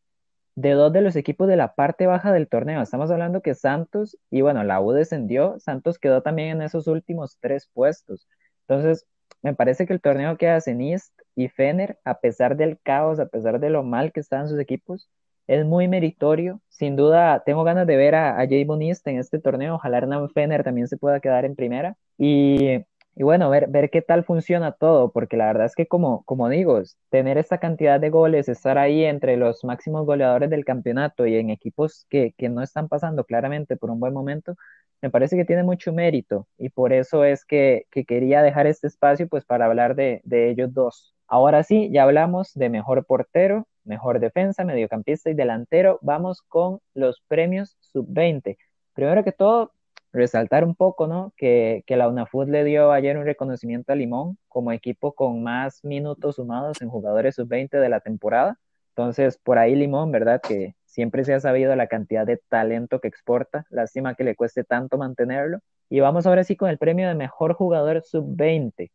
de 0.56 0.72
dos 0.72 0.92
de 0.92 1.02
los 1.02 1.16
equipos 1.16 1.48
de 1.48 1.56
la 1.56 1.74
parte 1.74 2.06
baja 2.06 2.32
del 2.32 2.48
torneo. 2.48 2.82
Estamos 2.82 3.10
hablando 3.10 3.42
que 3.42 3.54
Santos, 3.54 4.18
y 4.30 4.40
bueno, 4.40 4.64
la 4.64 4.80
U 4.80 4.92
descendió, 4.92 5.58
Santos 5.60 5.98
quedó 5.98 6.22
también 6.22 6.48
en 6.48 6.62
esos 6.62 6.86
últimos 6.88 7.38
tres 7.40 7.68
puestos. 7.72 8.26
Entonces, 8.66 9.06
me 9.42 9.54
parece 9.54 9.86
que 9.86 9.92
el 9.92 10.00
torneo 10.00 10.36
que 10.38 10.48
hacen 10.48 10.80
East 10.80 11.12
y 11.36 11.48
Fener, 11.48 11.98
a 12.04 12.20
pesar 12.20 12.56
del 12.56 12.80
caos, 12.82 13.20
a 13.20 13.26
pesar 13.26 13.60
de 13.60 13.70
lo 13.70 13.82
mal 13.84 14.12
que 14.12 14.20
están 14.20 14.48
sus 14.48 14.58
equipos, 14.58 15.08
es 15.46 15.64
muy 15.64 15.88
meritorio. 15.88 16.60
Sin 16.68 16.96
duda, 16.96 17.42
tengo 17.44 17.62
ganas 17.64 17.86
de 17.86 17.96
ver 17.96 18.14
a, 18.14 18.40
a 18.40 18.46
Jay 18.48 18.64
Bonista 18.64 19.10
en 19.10 19.18
este 19.18 19.38
torneo. 19.38 19.76
Ojalá 19.76 19.98
Hernán 19.98 20.30
Fener 20.30 20.64
también 20.64 20.88
se 20.88 20.96
pueda 20.96 21.20
quedar 21.20 21.44
en 21.44 21.54
primera. 21.54 21.96
Y, 22.18 22.84
y, 23.16 23.22
bueno, 23.24 23.50
ver, 23.50 23.68
ver 23.68 23.90
qué 23.90 24.02
tal 24.02 24.24
funciona 24.24 24.72
todo, 24.72 25.10
porque 25.10 25.36
la 25.38 25.46
verdad 25.46 25.66
es 25.66 25.74
que, 25.74 25.86
como, 25.88 26.22
como 26.24 26.48
digo, 26.50 26.82
tener 27.10 27.38
esta 27.38 27.58
cantidad 27.58 27.98
de 28.00 28.10
goles, 28.10 28.48
estar 28.48 28.78
ahí 28.78 29.04
entre 29.04 29.36
los 29.38 29.64
máximos 29.64 30.06
goleadores 30.06 30.50
del 30.50 30.64
campeonato 30.66 31.26
y 31.26 31.36
en 31.36 31.50
equipos 31.50 32.06
que, 32.10 32.34
que 32.36 32.48
no 32.50 32.62
están 32.62 32.88
pasando 32.88 33.24
claramente 33.24 33.76
por 33.76 33.90
un 33.90 34.00
buen 34.00 34.12
momento, 34.14 34.54
me 35.02 35.10
parece 35.10 35.36
que 35.36 35.44
tiene 35.44 35.62
mucho 35.62 35.92
mérito. 35.92 36.46
Y 36.58 36.68
por 36.70 36.92
eso 36.92 37.24
es 37.24 37.44
que, 37.44 37.86
que 37.90 38.04
quería 38.04 38.42
dejar 38.42 38.66
este 38.66 38.86
espacio 38.86 39.28
pues 39.28 39.44
para 39.44 39.66
hablar 39.66 39.94
de, 39.94 40.20
de 40.24 40.50
ellos 40.50 40.72
dos. 40.74 41.14
Ahora 41.28 41.62
sí, 41.62 41.90
ya 41.92 42.04
hablamos 42.04 42.52
de 42.54 42.68
mejor 42.70 43.04
portero, 43.06 43.66
mejor 43.84 44.20
defensa, 44.20 44.64
mediocampista 44.64 45.30
y 45.30 45.34
delantero. 45.34 45.98
Vamos 46.02 46.42
con 46.42 46.80
los 46.94 47.22
premios 47.28 47.76
sub-20. 47.80 48.58
Primero 48.94 49.24
que 49.24 49.32
todo, 49.32 49.72
resaltar 50.16 50.64
un 50.64 50.74
poco, 50.74 51.06
¿no? 51.06 51.32
Que, 51.36 51.84
que 51.86 51.96
la 51.96 52.08
UNAFUT 52.08 52.48
le 52.48 52.64
dio 52.64 52.92
ayer 52.92 53.16
un 53.16 53.24
reconocimiento 53.24 53.92
a 53.92 53.96
Limón 53.96 54.38
como 54.48 54.72
equipo 54.72 55.12
con 55.14 55.42
más 55.42 55.84
minutos 55.84 56.36
sumados 56.36 56.82
en 56.82 56.88
jugadores 56.88 57.36
sub-20 57.36 57.78
de 57.78 57.88
la 57.88 58.00
temporada. 58.00 58.58
Entonces, 58.90 59.38
por 59.38 59.58
ahí 59.58 59.74
Limón, 59.76 60.10
¿verdad? 60.10 60.40
Que 60.40 60.74
siempre 60.84 61.24
se 61.24 61.34
ha 61.34 61.40
sabido 61.40 61.76
la 61.76 61.86
cantidad 61.86 62.26
de 62.26 62.38
talento 62.48 63.00
que 63.00 63.08
exporta. 63.08 63.66
Lástima 63.70 64.14
que 64.14 64.24
le 64.24 64.34
cueste 64.34 64.64
tanto 64.64 64.98
mantenerlo. 64.98 65.60
Y 65.90 66.00
vamos 66.00 66.26
ahora 66.26 66.44
sí 66.44 66.56
con 66.56 66.70
el 66.70 66.78
premio 66.78 67.08
de 67.08 67.14
mejor 67.14 67.54
jugador 67.54 68.02
sub-20 68.02 68.90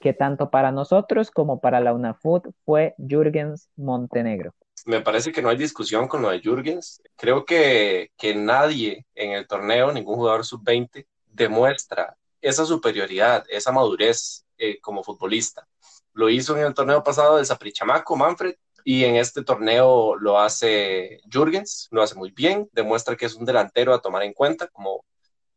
que 0.00 0.12
tanto 0.12 0.50
para 0.50 0.72
nosotros 0.72 1.30
como 1.30 1.60
para 1.60 1.80
la 1.80 1.94
UNAFUT 1.94 2.48
fue 2.64 2.94
Jürgens 2.98 3.70
Montenegro. 3.76 4.52
Me 4.86 5.00
parece 5.00 5.32
que 5.32 5.42
no 5.42 5.48
hay 5.48 5.56
discusión 5.56 6.06
con 6.06 6.22
lo 6.22 6.30
de 6.30 6.40
Jürgens. 6.40 7.02
Creo 7.16 7.44
que, 7.44 8.12
que 8.16 8.36
nadie 8.36 9.04
en 9.16 9.32
el 9.32 9.46
torneo, 9.48 9.92
ningún 9.92 10.14
jugador 10.14 10.46
sub-20, 10.46 11.06
demuestra 11.26 12.16
esa 12.40 12.64
superioridad, 12.64 13.44
esa 13.48 13.72
madurez 13.72 14.46
eh, 14.58 14.80
como 14.80 15.02
futbolista. 15.02 15.66
Lo 16.12 16.30
hizo 16.30 16.56
en 16.56 16.64
el 16.64 16.72
torneo 16.74 17.02
pasado 17.02 17.36
del 17.36 17.46
Saprichamaco, 17.46 18.14
Manfred, 18.16 18.54
y 18.84 19.04
en 19.04 19.16
este 19.16 19.42
torneo 19.42 20.14
lo 20.14 20.38
hace 20.38 21.20
Jürgens, 21.28 21.88
lo 21.90 22.02
hace 22.02 22.14
muy 22.14 22.30
bien, 22.30 22.68
demuestra 22.72 23.16
que 23.16 23.26
es 23.26 23.34
un 23.34 23.44
delantero 23.44 23.92
a 23.92 24.00
tomar 24.00 24.22
en 24.22 24.32
cuenta 24.32 24.68
como, 24.68 25.04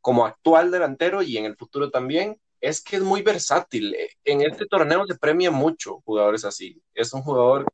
como 0.02 0.26
actual 0.26 0.72
delantero 0.72 1.22
y 1.22 1.38
en 1.38 1.46
el 1.46 1.56
futuro 1.56 1.92
también 1.92 2.42
es 2.60 2.82
que 2.82 2.96
es 2.96 3.04
muy 3.04 3.22
versátil. 3.22 3.96
En 4.24 4.42
este 4.42 4.66
torneo 4.66 5.06
se 5.06 5.20
premia 5.20 5.52
mucho 5.52 6.02
jugadores 6.02 6.44
así. 6.46 6.82
Es 6.96 7.14
un 7.14 7.22
jugador 7.22 7.68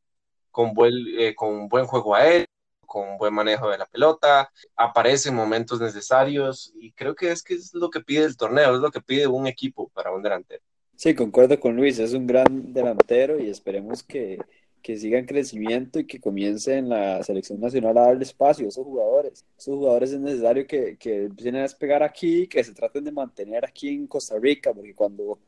con 0.56 0.72
buen, 0.72 0.94
eh, 1.18 1.34
con 1.34 1.68
buen 1.68 1.84
juego 1.84 2.14
aéreo, 2.14 2.46
con 2.86 3.18
buen 3.18 3.34
manejo 3.34 3.68
de 3.68 3.76
la 3.76 3.84
pelota, 3.84 4.50
aparece 4.74 5.28
en 5.28 5.34
momentos 5.34 5.82
necesarios 5.82 6.72
y 6.80 6.92
creo 6.92 7.14
que 7.14 7.30
es 7.30 7.42
que 7.42 7.52
es 7.52 7.74
lo 7.74 7.90
que 7.90 8.00
pide 8.00 8.24
el 8.24 8.38
torneo, 8.38 8.74
es 8.74 8.80
lo 8.80 8.90
que 8.90 9.02
pide 9.02 9.26
un 9.26 9.46
equipo 9.46 9.88
para 9.88 10.10
un 10.12 10.22
delantero. 10.22 10.62
Sí, 10.94 11.14
concuerdo 11.14 11.60
con 11.60 11.76
Luis, 11.76 11.98
es 11.98 12.14
un 12.14 12.26
gran 12.26 12.72
delantero 12.72 13.38
y 13.38 13.50
esperemos 13.50 14.02
que, 14.02 14.38
que 14.80 14.96
siga 14.96 15.18
en 15.18 15.26
crecimiento 15.26 15.98
y 15.98 16.06
que 16.06 16.20
comience 16.20 16.78
en 16.78 16.88
la 16.88 17.22
selección 17.22 17.60
nacional 17.60 17.98
a 17.98 18.06
darle 18.06 18.24
espacio 18.24 18.64
a 18.64 18.70
esos 18.70 18.82
jugadores. 18.82 19.44
Esos 19.58 19.74
jugadores 19.74 20.12
es 20.12 20.20
necesario 20.20 20.66
que, 20.66 20.96
que 20.96 21.24
empiecen 21.24 21.56
a 21.56 21.62
despegar 21.62 22.02
aquí, 22.02 22.46
que 22.46 22.64
se 22.64 22.72
traten 22.72 23.04
de 23.04 23.12
mantener 23.12 23.62
aquí 23.66 23.90
en 23.90 24.06
Costa 24.06 24.38
Rica, 24.38 24.72
porque 24.72 24.94
cuando 24.94 25.38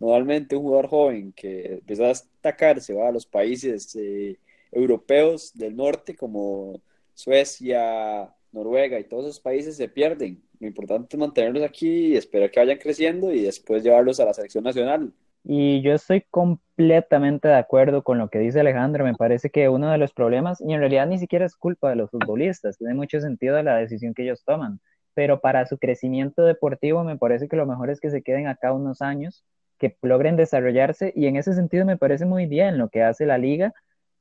normalmente 0.00 0.56
un 0.56 0.62
jugador 0.62 0.88
joven 0.88 1.32
que 1.32 1.74
empieza 1.74 2.04
a 2.04 2.08
destacarse 2.08 2.94
va 2.94 3.08
a 3.08 3.12
los 3.12 3.26
países 3.26 3.94
eh, 3.96 4.38
europeos 4.74 5.52
del 5.54 5.76
norte 5.76 6.14
como 6.14 6.80
Suecia, 7.14 8.34
Noruega 8.52 8.98
y 8.98 9.04
todos 9.04 9.24
esos 9.24 9.40
países 9.40 9.76
se 9.76 9.88
pierden. 9.88 10.42
Lo 10.60 10.66
importante 10.66 11.16
es 11.16 11.20
mantenerlos 11.20 11.62
aquí 11.62 12.08
y 12.08 12.16
esperar 12.16 12.50
que 12.50 12.60
vayan 12.60 12.78
creciendo 12.78 13.32
y 13.32 13.42
después 13.42 13.82
llevarlos 13.82 14.20
a 14.20 14.24
la 14.24 14.34
selección 14.34 14.64
nacional. 14.64 15.12
Y 15.46 15.82
yo 15.82 15.92
estoy 15.92 16.22
completamente 16.30 17.48
de 17.48 17.56
acuerdo 17.56 18.02
con 18.02 18.16
lo 18.18 18.28
que 18.30 18.38
dice 18.38 18.60
Alejandro. 18.60 19.04
Me 19.04 19.14
parece 19.14 19.50
que 19.50 19.68
uno 19.68 19.90
de 19.90 19.98
los 19.98 20.12
problemas, 20.14 20.60
y 20.60 20.72
en 20.72 20.80
realidad 20.80 21.06
ni 21.06 21.18
siquiera 21.18 21.44
es 21.44 21.54
culpa 21.54 21.90
de 21.90 21.96
los 21.96 22.10
futbolistas, 22.10 22.78
tiene 22.78 22.94
mucho 22.94 23.20
sentido 23.20 23.62
la 23.62 23.76
decisión 23.76 24.14
que 24.14 24.22
ellos 24.22 24.42
toman, 24.44 24.80
pero 25.12 25.40
para 25.40 25.66
su 25.66 25.76
crecimiento 25.78 26.42
deportivo 26.44 27.04
me 27.04 27.18
parece 27.18 27.46
que 27.46 27.56
lo 27.56 27.66
mejor 27.66 27.90
es 27.90 28.00
que 28.00 28.10
se 28.10 28.22
queden 28.22 28.46
acá 28.46 28.72
unos 28.72 29.02
años, 29.02 29.44
que 29.78 29.96
logren 30.00 30.36
desarrollarse, 30.36 31.12
y 31.14 31.26
en 31.26 31.36
ese 31.36 31.52
sentido 31.52 31.84
me 31.84 31.98
parece 31.98 32.24
muy 32.24 32.46
bien 32.46 32.78
lo 32.78 32.88
que 32.88 33.02
hace 33.02 33.26
la 33.26 33.36
liga. 33.36 33.74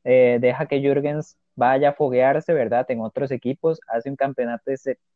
Eh, 0.03 0.37
deja 0.41 0.65
que 0.65 0.81
Jürgens 0.81 1.37
vaya 1.55 1.89
a 1.89 1.93
foguearse, 1.93 2.53
¿verdad? 2.53 2.85
En 2.89 3.01
otros 3.01 3.31
equipos, 3.31 3.79
hace 3.87 4.09
un 4.09 4.15
campeonato 4.15 4.71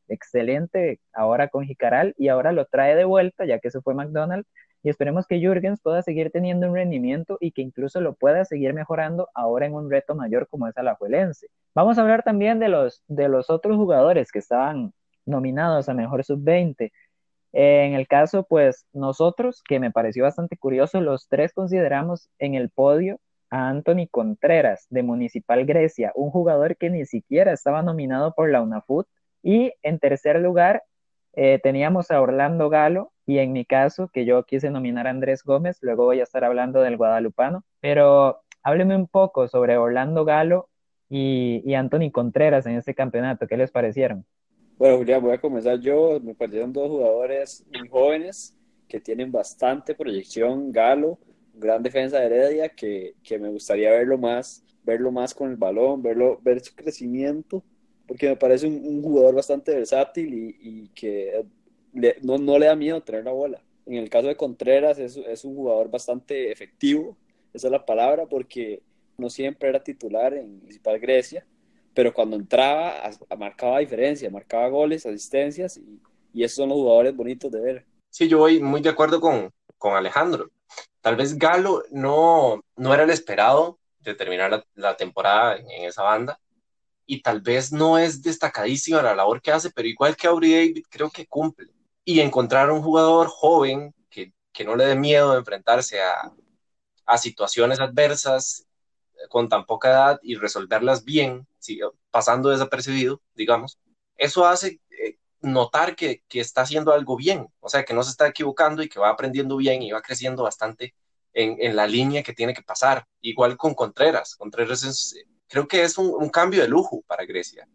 excelente 0.08 1.00
ahora 1.13 1.50
con 1.50 1.65
Jicaral 1.65 2.13
y 2.17 2.30
ahora 2.30 2.52
lo 2.52 2.65
trae 2.65 2.95
de 2.95 3.06
vuelta, 3.06 3.45
ya 3.45 3.60
que 3.60 3.71
se 3.71 3.82
fue 3.82 3.95
McDonald's 3.95 4.47
y 4.84 4.89
esperemos 4.89 5.28
que 5.28 5.39
Jürgens 5.39 5.82
pueda 5.82 6.02
seguir 6.02 6.32
teniendo 6.32 6.67
un 6.67 6.76
rendimiento 6.76 7.38
y 7.41 7.52
que 7.52 7.62
incluso 7.62 8.00
lo 8.00 8.13
pueda 8.13 8.45
seguir 8.45 8.73
mejorando 8.73 9.28
ahora 9.34 9.65
en 9.65 9.73
un 9.73 9.89
reto 9.91 10.15
mayor 10.15 10.47
como 10.47 10.67
es 10.67 10.78
Alajuelense. 10.78 11.47
Vamos 11.76 11.97
a 11.97 12.02
hablar 12.02 12.23
también 12.23 12.60
de 12.60 12.69
los, 12.69 13.04
de 13.08 13.28
los 13.28 13.50
otros 13.50 13.76
jugadores 13.76 14.32
que 14.32 14.39
estaban 14.39 14.93
nominados 15.26 15.89
a 15.89 15.93
Mejor 15.93 16.23
Sub-20. 16.23 16.91
En 17.54 17.93
el 17.95 18.08
caso, 18.08 18.43
pues 18.43 18.86
nosotros, 18.93 19.63
que 19.67 19.80
me 19.80 19.91
pareció 19.91 20.23
bastante 20.23 20.58
curioso, 20.58 21.02
los 21.02 21.28
tres 21.28 21.54
consideramos 21.54 22.30
en 22.39 22.56
el 22.56 22.69
podio 22.69 23.19
a 23.50 23.70
Anthony 23.70 24.08
Contreras 24.10 24.88
de 24.90 25.04
Municipal 25.04 25.66
Grecia, 25.66 26.12
un 26.16 26.30
jugador 26.32 26.78
que 26.78 26.90
ni 26.90 27.06
siquiera 27.06 27.54
estaba 27.54 27.82
nominado 27.82 28.34
por 28.34 28.50
la 28.50 28.62
UNAFUT. 28.62 29.08
Y 29.44 29.74
en 29.84 30.00
tercer 30.00 30.40
lugar 30.40 30.84
eh, 31.34 31.60
teníamos 31.62 32.12
a 32.12 32.22
Orlando 32.22 32.70
Galo 32.70 33.12
y 33.26 33.40
en 33.40 33.54
mi 33.54 33.66
caso, 33.66 34.10
que 34.10 34.26
yo 34.26 34.44
quise 34.44 34.70
nominar 34.70 35.08
a 35.08 35.12
Andrés 35.12 35.44
Gómez, 35.44 35.78
luego 35.82 36.06
voy 36.06 36.20
a 36.20 36.24
estar 36.24 36.44
hablando 36.44 36.82
del 36.82 36.98
guadalupano, 36.98 37.64
pero 37.82 38.42
hábleme 38.64 38.96
un 38.96 39.08
poco 39.08 39.48
sobre 39.48 39.78
Orlando 39.78 40.26
Galo 40.26 40.70
y, 41.10 41.62
y 41.66 41.74
Anthony 41.76 42.12
Contreras 42.12 42.66
en 42.66 42.78
este 42.78 42.96
campeonato, 42.96 43.48
¿qué 43.48 43.58
les 43.58 43.72
parecieron? 43.72 44.26
Bueno, 44.78 44.98
Julián, 44.98 45.22
voy 45.24 45.34
a 45.34 45.42
comenzar 45.42 45.80
yo. 45.80 46.20
Me 46.22 46.36
parecieron 46.36 46.72
dos 46.72 46.88
jugadores 46.88 47.66
muy 47.74 47.88
jóvenes 47.90 48.56
que 48.88 49.00
tienen 49.00 49.32
bastante 49.32 49.96
proyección. 49.96 50.72
Galo, 50.72 51.18
gran 51.58 51.84
defensa 51.84 52.20
de 52.20 52.26
Heredia, 52.28 52.70
que, 52.70 53.15
que 53.24 53.39
me 53.39 53.50
gustaría 53.50 53.91
verlo 53.91 54.17
más, 54.17 54.63
verlo 54.84 55.12
más 55.12 55.34
con 55.34 55.50
el 55.52 55.58
balón, 55.58 56.02
verlo, 56.02 56.39
ver 56.41 56.63
su 56.63 56.76
crecimiento 56.76 57.63
porque 58.08 58.30
me 58.30 58.38
parece 58.38 58.65
un, 58.65 59.02
jugador 59.04 59.36
bastante 59.36 59.76
versátil 59.76 60.56
y, 60.60 60.88
que 60.96 61.46
no, 62.22 62.38
no, 62.38 62.58
le 62.58 62.67
da 62.67 62.76
miedo 62.76 63.02
tener 63.02 63.26
la 63.26 63.32
bola. 63.32 63.62
En 63.86 63.96
el 63.96 64.10
caso 64.10 64.28
de 64.28 64.36
Contreras 64.36 64.98
es, 64.98 65.17
es 65.17 65.43
un 65.43 65.56
jugador 65.56 65.89
bastante 65.91 66.52
efectivo, 66.52 67.17
esa 67.54 67.67
es 67.67 67.72
la 67.72 67.86
palabra, 67.86 68.26
porque 68.26 68.82
no 69.17 69.30
siempre 69.30 69.70
era 69.70 69.84
titular 69.84 70.34
en 70.34 70.60
Municipal 70.60 71.00
Grecia, 71.00 71.46
pero 71.93 72.13
cuando 72.13 72.36
entraba 72.36 73.10
marcaba 73.38 73.80
diferencia, 73.80 74.30
marcaba 74.30 74.70
goles, 74.70 75.06
asistencias 75.06 75.78
y, 75.78 76.00
y, 76.34 76.43
esos 76.43 76.58
son 76.58 76.70
los 76.70 76.78
jugadores 76.78 77.15
bonitos 77.15 77.52
de 77.52 77.60
ver. 77.60 77.86
Sí, 78.10 78.28
yo 78.28 78.39
voy 78.39 78.62
muy 78.62 78.82
de 78.82 78.89
acuerdo 78.89 79.20
con, 79.20 79.52
con 79.78 79.96
Alejandro. 79.96 80.50
Tal 81.02 81.16
vez 81.16 81.38
Galo 81.38 81.84
no, 81.92 82.62
no 82.76 82.94
era 82.94 83.04
el 83.04 83.10
esperado 83.10 83.80
de 84.00 84.16
terminar 84.16 84.66
la, 84.76 84.98
temporada 84.98 85.58
en, 85.58 85.86
esa 85.86 86.04
banda 86.04 86.40
y 87.06 87.22
tal 87.22 87.42
vez 87.42 87.72
no 87.72 87.98
es 87.98 88.22
destacadísima 88.22 89.02
la 89.02 89.16
labor 89.16 89.42
que 89.42 89.52
hace, 89.52 89.72
pero 89.72 89.88
igual 89.88 90.16
que 90.16 90.28
Aubrey 90.28 90.52
David 90.54 90.86
creo 90.90 91.10
que 91.10 91.28
cumple. 91.28 91.68
Y 92.04 92.22
encontrar 92.22 92.72
un 92.72 92.82
jugador 92.82 93.28
joven 93.28 93.94
que, 94.10 94.34
que 94.54 94.66
no 94.66 94.76
le 94.76 94.86
dé 94.86 94.96
miedo 94.96 95.34
de 95.34 95.40
enfrentarse 95.40 96.02
a, 96.02 96.32
a 97.06 97.18
situaciones 97.18 97.80
adversas 97.80 98.68
con 99.30 99.50
tan 99.50 99.66
poca 99.66 99.90
edad 99.90 100.20
y 100.22 100.36
resolverlas 100.36 101.04
bien, 101.04 101.48
pasando 102.12 102.50
desapercibido, 102.50 103.22
digamos, 103.34 103.80
eso 104.16 104.46
hace 104.46 104.80
eh, 104.90 105.18
notar 105.41 105.95
que, 105.95 106.23
que, 106.28 106.39
está 106.39 106.62
haciendo 106.62 106.93
algo 106.93 107.15
bien, 107.15 107.47
o 107.60 107.69
sea, 107.69 107.86
que 107.86 107.93
no 107.93 108.04
se 108.04 108.12
está 108.12 108.28
equivocando 108.28 108.82
y 108.84 108.89
que 108.89 109.00
va 109.00 109.10
aprendiendo 109.10 109.58
bien 109.58 109.82
y 109.82 109.91
va 109.91 110.02
creciendo 110.02 110.43
bastante 110.43 110.95
en, 111.34 111.58
en 111.60 111.76
la 111.76 111.88
línea 111.88 112.23
que 112.23 112.34
tiene 112.34 112.54
que 112.54 112.63
pasar. 112.63 113.06
Igual 113.21 113.58
con 113.58 113.73
Contreras, 113.76 114.36
Contreras 114.36 114.84
es, 114.84 115.15
creo 115.47 115.67
que 115.67 115.84
es 115.84 115.97
un, 115.97 116.30
cambio 116.30 116.62
de 116.62 116.67
lujo 116.67 117.04
para 117.08 117.26
Grecia. 117.26 117.67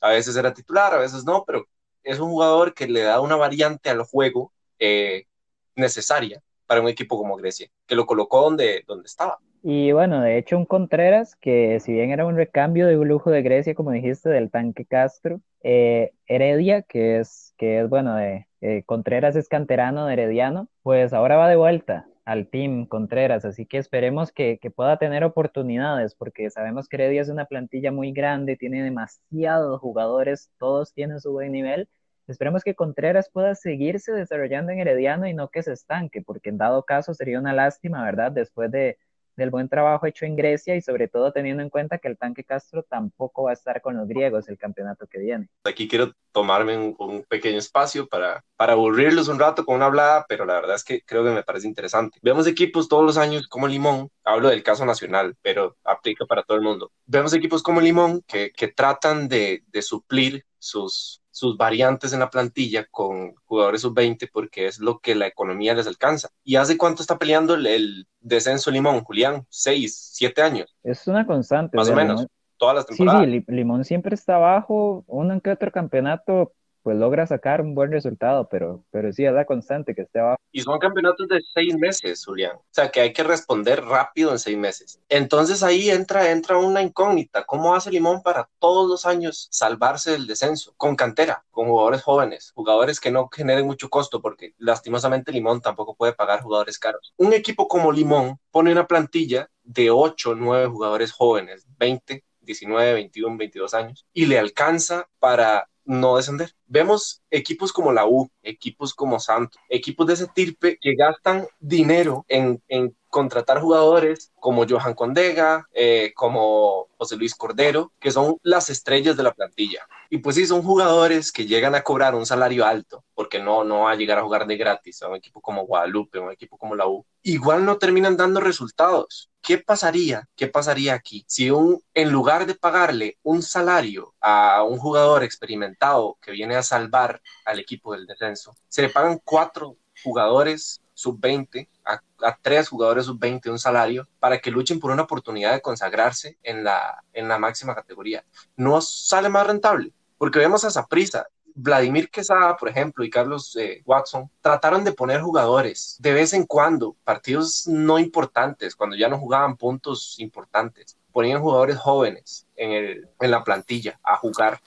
A 0.00 0.10
veces 0.10 0.36
era 0.36 0.54
titular, 0.54 0.94
a 0.94 0.98
veces 0.98 1.24
no, 1.24 1.44
pero 1.46 1.66
es 2.02 2.18
un 2.18 2.30
jugador 2.30 2.74
que 2.74 2.88
le 2.88 3.02
da 3.02 3.20
una 3.20 3.36
variante 3.36 3.90
al 3.90 4.02
juego 4.02 4.52
eh, 4.78 5.26
necesaria 5.74 6.42
para 6.66 6.80
un 6.80 6.88
equipo 6.88 7.18
como 7.18 7.36
Grecia, 7.36 7.68
que 7.86 7.94
lo 7.94 8.06
colocó 8.06 8.42
donde, 8.42 8.84
donde 8.86 9.06
estaba. 9.06 9.38
Y 9.62 9.92
bueno, 9.92 10.22
de 10.22 10.38
hecho 10.38 10.56
un 10.56 10.64
Contreras 10.64 11.36
que 11.36 11.80
si 11.80 11.92
bien 11.92 12.10
era 12.10 12.24
un 12.24 12.36
recambio 12.36 12.86
de 12.86 12.94
lujo 12.96 13.30
de 13.30 13.42
Grecia, 13.42 13.74
como 13.74 13.90
dijiste, 13.90 14.30
del 14.30 14.50
tanque 14.50 14.86
Castro, 14.86 15.40
eh, 15.62 16.12
Heredia, 16.26 16.82
que 16.82 17.18
es, 17.18 17.54
que 17.58 17.80
es 17.80 17.88
bueno, 17.88 18.14
de, 18.16 18.46
eh, 18.62 18.82
Contreras 18.86 19.36
es 19.36 19.48
canterano 19.48 20.06
de 20.06 20.14
Herediano, 20.14 20.68
pues 20.82 21.12
ahora 21.12 21.36
va 21.36 21.48
de 21.48 21.56
vuelta 21.56 22.06
al 22.24 22.46
team 22.48 22.86
Contreras, 22.86 23.44
así 23.44 23.66
que 23.66 23.78
esperemos 23.78 24.32
que, 24.32 24.58
que, 24.58 24.70
pueda 24.70 24.96
tener 24.98 25.24
oportunidades, 25.24 26.14
porque 26.14 26.48
sabemos 26.50 26.88
que 26.88 26.96
Heredia 26.96 27.22
es 27.22 27.28
una 27.28 27.46
plantilla 27.46 27.92
muy 27.92 28.12
grande, 28.12 28.56
tiene 28.56 28.82
demasiados 28.82 29.80
jugadores, 29.80 30.50
todos 30.58 30.92
tienen 30.94 31.20
su 31.20 31.32
buen 31.32 31.52
nivel, 31.52 31.88
Esperemos 32.26 32.62
que 32.62 32.76
Contreras 32.76 33.28
pueda 33.28 33.56
seguirse 33.56 34.12
desarrollando 34.12 34.70
en 34.70 34.78
Herediano 34.78 35.26
y 35.26 35.34
no 35.34 35.48
que 35.48 35.64
se 35.64 35.72
estanque, 35.72 36.22
porque 36.22 36.50
en 36.50 36.58
dado 36.58 36.84
caso 36.84 37.12
sería 37.12 37.40
una 37.40 37.52
lástima, 37.52 38.04
¿verdad? 38.04 38.30
Después 38.30 38.70
de, 38.70 38.98
del 39.40 39.50
buen 39.50 39.68
trabajo 39.68 40.06
hecho 40.06 40.26
en 40.26 40.36
Grecia 40.36 40.76
y 40.76 40.82
sobre 40.82 41.08
todo 41.08 41.32
teniendo 41.32 41.62
en 41.62 41.70
cuenta 41.70 41.98
que 41.98 42.08
el 42.08 42.18
tanque 42.18 42.44
Castro 42.44 42.84
tampoco 42.84 43.44
va 43.44 43.50
a 43.50 43.54
estar 43.54 43.80
con 43.80 43.96
los 43.96 44.06
griegos 44.06 44.48
el 44.48 44.58
campeonato 44.58 45.06
que 45.06 45.18
viene. 45.18 45.48
Aquí 45.64 45.88
quiero 45.88 46.12
tomarme 46.32 46.76
un, 46.76 47.24
pequeño 47.28 47.58
espacio 47.58 48.06
para, 48.06 48.44
para 48.56 48.74
aburrirlos 48.74 49.28
un 49.28 49.38
rato 49.38 49.64
con 49.64 49.76
una 49.76 49.86
hablada, 49.86 50.26
pero 50.28 50.44
la 50.44 50.54
verdad 50.54 50.76
es 50.76 50.84
que 50.84 51.02
creo 51.02 51.24
que 51.24 51.30
me 51.30 51.42
parece 51.42 51.66
interesante. 51.66 52.18
Vemos 52.22 52.46
equipos 52.46 52.88
todos 52.88 53.04
los 53.04 53.16
años 53.16 53.48
como 53.48 53.66
Limón, 53.66 54.10
hablo 54.30 54.48
del 54.48 54.62
caso 54.62 54.84
nacional, 54.84 55.36
pero 55.42 55.76
aplica 55.84 56.26
para 56.26 56.42
todo 56.42 56.56
el 56.56 56.62
mundo. 56.62 56.92
Vemos 57.06 57.32
equipos 57.32 57.62
como 57.62 57.80
Limón 57.80 58.22
que, 58.26 58.52
que 58.52 58.68
tratan 58.68 59.28
de, 59.28 59.64
de 59.68 59.82
suplir 59.82 60.44
sus, 60.58 61.22
sus 61.30 61.56
variantes 61.56 62.12
en 62.12 62.20
la 62.20 62.30
plantilla 62.30 62.86
con 62.90 63.34
jugadores 63.44 63.82
sub-20 63.82 64.28
porque 64.32 64.66
es 64.66 64.78
lo 64.78 64.98
que 64.98 65.14
la 65.14 65.26
economía 65.26 65.74
les 65.74 65.86
alcanza. 65.86 66.28
¿Y 66.44 66.56
hace 66.56 66.76
cuánto 66.76 67.02
está 67.02 67.18
peleando 67.18 67.54
el, 67.54 67.66
el 67.66 68.08
descenso 68.20 68.70
Limón, 68.70 69.02
Julián? 69.02 69.46
¿Seis, 69.48 70.10
siete 70.12 70.42
años? 70.42 70.76
Es 70.82 71.06
una 71.06 71.26
constante. 71.26 71.76
Más 71.76 71.88
o 71.88 71.94
menos, 71.94 72.26
todas 72.56 72.76
las 72.76 72.86
temporadas. 72.86 73.24
Sí, 73.24 73.40
sí, 73.40 73.52
Limón 73.52 73.84
siempre 73.84 74.14
está 74.14 74.36
abajo, 74.36 75.04
uno 75.06 75.40
que 75.40 75.50
otro 75.50 75.72
campeonato 75.72 76.52
pues 76.82 76.96
logra 76.96 77.26
sacar 77.26 77.60
un 77.60 77.74
buen 77.74 77.90
resultado, 77.90 78.48
pero, 78.48 78.84
pero 78.90 79.12
sí 79.12 79.24
es 79.24 79.32
la 79.32 79.44
constante 79.44 79.94
que 79.94 80.02
esté 80.02 80.20
abajo. 80.20 80.38
Y 80.52 80.60
son 80.60 80.78
campeonatos 80.78 81.28
de 81.28 81.40
seis 81.54 81.76
meses, 81.76 82.24
Julián. 82.24 82.56
O 82.56 82.64
sea, 82.70 82.90
que 82.90 83.00
hay 83.00 83.12
que 83.12 83.22
responder 83.22 83.84
rápido 83.84 84.32
en 84.32 84.38
seis 84.38 84.56
meses. 84.56 85.00
Entonces 85.08 85.62
ahí 85.62 85.90
entra, 85.90 86.30
entra 86.30 86.58
una 86.58 86.82
incógnita. 86.82 87.44
¿Cómo 87.44 87.74
hace 87.74 87.90
Limón 87.90 88.22
para 88.22 88.48
todos 88.58 88.88
los 88.88 89.06
años 89.06 89.48
salvarse 89.50 90.12
del 90.12 90.26
descenso? 90.26 90.74
Con 90.76 90.96
cantera, 90.96 91.44
con 91.50 91.68
jugadores 91.68 92.02
jóvenes, 92.02 92.52
jugadores 92.54 93.00
que 93.00 93.10
no 93.10 93.28
generen 93.28 93.66
mucho 93.66 93.88
costo, 93.88 94.20
porque 94.20 94.54
lastimosamente 94.58 95.32
Limón 95.32 95.60
tampoco 95.60 95.94
puede 95.94 96.14
pagar 96.14 96.42
jugadores 96.42 96.78
caros. 96.78 97.12
Un 97.16 97.32
equipo 97.32 97.68
como 97.68 97.92
Limón 97.92 98.38
pone 98.50 98.72
una 98.72 98.86
plantilla 98.86 99.50
de 99.62 99.90
8, 99.90 100.34
9 100.34 100.66
jugadores 100.66 101.12
jóvenes, 101.12 101.66
20, 101.78 102.24
19, 102.40 102.94
21, 102.94 103.36
22 103.36 103.74
años, 103.74 104.06
y 104.12 104.26
le 104.26 104.38
alcanza 104.38 105.08
para 105.18 105.68
no 105.84 106.16
descender. 106.16 106.54
Vemos 106.66 107.22
equipos 107.30 107.72
como 107.72 107.92
la 107.92 108.06
U, 108.06 108.30
equipos 108.42 108.94
como 108.94 109.20
Santos, 109.20 109.60
equipos 109.68 110.06
de 110.06 110.14
ese 110.14 110.28
tirpe 110.28 110.78
que 110.80 110.94
gastan 110.94 111.46
dinero 111.58 112.24
en, 112.28 112.62
en 112.68 112.94
contratar 113.10 113.60
jugadores 113.60 114.32
como 114.36 114.66
Johan 114.66 114.94
Condega, 114.94 115.66
eh, 115.72 116.12
como 116.14 116.88
José 116.96 117.16
Luis 117.16 117.34
Cordero, 117.34 117.92
que 117.98 118.10
son 118.10 118.36
las 118.42 118.70
estrellas 118.70 119.16
de 119.16 119.24
la 119.24 119.34
plantilla. 119.34 119.86
Y 120.08 120.18
pues 120.18 120.36
sí, 120.36 120.46
son 120.46 120.62
jugadores 120.62 121.32
que 121.32 121.46
llegan 121.46 121.74
a 121.74 121.82
cobrar 121.82 122.14
un 122.14 122.24
salario 122.24 122.64
alto, 122.64 123.04
porque 123.14 123.40
no, 123.40 123.64
no 123.64 123.80
va 123.80 123.92
a 123.92 123.96
llegar 123.96 124.18
a 124.18 124.22
jugar 124.22 124.46
de 124.46 124.56
gratis 124.56 125.02
a 125.02 125.08
un 125.08 125.16
equipo 125.16 125.40
como 125.40 125.66
Guadalupe, 125.66 126.18
un 126.18 126.32
equipo 126.32 126.56
como 126.56 126.74
la 126.74 126.86
U. 126.86 127.04
Igual 127.22 127.64
no 127.64 127.78
terminan 127.78 128.16
dando 128.16 128.40
resultados. 128.40 129.29
¿Qué 129.42 129.58
pasaría? 129.58 130.28
¿Qué 130.36 130.48
pasaría 130.48 130.94
aquí? 130.94 131.24
Si 131.26 131.50
un, 131.50 131.82
en 131.94 132.10
lugar 132.10 132.46
de 132.46 132.54
pagarle 132.54 133.18
un 133.22 133.42
salario 133.42 134.14
a 134.20 134.62
un 134.62 134.78
jugador 134.78 135.24
experimentado 135.24 136.18
que 136.20 136.32
viene 136.32 136.56
a 136.56 136.62
salvar 136.62 137.22
al 137.44 137.58
equipo 137.58 137.92
del 137.92 138.06
descenso, 138.06 138.54
se 138.68 138.82
le 138.82 138.90
pagan 138.90 139.20
cuatro 139.24 139.76
jugadores 140.02 140.82
sub-20, 140.94 141.68
a, 141.84 142.36
tres 142.42 142.68
jugadores 142.68 143.06
sub-20 143.06 143.50
un 143.50 143.58
salario 143.58 144.06
para 144.18 144.38
que 144.38 144.50
luchen 144.50 144.78
por 144.78 144.90
una 144.90 145.02
oportunidad 145.02 145.52
de 145.52 145.62
consagrarse 145.62 146.38
en 146.42 146.62
la, 146.62 147.02
en 147.14 147.28
la 147.28 147.38
máxima 147.38 147.74
categoría. 147.74 148.24
No 148.56 148.80
sale 148.82 149.30
más 149.30 149.46
rentable, 149.46 149.92
porque 150.18 150.38
vemos 150.38 150.64
a 150.64 150.70
Saprisa, 150.70 151.26
Vladimir 151.54 152.10
Quesada, 152.10 152.56
por 152.56 152.68
ejemplo, 152.68 153.04
y 153.04 153.10
Carlos 153.10 153.56
eh, 153.56 153.82
Watson 153.84 154.30
trataron 154.40 154.84
de 154.84 154.92
poner 154.92 155.20
jugadores 155.20 155.96
de 155.98 156.12
vez 156.12 156.32
en 156.32 156.44
cuando, 156.44 156.96
partidos 157.04 157.66
no 157.66 157.98
importantes, 157.98 158.74
cuando 158.74 158.96
ya 158.96 159.08
no 159.08 159.18
jugaban 159.18 159.56
puntos 159.56 160.16
importantes, 160.18 160.96
ponían 161.12 161.40
jugadores 161.40 161.78
jóvenes 161.78 162.46
en, 162.56 162.72
el, 162.72 163.08
en 163.20 163.30
la 163.30 163.44
plantilla 163.44 163.98
a 164.02 164.16
jugar. 164.16 164.60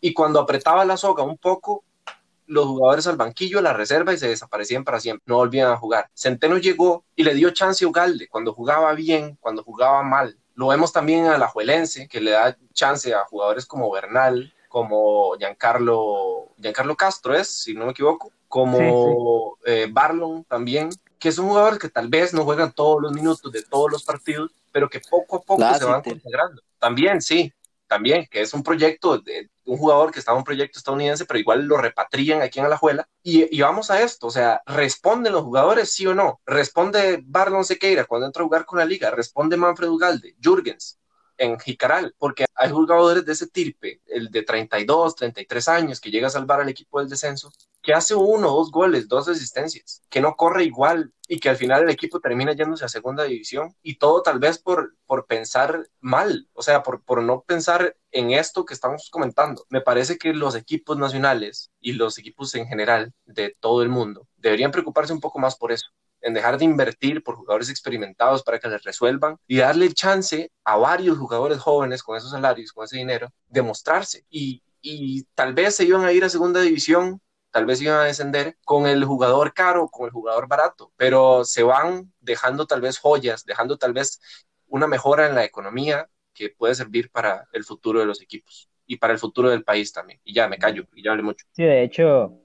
Y 0.00 0.12
cuando 0.12 0.40
apretaba 0.40 0.84
la 0.84 0.96
soga 0.96 1.22
un 1.22 1.38
poco, 1.38 1.84
los 2.46 2.66
jugadores 2.66 3.06
al 3.06 3.16
banquillo, 3.16 3.58
a 3.58 3.62
la 3.62 3.72
reserva 3.72 4.12
y 4.12 4.18
se 4.18 4.28
desaparecían 4.28 4.84
para 4.84 5.00
siempre, 5.00 5.24
no 5.26 5.36
volvían 5.36 5.70
a 5.70 5.76
jugar. 5.76 6.10
Centeno 6.14 6.58
llegó 6.58 7.04
y 7.14 7.22
le 7.22 7.34
dio 7.34 7.50
chance 7.50 7.84
a 7.84 7.88
Ugalde 7.88 8.28
cuando 8.28 8.52
jugaba 8.52 8.92
bien, 8.94 9.36
cuando 9.40 9.62
jugaba 9.62 10.02
mal. 10.02 10.36
Lo 10.54 10.68
vemos 10.68 10.92
también 10.92 11.26
a 11.26 11.38
la 11.38 11.48
Juelense, 11.48 12.08
que 12.08 12.20
le 12.20 12.32
da 12.32 12.56
chance 12.74 13.14
a 13.14 13.24
jugadores 13.24 13.64
como 13.64 13.90
Bernal, 13.90 14.52
como 14.72 15.36
Giancarlo, 15.36 16.48
Giancarlo 16.56 16.96
Castro, 16.96 17.34
es, 17.34 17.48
si 17.48 17.74
no 17.74 17.84
me 17.84 17.90
equivoco, 17.90 18.32
como 18.48 18.78
sí, 18.78 18.84
sí. 19.66 19.70
Eh, 19.70 19.88
Barlon 19.92 20.44
también, 20.44 20.88
que 21.18 21.30
son 21.30 21.48
jugadores 21.48 21.78
que 21.78 21.90
tal 21.90 22.08
vez 22.08 22.32
no 22.32 22.44
juegan 22.44 22.72
todos 22.72 23.02
los 23.02 23.12
minutos 23.12 23.52
de 23.52 23.62
todos 23.62 23.92
los 23.92 24.02
partidos, 24.02 24.50
pero 24.72 24.88
que 24.88 25.00
poco 25.00 25.36
a 25.36 25.42
poco 25.42 25.74
se 25.74 25.84
van 25.84 26.02
sí, 26.02 26.10
consagrando. 26.10 26.62
También, 26.78 27.20
sí, 27.20 27.52
también, 27.86 28.26
que 28.30 28.40
es 28.40 28.54
un 28.54 28.62
proyecto 28.62 29.18
de 29.18 29.50
un 29.66 29.76
jugador 29.76 30.10
que 30.10 30.20
estaba 30.20 30.36
en 30.36 30.40
un 30.40 30.44
proyecto 30.44 30.78
estadounidense, 30.78 31.26
pero 31.26 31.38
igual 31.38 31.66
lo 31.66 31.76
repatrian 31.76 32.40
aquí 32.40 32.58
en 32.58 32.64
Alajuela. 32.64 33.06
Y, 33.22 33.54
y 33.54 33.60
vamos 33.60 33.90
a 33.90 34.00
esto, 34.00 34.28
o 34.28 34.30
sea, 34.30 34.62
¿responden 34.64 35.34
los 35.34 35.42
jugadores, 35.42 35.92
sí 35.92 36.06
o 36.06 36.14
no? 36.14 36.40
¿Responde 36.46 37.20
Barlon 37.22 37.66
Sequeira 37.66 38.06
cuando 38.06 38.26
entra 38.26 38.42
a 38.42 38.46
jugar 38.46 38.64
con 38.64 38.78
la 38.78 38.86
liga? 38.86 39.10
¿Responde 39.10 39.58
Manfred 39.58 39.90
Ugalde? 39.90 40.34
¿Jürgens? 40.40 40.98
En 41.42 41.58
Jicaral, 41.58 42.14
porque 42.18 42.46
hay 42.54 42.70
jugadores 42.70 43.24
de 43.24 43.32
ese 43.32 43.48
tirpe, 43.48 44.00
el 44.06 44.30
de 44.30 44.42
32, 44.42 45.16
33 45.16 45.68
años, 45.68 46.00
que 46.00 46.10
llega 46.10 46.28
a 46.28 46.30
salvar 46.30 46.60
al 46.60 46.68
equipo 46.68 47.00
del 47.00 47.08
descenso, 47.08 47.50
que 47.82 47.92
hace 47.92 48.14
uno, 48.14 48.48
dos 48.52 48.70
goles, 48.70 49.08
dos 49.08 49.28
asistencias, 49.28 50.02
que 50.08 50.20
no 50.20 50.36
corre 50.36 50.62
igual 50.64 51.12
y 51.26 51.40
que 51.40 51.48
al 51.48 51.56
final 51.56 51.82
el 51.82 51.90
equipo 51.90 52.20
termina 52.20 52.52
yéndose 52.52 52.84
a 52.84 52.88
segunda 52.88 53.24
división 53.24 53.74
y 53.82 53.96
todo 53.96 54.22
tal 54.22 54.38
vez 54.38 54.58
por, 54.58 54.94
por 55.04 55.26
pensar 55.26 55.88
mal, 56.00 56.48
o 56.52 56.62
sea, 56.62 56.84
por, 56.84 57.02
por 57.02 57.22
no 57.22 57.42
pensar 57.42 57.96
en 58.12 58.30
esto 58.30 58.64
que 58.64 58.74
estamos 58.74 59.10
comentando. 59.10 59.66
Me 59.68 59.80
parece 59.80 60.18
que 60.18 60.32
los 60.32 60.54
equipos 60.54 60.96
nacionales 60.96 61.72
y 61.80 61.92
los 61.94 62.18
equipos 62.18 62.54
en 62.54 62.68
general 62.68 63.12
de 63.24 63.56
todo 63.58 63.82
el 63.82 63.88
mundo 63.88 64.28
deberían 64.36 64.70
preocuparse 64.70 65.12
un 65.12 65.20
poco 65.20 65.40
más 65.40 65.56
por 65.56 65.72
eso 65.72 65.88
en 66.22 66.34
dejar 66.34 66.58
de 66.58 66.64
invertir 66.64 67.22
por 67.22 67.36
jugadores 67.36 67.68
experimentados 67.68 68.42
para 68.42 68.58
que 68.58 68.68
les 68.68 68.82
resuelvan 68.82 69.36
y 69.46 69.58
darle 69.58 69.92
chance 69.92 70.50
a 70.64 70.76
varios 70.76 71.18
jugadores 71.18 71.58
jóvenes 71.58 72.02
con 72.02 72.16
esos 72.16 72.30
salarios, 72.30 72.72
con 72.72 72.84
ese 72.84 72.96
dinero, 72.96 73.28
de 73.48 73.62
mostrarse. 73.62 74.24
Y, 74.30 74.62
y 74.80 75.24
tal 75.34 75.52
vez 75.54 75.76
se 75.76 75.84
iban 75.84 76.04
a 76.04 76.12
ir 76.12 76.24
a 76.24 76.28
segunda 76.28 76.60
división 76.60 77.20
tal 77.52 77.66
vez 77.66 77.80
iban 77.82 78.00
a 78.00 78.04
descender 78.04 78.56
con 78.64 78.86
el 78.86 79.04
jugador 79.04 79.52
caro, 79.52 79.86
con 79.88 80.06
el 80.06 80.10
jugador 80.10 80.48
barato, 80.48 80.92
pero 80.96 81.44
se 81.44 81.62
van 81.62 82.12
dejando 82.18 82.66
tal 82.66 82.80
vez 82.80 82.98
joyas, 82.98 83.44
dejando 83.44 83.76
tal 83.76 83.92
vez 83.92 84.20
una 84.66 84.86
mejora 84.86 85.28
en 85.28 85.34
la 85.34 85.44
economía 85.44 86.08
que 86.32 86.48
puede 86.48 86.74
servir 86.74 87.10
para 87.10 87.46
el 87.52 87.62
futuro 87.62 88.00
de 88.00 88.06
los 88.06 88.22
equipos 88.22 88.70
y 88.86 88.96
para 88.96 89.12
el 89.12 89.18
futuro 89.18 89.50
del 89.50 89.64
país 89.64 89.92
también. 89.92 90.18
Y 90.24 90.32
ya 90.32 90.48
me 90.48 90.58
callo, 90.58 90.86
y 90.94 91.04
ya 91.04 91.10
hablé 91.10 91.22
mucho. 91.22 91.44
Sí, 91.52 91.62
de 91.62 91.82
hecho, 91.84 92.41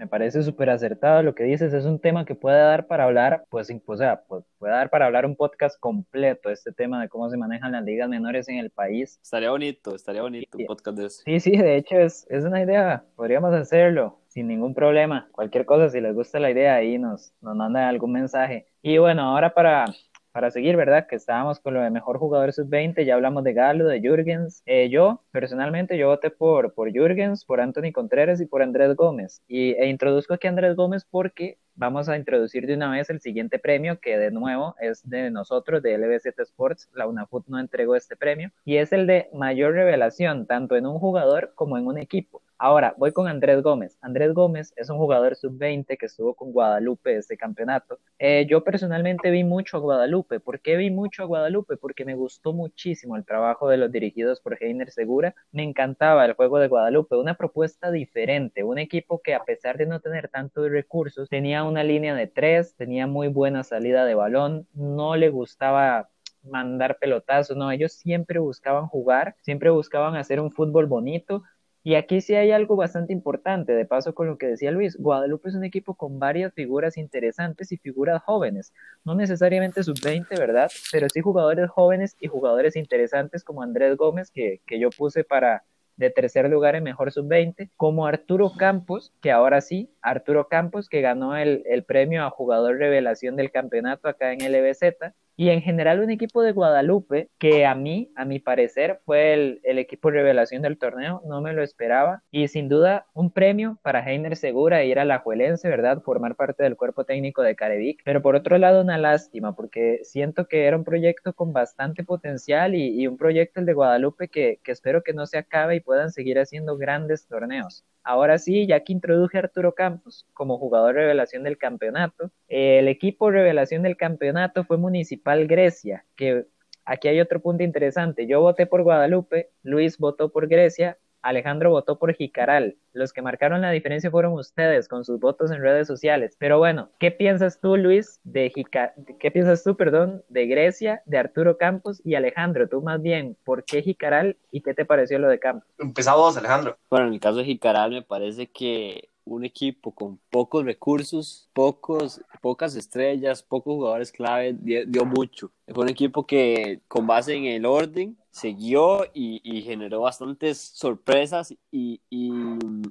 me 0.00 0.06
parece 0.06 0.42
súper 0.42 0.70
acertado 0.70 1.22
lo 1.22 1.34
que 1.34 1.44
dices. 1.44 1.74
Es 1.74 1.84
un 1.84 1.98
tema 1.98 2.24
que 2.24 2.34
puede 2.34 2.58
dar 2.58 2.86
para 2.86 3.04
hablar, 3.04 3.44
pues, 3.50 3.70
o 3.84 3.96
sea, 3.98 4.22
pues, 4.26 4.44
puede 4.58 4.72
dar 4.72 4.88
para 4.88 5.04
hablar 5.04 5.26
un 5.26 5.36
podcast 5.36 5.78
completo, 5.78 6.48
este 6.48 6.72
tema 6.72 7.02
de 7.02 7.10
cómo 7.10 7.28
se 7.28 7.36
manejan 7.36 7.72
las 7.72 7.84
ligas 7.84 8.08
menores 8.08 8.48
en 8.48 8.56
el 8.56 8.70
país. 8.70 9.20
Estaría 9.22 9.50
bonito, 9.50 9.94
estaría 9.94 10.22
bonito 10.22 10.56
un 10.56 10.64
podcast 10.64 10.96
de 10.96 11.06
eso. 11.06 11.22
Sí, 11.26 11.38
sí, 11.38 11.54
de 11.54 11.76
hecho 11.76 11.98
es, 11.98 12.26
es 12.30 12.44
una 12.46 12.62
idea, 12.62 13.04
podríamos 13.14 13.52
hacerlo 13.52 14.20
sin 14.28 14.48
ningún 14.48 14.72
problema. 14.72 15.28
Cualquier 15.32 15.66
cosa, 15.66 15.90
si 15.90 16.00
les 16.00 16.14
gusta 16.14 16.40
la 16.40 16.50
idea, 16.50 16.76
ahí 16.76 16.96
nos, 16.96 17.34
nos 17.42 17.54
mandan 17.54 17.82
algún 17.84 18.12
mensaje. 18.12 18.68
Y 18.80 18.96
bueno, 18.96 19.20
ahora 19.20 19.52
para, 19.52 19.84
para 20.32 20.50
seguir, 20.50 20.76
¿verdad? 20.76 21.06
Que 21.06 21.16
estábamos 21.16 21.60
con 21.60 21.74
lo 21.74 21.80
de 21.82 21.90
mejor 21.90 22.18
jugador 22.18 22.52
sub-20, 22.52 23.04
ya 23.04 23.14
hablamos 23.14 23.44
de 23.44 23.52
Galo, 23.52 23.86
de 23.86 24.00
Jürgens. 24.00 24.62
Eh, 24.66 24.88
yo, 24.90 25.22
personalmente, 25.30 25.98
yo 25.98 26.08
voté 26.08 26.30
por, 26.30 26.74
por 26.74 26.90
Jürgens, 26.92 27.44
por 27.44 27.60
Anthony 27.60 27.92
Contreras 27.92 28.40
y 28.40 28.46
por 28.46 28.62
Andrés 28.62 28.94
Gómez. 28.96 29.42
Y, 29.48 29.72
e 29.72 29.88
introduzco 29.88 30.34
aquí 30.34 30.46
a 30.46 30.50
Andrés 30.50 30.76
Gómez 30.76 31.04
porque 31.10 31.58
vamos 31.74 32.08
a 32.08 32.16
introducir 32.16 32.66
de 32.66 32.74
una 32.74 32.90
vez 32.90 33.10
el 33.10 33.20
siguiente 33.20 33.58
premio, 33.58 33.98
que 34.00 34.18
de 34.18 34.30
nuevo 34.30 34.76
es 34.80 35.08
de 35.08 35.30
nosotros, 35.30 35.82
de 35.82 35.98
LB7 35.98 36.42
Sports. 36.42 36.88
La 36.94 37.06
UNAFUT 37.06 37.46
no 37.48 37.58
entregó 37.58 37.96
este 37.96 38.16
premio. 38.16 38.50
Y 38.64 38.76
es 38.76 38.92
el 38.92 39.06
de 39.06 39.28
mayor 39.32 39.72
revelación, 39.72 40.46
tanto 40.46 40.76
en 40.76 40.86
un 40.86 40.98
jugador 40.98 41.52
como 41.54 41.78
en 41.78 41.86
un 41.86 41.98
equipo. 41.98 42.42
Ahora, 42.62 42.94
voy 42.98 43.12
con 43.12 43.26
Andrés 43.26 43.62
Gómez. 43.62 43.96
Andrés 44.02 44.34
Gómez 44.34 44.74
es 44.76 44.90
un 44.90 44.98
jugador 44.98 45.34
sub-20 45.34 45.96
que 45.96 46.04
estuvo 46.04 46.34
con 46.34 46.52
Guadalupe 46.52 47.16
este 47.16 47.38
campeonato. 47.38 47.98
Eh, 48.18 48.46
yo 48.50 48.62
personalmente 48.62 49.30
vi 49.30 49.44
mucho 49.44 49.78
a 49.78 49.80
Guadalupe. 49.80 50.40
¿Por 50.40 50.60
qué 50.60 50.76
vi 50.76 50.90
mucho 50.90 51.22
a 51.22 51.26
Guadalupe? 51.26 51.78
Porque 51.78 52.04
me 52.04 52.14
gustó 52.14 52.52
muchísimo 52.52 53.16
el 53.16 53.24
trabajo 53.24 53.66
de 53.70 53.78
los 53.78 53.90
dirigidos 53.90 54.42
por 54.42 54.62
Heiner 54.62 54.90
Segura. 54.90 55.34
Me 55.52 55.62
encantaba 55.62 56.26
el 56.26 56.34
juego 56.34 56.58
de 56.58 56.68
Guadalupe, 56.68 57.16
una 57.16 57.32
propuesta 57.32 57.90
diferente, 57.90 58.62
un 58.62 58.78
equipo 58.78 59.22
que 59.22 59.32
a 59.32 59.42
pesar 59.42 59.78
de 59.78 59.86
no 59.86 60.00
tener 60.00 60.28
tantos 60.28 60.70
recursos, 60.70 61.30
tenía 61.30 61.64
una 61.64 61.82
línea 61.82 62.14
de 62.14 62.26
tres, 62.26 62.74
tenía 62.76 63.06
muy 63.06 63.28
buena 63.28 63.64
salida 63.64 64.04
de 64.04 64.14
balón, 64.14 64.66
no 64.74 65.16
le 65.16 65.30
gustaba 65.30 66.10
mandar 66.42 66.98
pelotazos, 66.98 67.56
no, 67.56 67.70
ellos 67.70 67.92
siempre 67.92 68.38
buscaban 68.38 68.86
jugar, 68.86 69.36
siempre 69.40 69.70
buscaban 69.70 70.16
hacer 70.16 70.40
un 70.40 70.50
fútbol 70.50 70.86
bonito, 70.86 71.42
y 71.82 71.94
aquí 71.94 72.20
sí 72.20 72.34
hay 72.34 72.52
algo 72.52 72.76
bastante 72.76 73.12
importante, 73.12 73.72
de 73.72 73.86
paso 73.86 74.14
con 74.14 74.26
lo 74.26 74.36
que 74.38 74.46
decía 74.46 74.70
Luis, 74.70 74.96
Guadalupe 74.98 75.48
es 75.48 75.54
un 75.54 75.64
equipo 75.64 75.94
con 75.94 76.18
varias 76.18 76.52
figuras 76.52 76.98
interesantes 76.98 77.72
y 77.72 77.78
figuras 77.78 78.22
jóvenes, 78.22 78.72
no 79.04 79.14
necesariamente 79.14 79.82
sub-20, 79.82 80.28
¿verdad? 80.38 80.70
Pero 80.92 81.06
sí 81.12 81.20
jugadores 81.20 81.70
jóvenes 81.70 82.16
y 82.20 82.28
jugadores 82.28 82.76
interesantes 82.76 83.44
como 83.44 83.62
Andrés 83.62 83.96
Gómez, 83.96 84.30
que, 84.30 84.60
que 84.66 84.78
yo 84.78 84.90
puse 84.90 85.24
para 85.24 85.64
de 85.96 86.10
tercer 86.10 86.48
lugar 86.48 86.76
en 86.76 86.82
mejor 86.82 87.12
sub-20, 87.12 87.70
como 87.76 88.06
Arturo 88.06 88.52
Campos, 88.56 89.12
que 89.20 89.30
ahora 89.30 89.60
sí, 89.60 89.90
Arturo 90.00 90.48
Campos, 90.48 90.88
que 90.88 91.02
ganó 91.02 91.36
el, 91.36 91.62
el 91.66 91.84
premio 91.84 92.24
a 92.24 92.30
jugador 92.30 92.78
revelación 92.78 93.36
del 93.36 93.50
campeonato 93.50 94.08
acá 94.08 94.32
en 94.32 94.40
LBZ, 94.50 95.12
y 95.40 95.48
en 95.48 95.62
general 95.62 96.00
un 96.00 96.10
equipo 96.10 96.42
de 96.42 96.52
Guadalupe 96.52 97.30
que 97.38 97.64
a 97.64 97.74
mí, 97.74 98.12
a 98.14 98.26
mi 98.26 98.40
parecer, 98.40 99.00
fue 99.06 99.32
el, 99.32 99.60
el, 99.64 99.78
equipo 99.78 100.10
revelación 100.10 100.60
del 100.60 100.76
torneo, 100.76 101.22
no 101.26 101.40
me 101.40 101.54
lo 101.54 101.62
esperaba 101.62 102.22
y 102.30 102.48
sin 102.48 102.68
duda 102.68 103.06
un 103.14 103.30
premio 103.30 103.78
para 103.80 104.06
Heiner 104.06 104.36
Segura 104.36 104.84
ir 104.84 104.98
a 104.98 105.06
la 105.06 105.20
Juelense, 105.20 105.66
¿verdad? 105.70 106.02
Formar 106.02 106.36
parte 106.36 106.62
del 106.62 106.76
cuerpo 106.76 107.04
técnico 107.04 107.40
de 107.40 107.56
Carevic, 107.56 108.02
pero 108.04 108.20
por 108.20 108.36
otro 108.36 108.58
lado 108.58 108.82
una 108.82 108.98
lástima 108.98 109.56
porque 109.56 110.00
siento 110.02 110.46
que 110.46 110.66
era 110.66 110.76
un 110.76 110.84
proyecto 110.84 111.32
con 111.32 111.54
bastante 111.54 112.04
potencial 112.04 112.74
y, 112.74 113.06
un 113.06 113.16
proyecto 113.16 113.60
el 113.60 113.66
de 113.66 113.72
Guadalupe 113.72 114.28
que, 114.28 114.60
que 114.62 114.72
espero 114.72 115.02
que 115.02 115.14
no 115.14 115.24
se 115.24 115.38
acabe 115.38 115.76
y 115.76 115.80
puedan 115.80 116.12
seguir 116.12 116.38
haciendo 116.38 116.76
grandes 116.76 117.26
torneos. 117.26 117.82
Ahora 118.02 118.36
sí, 118.36 118.66
ya 118.66 118.80
que 118.80 118.92
introduje 118.92 119.38
a 119.38 119.40
Arturo 119.40 119.74
Campos 119.74 120.26
como 120.34 120.58
jugador 120.58 120.96
revelación 120.96 121.44
del 121.44 121.56
campeonato, 121.56 122.30
el 122.50 122.88
equipo 122.88 123.30
revelación 123.30 123.84
del 123.84 123.96
campeonato 123.96 124.64
fue 124.64 124.76
Municipal 124.76 125.46
Grecia, 125.46 126.04
que 126.16 126.46
aquí 126.84 127.06
hay 127.06 127.20
otro 127.20 127.40
punto 127.40 127.62
interesante. 127.62 128.26
Yo 128.26 128.40
voté 128.40 128.66
por 128.66 128.82
Guadalupe, 128.82 129.50
Luis 129.62 129.98
votó 129.98 130.32
por 130.32 130.48
Grecia, 130.48 130.98
Alejandro 131.22 131.70
votó 131.70 131.98
por 131.98 132.12
Jicaral. 132.12 132.76
Los 132.92 133.12
que 133.12 133.22
marcaron 133.22 133.60
la 133.60 133.70
diferencia 133.70 134.10
fueron 134.10 134.32
ustedes 134.32 134.88
con 134.88 135.04
sus 135.04 135.20
votos 135.20 135.52
en 135.52 135.60
redes 135.60 135.86
sociales. 135.86 136.34
Pero 136.40 136.58
bueno, 136.58 136.90
¿qué 136.98 137.12
piensas 137.12 137.60
tú, 137.60 137.76
Luis, 137.76 138.20
de 138.24 138.50
Jica 138.50 138.94
¿Qué 139.20 139.30
piensas 139.30 139.62
tú, 139.62 139.76
perdón, 139.76 140.24
de 140.28 140.46
Grecia, 140.46 141.02
de 141.06 141.18
Arturo 141.18 141.56
Campos 141.56 142.00
y 142.04 142.16
Alejandro? 142.16 142.68
Tú 142.68 142.82
más 142.82 143.00
bien, 143.00 143.36
¿por 143.44 143.64
qué 143.64 143.82
Jicaral 143.82 144.36
y 144.50 144.62
qué 144.62 144.74
te 144.74 144.84
pareció 144.84 145.20
lo 145.20 145.28
de 145.28 145.38
Campos? 145.38 145.68
Empezamos, 145.78 146.36
Alejandro. 146.36 146.78
Bueno, 146.88 147.06
en 147.06 147.12
el 147.12 147.20
caso 147.20 147.36
de 147.36 147.44
Jicaral 147.44 147.92
me 147.92 148.02
parece 148.02 148.48
que 148.48 149.08
un 149.34 149.44
equipo 149.44 149.92
con 149.92 150.18
pocos 150.30 150.64
recursos, 150.64 151.48
pocos, 151.52 152.20
pocas 152.40 152.74
estrellas, 152.76 153.42
pocos 153.42 153.74
jugadores 153.74 154.12
clave, 154.12 154.56
dio 154.60 155.04
mucho. 155.04 155.52
Fue 155.68 155.84
un 155.84 155.90
equipo 155.90 156.26
que 156.26 156.80
con 156.88 157.06
base 157.06 157.34
en 157.34 157.44
el 157.44 157.64
orden 157.64 158.16
siguió 158.30 159.04
y, 159.14 159.40
y 159.44 159.62
generó 159.62 160.02
bastantes 160.02 160.58
sorpresas 160.58 161.54
y, 161.70 162.00
y, 162.10 162.30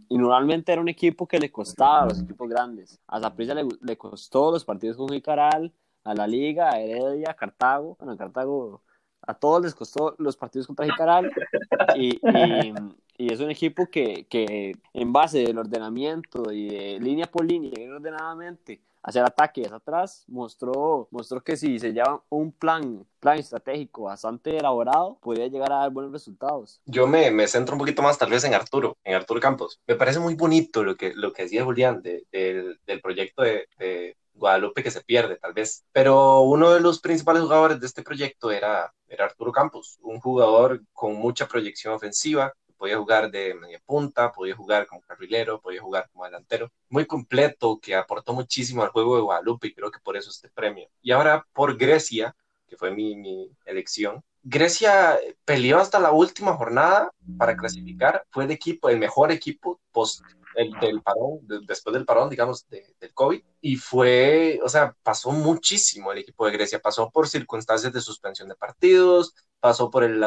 normalmente 0.10 0.72
era 0.72 0.82
un 0.82 0.90
equipo 0.90 1.28
que 1.28 1.40
le 1.40 1.52
costaba 1.52 2.04
a 2.04 2.06
los 2.08 2.22
equipos 2.22 2.50
grandes. 2.50 3.00
A 3.08 3.20
Zaprisa 3.20 3.54
le, 3.54 3.66
le 3.82 3.98
costó 3.98 4.52
los 4.52 4.66
partidos 4.66 4.98
con 4.98 5.10
Jicaral, 5.10 5.74
a 6.04 6.14
la 6.14 6.28
Liga, 6.28 6.70
a 6.70 6.80
Heredia, 6.80 7.32
a 7.32 7.36
Cartago. 7.36 7.96
Bueno, 8.00 8.18
Cartago 8.18 8.82
a 9.30 9.36
todos 9.36 9.62
les 9.62 9.76
costó 9.76 10.16
los 10.18 10.36
partidos 10.36 10.66
contra 10.66 10.86
Jicaral 10.86 11.32
y, 11.96 12.16
y, 12.16 12.74
y, 13.16 13.32
es 13.32 13.40
un 13.40 13.52
equipo 13.52 13.86
que, 13.86 14.26
que 14.28 14.76
en 14.92 15.14
base 15.14 15.44
del 15.44 15.60
ordenamiento 15.60 16.52
y 16.52 16.68
de 16.68 17.00
línea 17.00 17.28
por 17.28 17.46
línea, 17.46 17.72
ordenadamente, 17.94 18.82
hacer 19.04 19.24
ataques 19.24 19.72
atrás, 19.72 20.24
mostró, 20.28 21.08
mostró 21.12 21.42
que 21.42 21.56
si 21.58 21.78
se 21.78 21.94
lleva 21.94 22.24
un 22.30 22.52
plan, 22.52 23.06
plan 23.20 23.38
estratégico 23.38 24.04
bastante 24.04 24.58
elaborado, 24.58 25.20
podría 25.22 25.46
llegar 25.46 25.72
a 25.74 25.82
dar 25.82 25.92
buenos 25.92 26.12
resultados. 26.12 26.82
Yo 26.86 27.06
me, 27.06 27.30
me 27.30 27.48
centro 27.48 27.76
un 27.76 27.80
poquito 27.80 28.02
más 28.02 28.18
tal 28.18 28.32
vez 28.32 28.44
en 28.46 28.56
Arturo, 28.56 28.98
en 29.04 29.14
Arturo 29.14 29.40
Campos. 29.40 29.80
Me 29.86 29.96
parece 29.96 30.20
muy 30.20 30.34
bonito 30.34 30.84
lo 30.84 30.96
que, 30.96 31.14
lo 31.14 31.34
que 31.34 31.44
decía 31.44 31.64
Julián 31.64 32.02
de, 32.02 32.26
de, 32.32 32.78
del 32.88 33.00
proyecto 33.00 33.44
de 33.44 33.68
Guadalupe 34.40 34.84
que 34.84 34.92
se 34.92 35.02
pierde, 35.02 35.38
tal 35.38 35.54
vez. 35.54 35.86
Pero 35.92 36.42
uno 36.42 36.72
de 36.72 36.80
los 36.80 37.00
principales 37.00 37.44
jugadores 37.44 37.80
de 37.80 37.88
este 37.88 38.02
proyecto 38.04 38.52
era, 38.52 38.94
era 39.08 39.26
Arturo 39.26 39.52
Campos, 39.52 39.98
un 40.02 40.20
jugador 40.20 40.82
con 40.94 41.16
mucha 41.16 41.48
proyección 41.48 41.94
ofensiva, 41.94 42.54
podía 42.78 42.98
jugar 42.98 43.30
de 43.30 43.54
media 43.56 43.82
punta, 43.86 44.32
podía 44.32 44.56
jugar 44.56 44.88
como 44.88 45.02
carrilero, 45.02 45.60
podía 45.60 45.82
jugar 45.82 46.10
como 46.12 46.26
delantero, 46.26 46.72
muy 46.90 47.06
completo, 47.06 47.78
que 47.80 47.94
aportó 47.94 48.34
muchísimo 48.34 48.82
al 48.82 48.90
juego 48.90 49.18
de 49.18 49.22
Guadalupe 49.22 49.68
y 49.68 49.74
creo 49.74 49.92
que 49.92 50.00
por 50.00 50.16
eso 50.16 50.30
este 50.30 50.50
premio. 50.50 50.88
Y 51.02 51.12
ahora 51.12 51.46
por 51.54 51.78
Grecia, 51.78 52.36
que 52.68 52.78
fue 52.78 52.92
mi, 52.92 53.16
mi 53.18 53.52
elección, 53.66 54.24
Grecia 54.42 55.20
peleó 55.44 55.80
hasta 55.80 56.00
la 56.00 56.12
última 56.12 56.54
jornada 56.54 57.12
para 57.38 57.58
clasificar, 57.58 58.26
fue 58.32 58.46
el 58.46 58.52
equipo, 58.52 58.90
el 58.90 58.98
mejor 58.98 59.32
equipo 59.32 59.82
post 59.92 60.22
el, 60.60 60.72
del 60.80 61.02
parón, 61.02 61.40
de, 61.44 61.60
después 61.66 61.94
del 61.94 62.06
parón, 62.06 62.30
digamos, 62.30 62.68
de, 62.70 62.94
del 63.00 63.14
COVID, 63.14 63.42
y 63.62 63.78
fue, 63.78 64.60
o 64.64 64.70
sea, 64.70 64.96
pasó 65.04 65.32
muchísimo 65.32 66.12
el 66.12 66.20
equipo 66.20 66.46
de 66.46 66.52
Grecia, 66.52 66.80
pasó 66.80 67.10
por 67.10 67.28
circunstancias 67.30 67.94
de 67.94 68.02
suspensión 68.02 68.50
de 68.50 68.56
partidos, 68.56 69.34
pasó 69.60 69.90
por 69.90 70.04
el, 70.04 70.20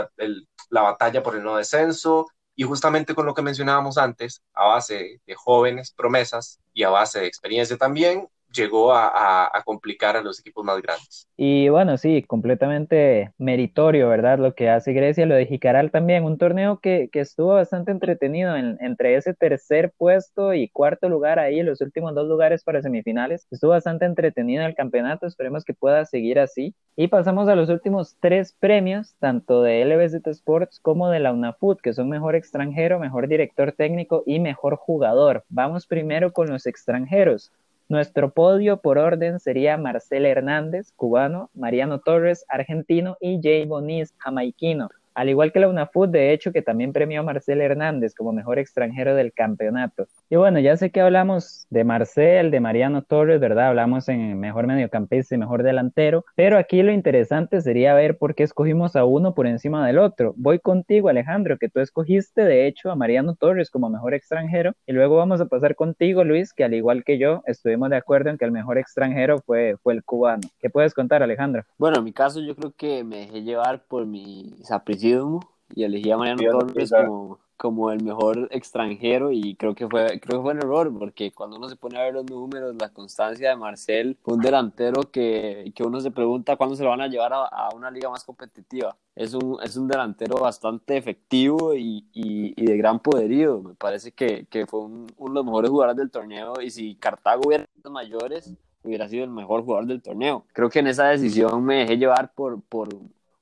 la 0.70 0.82
batalla 0.82 1.22
por 1.22 1.36
el 1.36 1.42
no 1.44 1.56
descenso, 1.56 2.26
y 2.54 2.64
justamente 2.64 3.14
con 3.14 3.26
lo 3.26 3.34
que 3.34 3.42
mencionábamos 3.42 3.98
antes, 3.98 4.42
a 4.54 4.66
base 4.66 5.20
de 5.26 5.34
jóvenes 5.34 5.92
promesas 5.92 6.60
y 6.72 6.82
a 6.82 6.90
base 6.90 7.20
de 7.20 7.26
experiencia 7.26 7.76
también, 7.76 8.28
llegó 8.52 8.94
a, 8.94 9.50
complicar 9.64 10.16
a 10.16 10.22
los 10.22 10.40
equipos 10.40 10.64
más 10.64 10.80
grandes. 10.82 11.28
Y 11.36 11.68
bueno, 11.68 11.96
sí, 11.96 12.22
completamente 12.22 13.32
meritorio, 13.38 14.08
¿verdad? 14.08 14.38
Lo 14.38 14.54
que 14.54 14.68
hace 14.68 14.92
Grecia, 14.92 15.26
lo 15.26 15.34
de 15.34 15.46
Jicaral 15.46 15.90
también, 15.90 16.24
un 16.24 16.38
torneo 16.38 16.80
que, 16.80 17.08
estuvo 17.12 17.54
bastante 17.54 17.92
entretenido 17.92 18.56
en, 18.56 18.76
entre 18.80 19.14
ese 19.14 19.32
tercer 19.32 19.92
puesto 19.96 20.54
y 20.54 20.68
cuarto 20.68 21.08
lugar 21.08 21.38
ahí, 21.38 21.62
los 21.62 21.80
últimos 21.80 22.14
dos 22.14 22.28
lugares 22.28 22.64
para 22.64 22.82
semifinales. 22.82 23.46
Estuvo 23.50 23.70
bastante 23.70 24.04
entretenido 24.04 24.64
el 24.66 24.74
campeonato, 24.74 25.26
esperemos 25.26 25.64
que 25.64 25.74
pueda 25.74 26.04
seguir 26.04 26.40
así. 26.40 26.74
Y 26.94 27.08
pasamos 27.08 27.48
a 27.48 27.54
los 27.54 27.70
últimos 27.70 28.16
tres 28.20 28.54
premios, 28.58 29.14
tanto 29.18 29.62
de 29.62 29.82
LBZ 29.84 30.26
Sports 30.26 30.78
como 30.80 31.08
de 31.08 31.20
la 31.20 31.32
UNAFUT, 31.32 31.80
que 31.80 31.94
son 31.94 32.08
mejor 32.08 32.34
extranjero, 32.34 32.98
mejor 32.98 33.28
director 33.28 33.72
técnico 33.72 34.22
y 34.26 34.40
mejor 34.40 34.76
jugador. 34.76 35.44
Vamos 35.48 35.86
primero 35.86 36.32
con 36.32 36.48
los 36.48 36.66
extranjeros. 36.66 37.50
Nuestro 37.88 38.32
podio 38.32 38.80
por 38.80 38.98
orden 38.98 39.38
sería 39.38 39.76
Marcel 39.76 40.24
Hernández, 40.24 40.92
cubano, 40.96 41.50
Mariano 41.54 42.00
Torres, 42.00 42.44
argentino, 42.48 43.16
y 43.20 43.40
Jay 43.42 43.66
Boniz, 43.66 44.14
jamaiquino. 44.18 44.88
Al 45.14 45.28
igual 45.28 45.52
que 45.52 45.60
la 45.60 45.68
UNAFUT, 45.68 46.10
de 46.10 46.32
hecho, 46.32 46.52
que 46.52 46.62
también 46.62 46.92
premió 46.92 47.20
a 47.20 47.24
Marcel 47.24 47.60
Hernández 47.60 48.14
como 48.14 48.32
mejor 48.32 48.58
extranjero 48.58 49.14
del 49.14 49.32
campeonato. 49.32 50.06
Y 50.30 50.36
bueno, 50.36 50.60
ya 50.60 50.76
sé 50.76 50.90
que 50.90 51.00
hablamos 51.00 51.66
de 51.70 51.84
Marcel, 51.84 52.50
de 52.50 52.60
Mariano 52.60 53.02
Torres, 53.02 53.40
¿verdad? 53.40 53.68
Hablamos 53.68 54.08
en 54.08 54.38
mejor 54.38 54.66
mediocampista 54.66 55.34
y 55.34 55.38
mejor 55.38 55.62
delantero, 55.62 56.24
pero 56.34 56.58
aquí 56.58 56.82
lo 56.82 56.92
interesante 56.92 57.60
sería 57.60 57.94
ver 57.94 58.18
por 58.18 58.34
qué 58.34 58.42
escogimos 58.42 58.96
a 58.96 59.04
uno 59.04 59.34
por 59.34 59.46
encima 59.46 59.86
del 59.86 59.98
otro. 59.98 60.34
Voy 60.36 60.58
contigo, 60.58 61.08
Alejandro, 61.08 61.58
que 61.58 61.68
tú 61.68 61.80
escogiste, 61.80 62.44
de 62.44 62.66
hecho, 62.66 62.90
a 62.90 62.96
Mariano 62.96 63.34
Torres 63.34 63.70
como 63.70 63.90
mejor 63.90 64.14
extranjero, 64.14 64.72
y 64.86 64.92
luego 64.92 65.16
vamos 65.16 65.40
a 65.40 65.46
pasar 65.46 65.74
contigo, 65.74 66.24
Luis, 66.24 66.52
que 66.52 66.64
al 66.64 66.74
igual 66.74 67.04
que 67.04 67.18
yo, 67.18 67.42
estuvimos 67.46 67.90
de 67.90 67.96
acuerdo 67.96 68.30
en 68.30 68.38
que 68.38 68.44
el 68.44 68.52
mejor 68.52 68.78
extranjero 68.78 69.38
fue, 69.40 69.76
fue 69.82 69.94
el 69.94 70.04
cubano. 70.04 70.42
¿Qué 70.60 70.70
puedes 70.70 70.94
contar, 70.94 71.22
Alejandro? 71.22 71.64
Bueno, 71.78 71.98
en 71.98 72.04
mi 72.04 72.12
caso 72.12 72.40
yo 72.40 72.54
creo 72.56 72.72
que 72.76 73.04
me 73.04 73.18
dejé 73.18 73.42
llevar 73.42 73.82
por 73.86 74.06
mi 74.06 74.54
sapricismo 75.02 75.40
y 75.74 75.84
elegí 75.84 76.10
a 76.10 76.16
Mariano 76.16 76.42
Torres 76.44 76.90
como, 76.90 77.38
como 77.56 77.90
el 77.92 78.02
mejor 78.02 78.48
extranjero 78.50 79.30
y 79.32 79.54
creo 79.56 79.74
que 79.74 79.88
fue 79.88 80.20
creo 80.20 80.38
que 80.38 80.42
fue 80.42 80.52
un 80.52 80.58
error 80.58 80.92
porque 80.98 81.32
cuando 81.32 81.56
uno 81.56 81.68
se 81.68 81.76
pone 81.76 81.98
a 81.98 82.02
ver 82.02 82.14
los 82.14 82.24
números 82.26 82.74
la 82.78 82.90
constancia 82.90 83.50
de 83.50 83.56
Marcel 83.56 84.18
fue 84.22 84.34
un 84.34 84.40
delantero 84.40 85.10
que, 85.10 85.72
que 85.74 85.82
uno 85.84 86.00
se 86.00 86.10
pregunta 86.10 86.56
cuándo 86.56 86.76
se 86.76 86.84
lo 86.84 86.90
van 86.90 87.00
a 87.00 87.08
llevar 87.08 87.32
a, 87.32 87.44
a 87.44 87.70
una 87.74 87.90
liga 87.90 88.10
más 88.10 88.24
competitiva. 88.24 88.96
Es 89.14 89.34
un, 89.34 89.58
es 89.62 89.76
un 89.76 89.88
delantero 89.88 90.36
bastante 90.38 90.96
efectivo 90.96 91.74
y, 91.74 92.06
y, 92.12 92.54
y 92.56 92.66
de 92.66 92.76
gran 92.76 92.98
poderío. 93.00 93.60
Me 93.62 93.74
parece 93.74 94.12
que, 94.12 94.46
que 94.46 94.66
fue 94.66 94.80
un, 94.80 95.06
uno 95.16 95.30
de 95.30 95.34
los 95.36 95.44
mejores 95.44 95.70
jugadores 95.70 95.96
del 95.98 96.10
torneo 96.10 96.54
y 96.62 96.70
si 96.70 96.96
Cartago 96.96 97.42
hubiera 97.46 97.66
sido 97.74 97.90
mayores 97.90 98.54
hubiera 98.84 99.08
sido 99.08 99.24
el 99.24 99.30
mejor 99.30 99.62
jugador 99.64 99.86
del 99.86 100.02
torneo. 100.02 100.44
Creo 100.52 100.68
que 100.70 100.80
en 100.80 100.88
esa 100.88 101.06
decisión 101.08 101.64
me 101.64 101.76
dejé 101.78 101.98
llevar 101.98 102.32
por, 102.34 102.60
por 102.62 102.88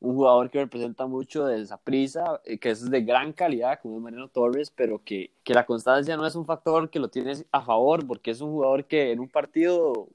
un 0.00 0.14
jugador 0.16 0.50
que 0.50 0.60
representa 0.60 1.06
mucho 1.06 1.44
de 1.44 1.60
esa 1.60 1.76
prisa, 1.76 2.40
eh, 2.44 2.58
que 2.58 2.70
es 2.70 2.90
de 2.90 3.02
gran 3.02 3.32
calidad, 3.32 3.80
como 3.80 3.96
es 3.96 4.02
Mariano 4.02 4.28
Torres, 4.28 4.70
pero 4.74 5.02
que, 5.04 5.30
que 5.44 5.54
la 5.54 5.66
constancia 5.66 6.16
no 6.16 6.26
es 6.26 6.34
un 6.34 6.46
factor 6.46 6.90
que 6.90 6.98
lo 6.98 7.08
tienes 7.08 7.44
a 7.52 7.60
favor, 7.62 8.06
porque 8.06 8.30
es 8.30 8.40
un 8.40 8.50
jugador 8.50 8.86
que 8.86 9.12
en 9.12 9.20
un 9.20 9.28
partido 9.28 10.08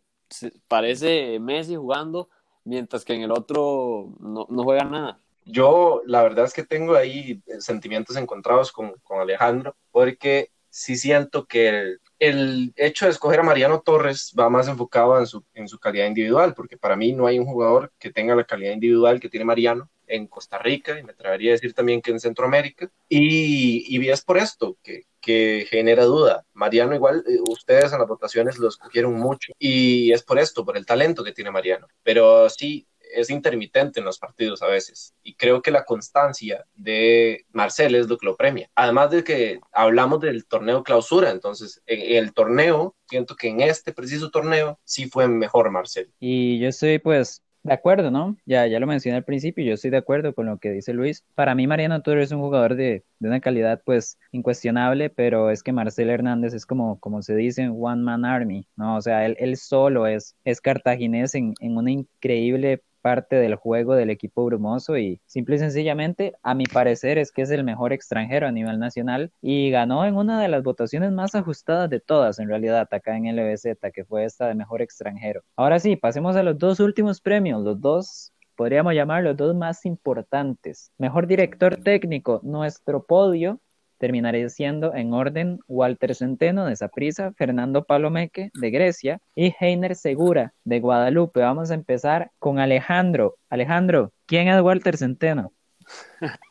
parece 0.67 1.39
Messi 1.39 1.76
jugando, 1.76 2.30
mientras 2.63 3.06
que 3.06 3.13
en 3.13 3.21
el 3.21 3.32
otro 3.32 4.10
no, 4.19 4.48
no 4.50 4.63
juega 4.63 4.84
nada. 4.84 5.19
Yo 5.45 6.02
la 6.08 6.24
verdad 6.24 6.45
es 6.45 6.54
que 6.54 6.63
tengo 6.63 6.95
ahí 6.95 7.41
sentimientos 7.60 8.15
encontrados 8.15 8.71
con, 8.71 8.93
con 9.04 9.19
Alejandro, 9.19 9.76
porque 9.91 10.50
sí 10.75 10.97
siento 10.97 11.45
que 11.45 11.99
el, 12.19 12.73
hecho 12.75 13.05
de 13.05 13.11
escoger 13.11 13.39
a 13.39 13.43
Mariano 13.43 13.79
Torres 13.79 14.33
va 14.38 14.49
más 14.49 14.67
enfocado 14.67 15.17
en 15.17 15.25
su, 15.25 15.41
en 15.53 15.69
su 15.69 15.79
calidad 15.79 16.05
individual, 16.05 16.53
porque 16.53 16.75
para 16.75 16.97
mí 16.97 17.13
no 17.13 17.27
hay 17.27 17.39
un 17.39 17.45
jugador 17.45 17.93
que 17.97 18.11
tenga 18.11 18.35
la 18.35 18.43
calidad 18.43 18.73
individual 18.73 19.21
que 19.21 19.29
tiene 19.29 19.45
Mariano 19.45 19.89
en 20.05 20.27
Costa 20.27 20.57
Rica, 20.57 20.99
y 20.99 21.03
me 21.03 21.13
atrevería 21.13 21.51
a 21.51 21.53
decir 21.53 21.73
también 21.73 22.01
que 22.01 22.11
en 22.11 22.19
Centroamérica, 22.19 22.91
y, 23.07 23.85
y 23.88 24.09
es 24.09 24.21
por 24.21 24.38
esto 24.38 24.77
que, 24.83 25.03
que 25.21 25.65
genera 25.69 26.03
duda. 26.03 26.45
Mariano 26.53 26.93
igual, 26.93 27.23
eh, 27.25 27.39
ustedes 27.49 27.93
en 27.93 27.99
las 27.99 28.07
votaciones 28.09 28.57
lo 28.57 28.67
escogieron 28.67 29.13
mucho, 29.13 29.53
y 29.57 30.11
es 30.11 30.23
por 30.23 30.39
esto, 30.39 30.65
por 30.65 30.75
el 30.75 30.85
talento 30.85 31.23
que 31.23 31.31
tiene 31.31 31.51
Mariano, 31.51 31.88
pero 32.03 32.49
sí, 32.49 32.85
es 33.13 33.30
intermitente 33.30 34.00
en 34.00 34.06
los 34.06 34.20
partidos 34.20 34.62
a 34.62 34.68
veces. 34.68 35.13
Y 35.24 35.36
creo 35.36 35.62
que 35.62 35.72
la 35.72 35.86
constancia 35.86 36.65
de 36.76 37.46
Marcel 37.52 37.96
es 37.96 38.08
lo 38.08 38.18
que 38.18 38.26
lo 38.26 38.36
premia. 38.36 38.70
Además 38.76 39.12
de 39.12 39.24
que 39.24 39.60
hablamos 39.72 40.20
del 40.22 40.46
torneo 40.46 40.84
clausura, 40.84 41.32
entonces 41.32 41.82
en 41.86 42.18
el 42.18 42.34
torneo, 42.34 42.96
siento 43.08 43.36
que 43.36 43.50
en 43.50 43.62
este 43.62 43.94
preciso 43.94 44.30
torneo 44.30 44.80
sí 44.84 45.08
fue 45.10 45.28
mejor 45.28 45.72
Marcel. 45.72 46.12
Y 46.20 46.60
yo 46.60 46.70
estoy 46.70 47.00
pues 47.00 47.44
de 47.65 47.74
acuerdo, 47.74 48.12
¿no? 48.12 48.38
Ya, 48.46 48.68
ya 48.68 48.80
lo 48.80 48.86
mencioné 48.86 49.18
al 49.18 49.24
principio, 49.24 49.65
yo 49.65 49.74
estoy 49.74 49.89
de 49.89 49.98
acuerdo 49.98 50.36
con 50.36 50.46
lo 50.46 50.60
que 50.60 50.70
dice 50.70 50.94
Luis. 50.94 51.26
Para 51.34 51.56
mí 51.56 51.65
Mariano 51.65 52.04
Torres 52.04 52.26
es 52.26 52.32
un 52.32 52.41
jugador 52.41 52.76
de, 52.76 53.04
de, 53.18 53.28
una 53.28 53.39
calidad 53.39 53.82
pues 53.84 54.20
incuestionable, 54.32 55.10
pero 55.10 55.50
es 55.50 55.63
que 55.63 55.74
Marcel 55.74 56.12
Hernández 56.12 56.54
es 56.54 56.68
como, 56.68 57.00
como 57.00 57.24
se 57.24 57.36
dice, 57.36 57.68
One 57.68 58.04
Man 58.04 58.24
Army, 58.24 58.68
¿no? 58.76 58.98
O 58.98 59.02
sea, 59.02 59.26
él, 59.26 59.36
él 59.39 59.58
solo 59.58 60.06
es, 60.06 60.36
es 60.44 60.62
cartaginés 60.62 61.34
en, 61.34 61.56
en 61.60 61.76
una 61.76 61.89
increíble 61.89 62.84
parte 63.06 63.36
del 63.36 63.54
juego 63.54 63.94
del 63.94 64.10
equipo 64.10 64.44
brumoso 64.46 64.98
y 64.98 65.22
simple 65.28 65.58
y 65.58 65.60
sencillamente, 65.60 66.34
a 66.41 66.56
mi 66.56 66.63
parecer, 66.65 67.20
es 67.20 67.32
que 67.32 67.44
es 67.44 67.52
el 67.52 67.63
mejor 67.63 67.94
extranjero 67.94 68.48
a 68.48 68.52
nivel 68.52 68.80
nacional 68.80 69.32
y 69.44 69.70
ganó 69.70 70.08
en 70.08 70.15
una 70.15 70.41
de 70.41 70.48
las 70.48 70.63
votaciones 70.63 71.12
más 71.12 71.36
ajustadas 71.36 71.88
de 71.91 72.00
todas, 72.00 72.39
en 72.39 72.48
realidad, 72.48 72.88
acá 72.89 73.15
en 73.15 73.28
LBZ, 73.28 73.78
que 73.94 74.06
fue 74.06 74.26
esta 74.26 74.48
de 74.48 74.56
mejor 74.56 74.82
extranjero. 74.82 75.44
Ahora 75.56 75.78
sí, 75.78 75.96
pasemos 75.96 76.36
a 76.36 76.41
los 76.41 76.58
dos 76.58 76.80
últimos 76.80 77.22
premios, 77.22 77.63
los 77.63 77.80
dos 77.80 78.34
podríamos 78.56 78.96
llamar 78.96 79.22
los 79.22 79.38
dos 79.38 79.56
más 79.56 79.86
importantes. 79.86 80.91
Mejor 80.98 81.28
director 81.28 81.76
técnico, 81.76 82.39
nuestro 82.41 83.04
podio 83.04 83.60
terminaría 83.97 84.49
siendo 84.49 84.93
en 84.93 85.13
orden 85.13 85.60
Walter 85.67 86.15
Centeno 86.15 86.65
de 86.65 86.75
Saprissa, 86.75 87.34
Fernando 87.34 87.84
Palomeque 87.84 88.51
de 88.53 88.71
Grecia 88.71 89.21
y 89.36 89.53
Heiner 89.60 89.95
Segura 89.95 90.53
de 90.63 90.79
Guadalupe. 90.79 91.39
Vamos 91.39 91.71
a 91.71 91.75
empezar 91.75 92.31
con 92.39 92.60
Alejandro. 92.60 93.36
Alejandro, 93.49 94.12
¿quién 94.25 94.47
es 94.47 94.62
Walter 94.62 94.97
Centeno? 94.97 95.51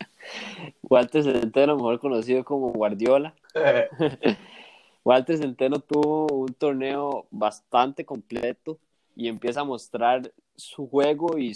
Walter 0.83 1.22
Centeno, 1.22 1.76
mejor 1.76 2.00
conocido 2.00 2.44
como 2.44 2.72
Guardiola. 2.72 3.35
Walter 5.04 5.37
Centeno 5.37 5.80
tuvo 5.80 6.26
un 6.28 6.54
torneo 6.54 7.26
bastante 7.30 8.04
completo 8.04 8.78
y 9.14 9.28
empieza 9.28 9.61
a 9.61 9.64
mostrar 9.64 10.33
su 10.57 10.88
juego 10.88 11.38
y 11.38 11.54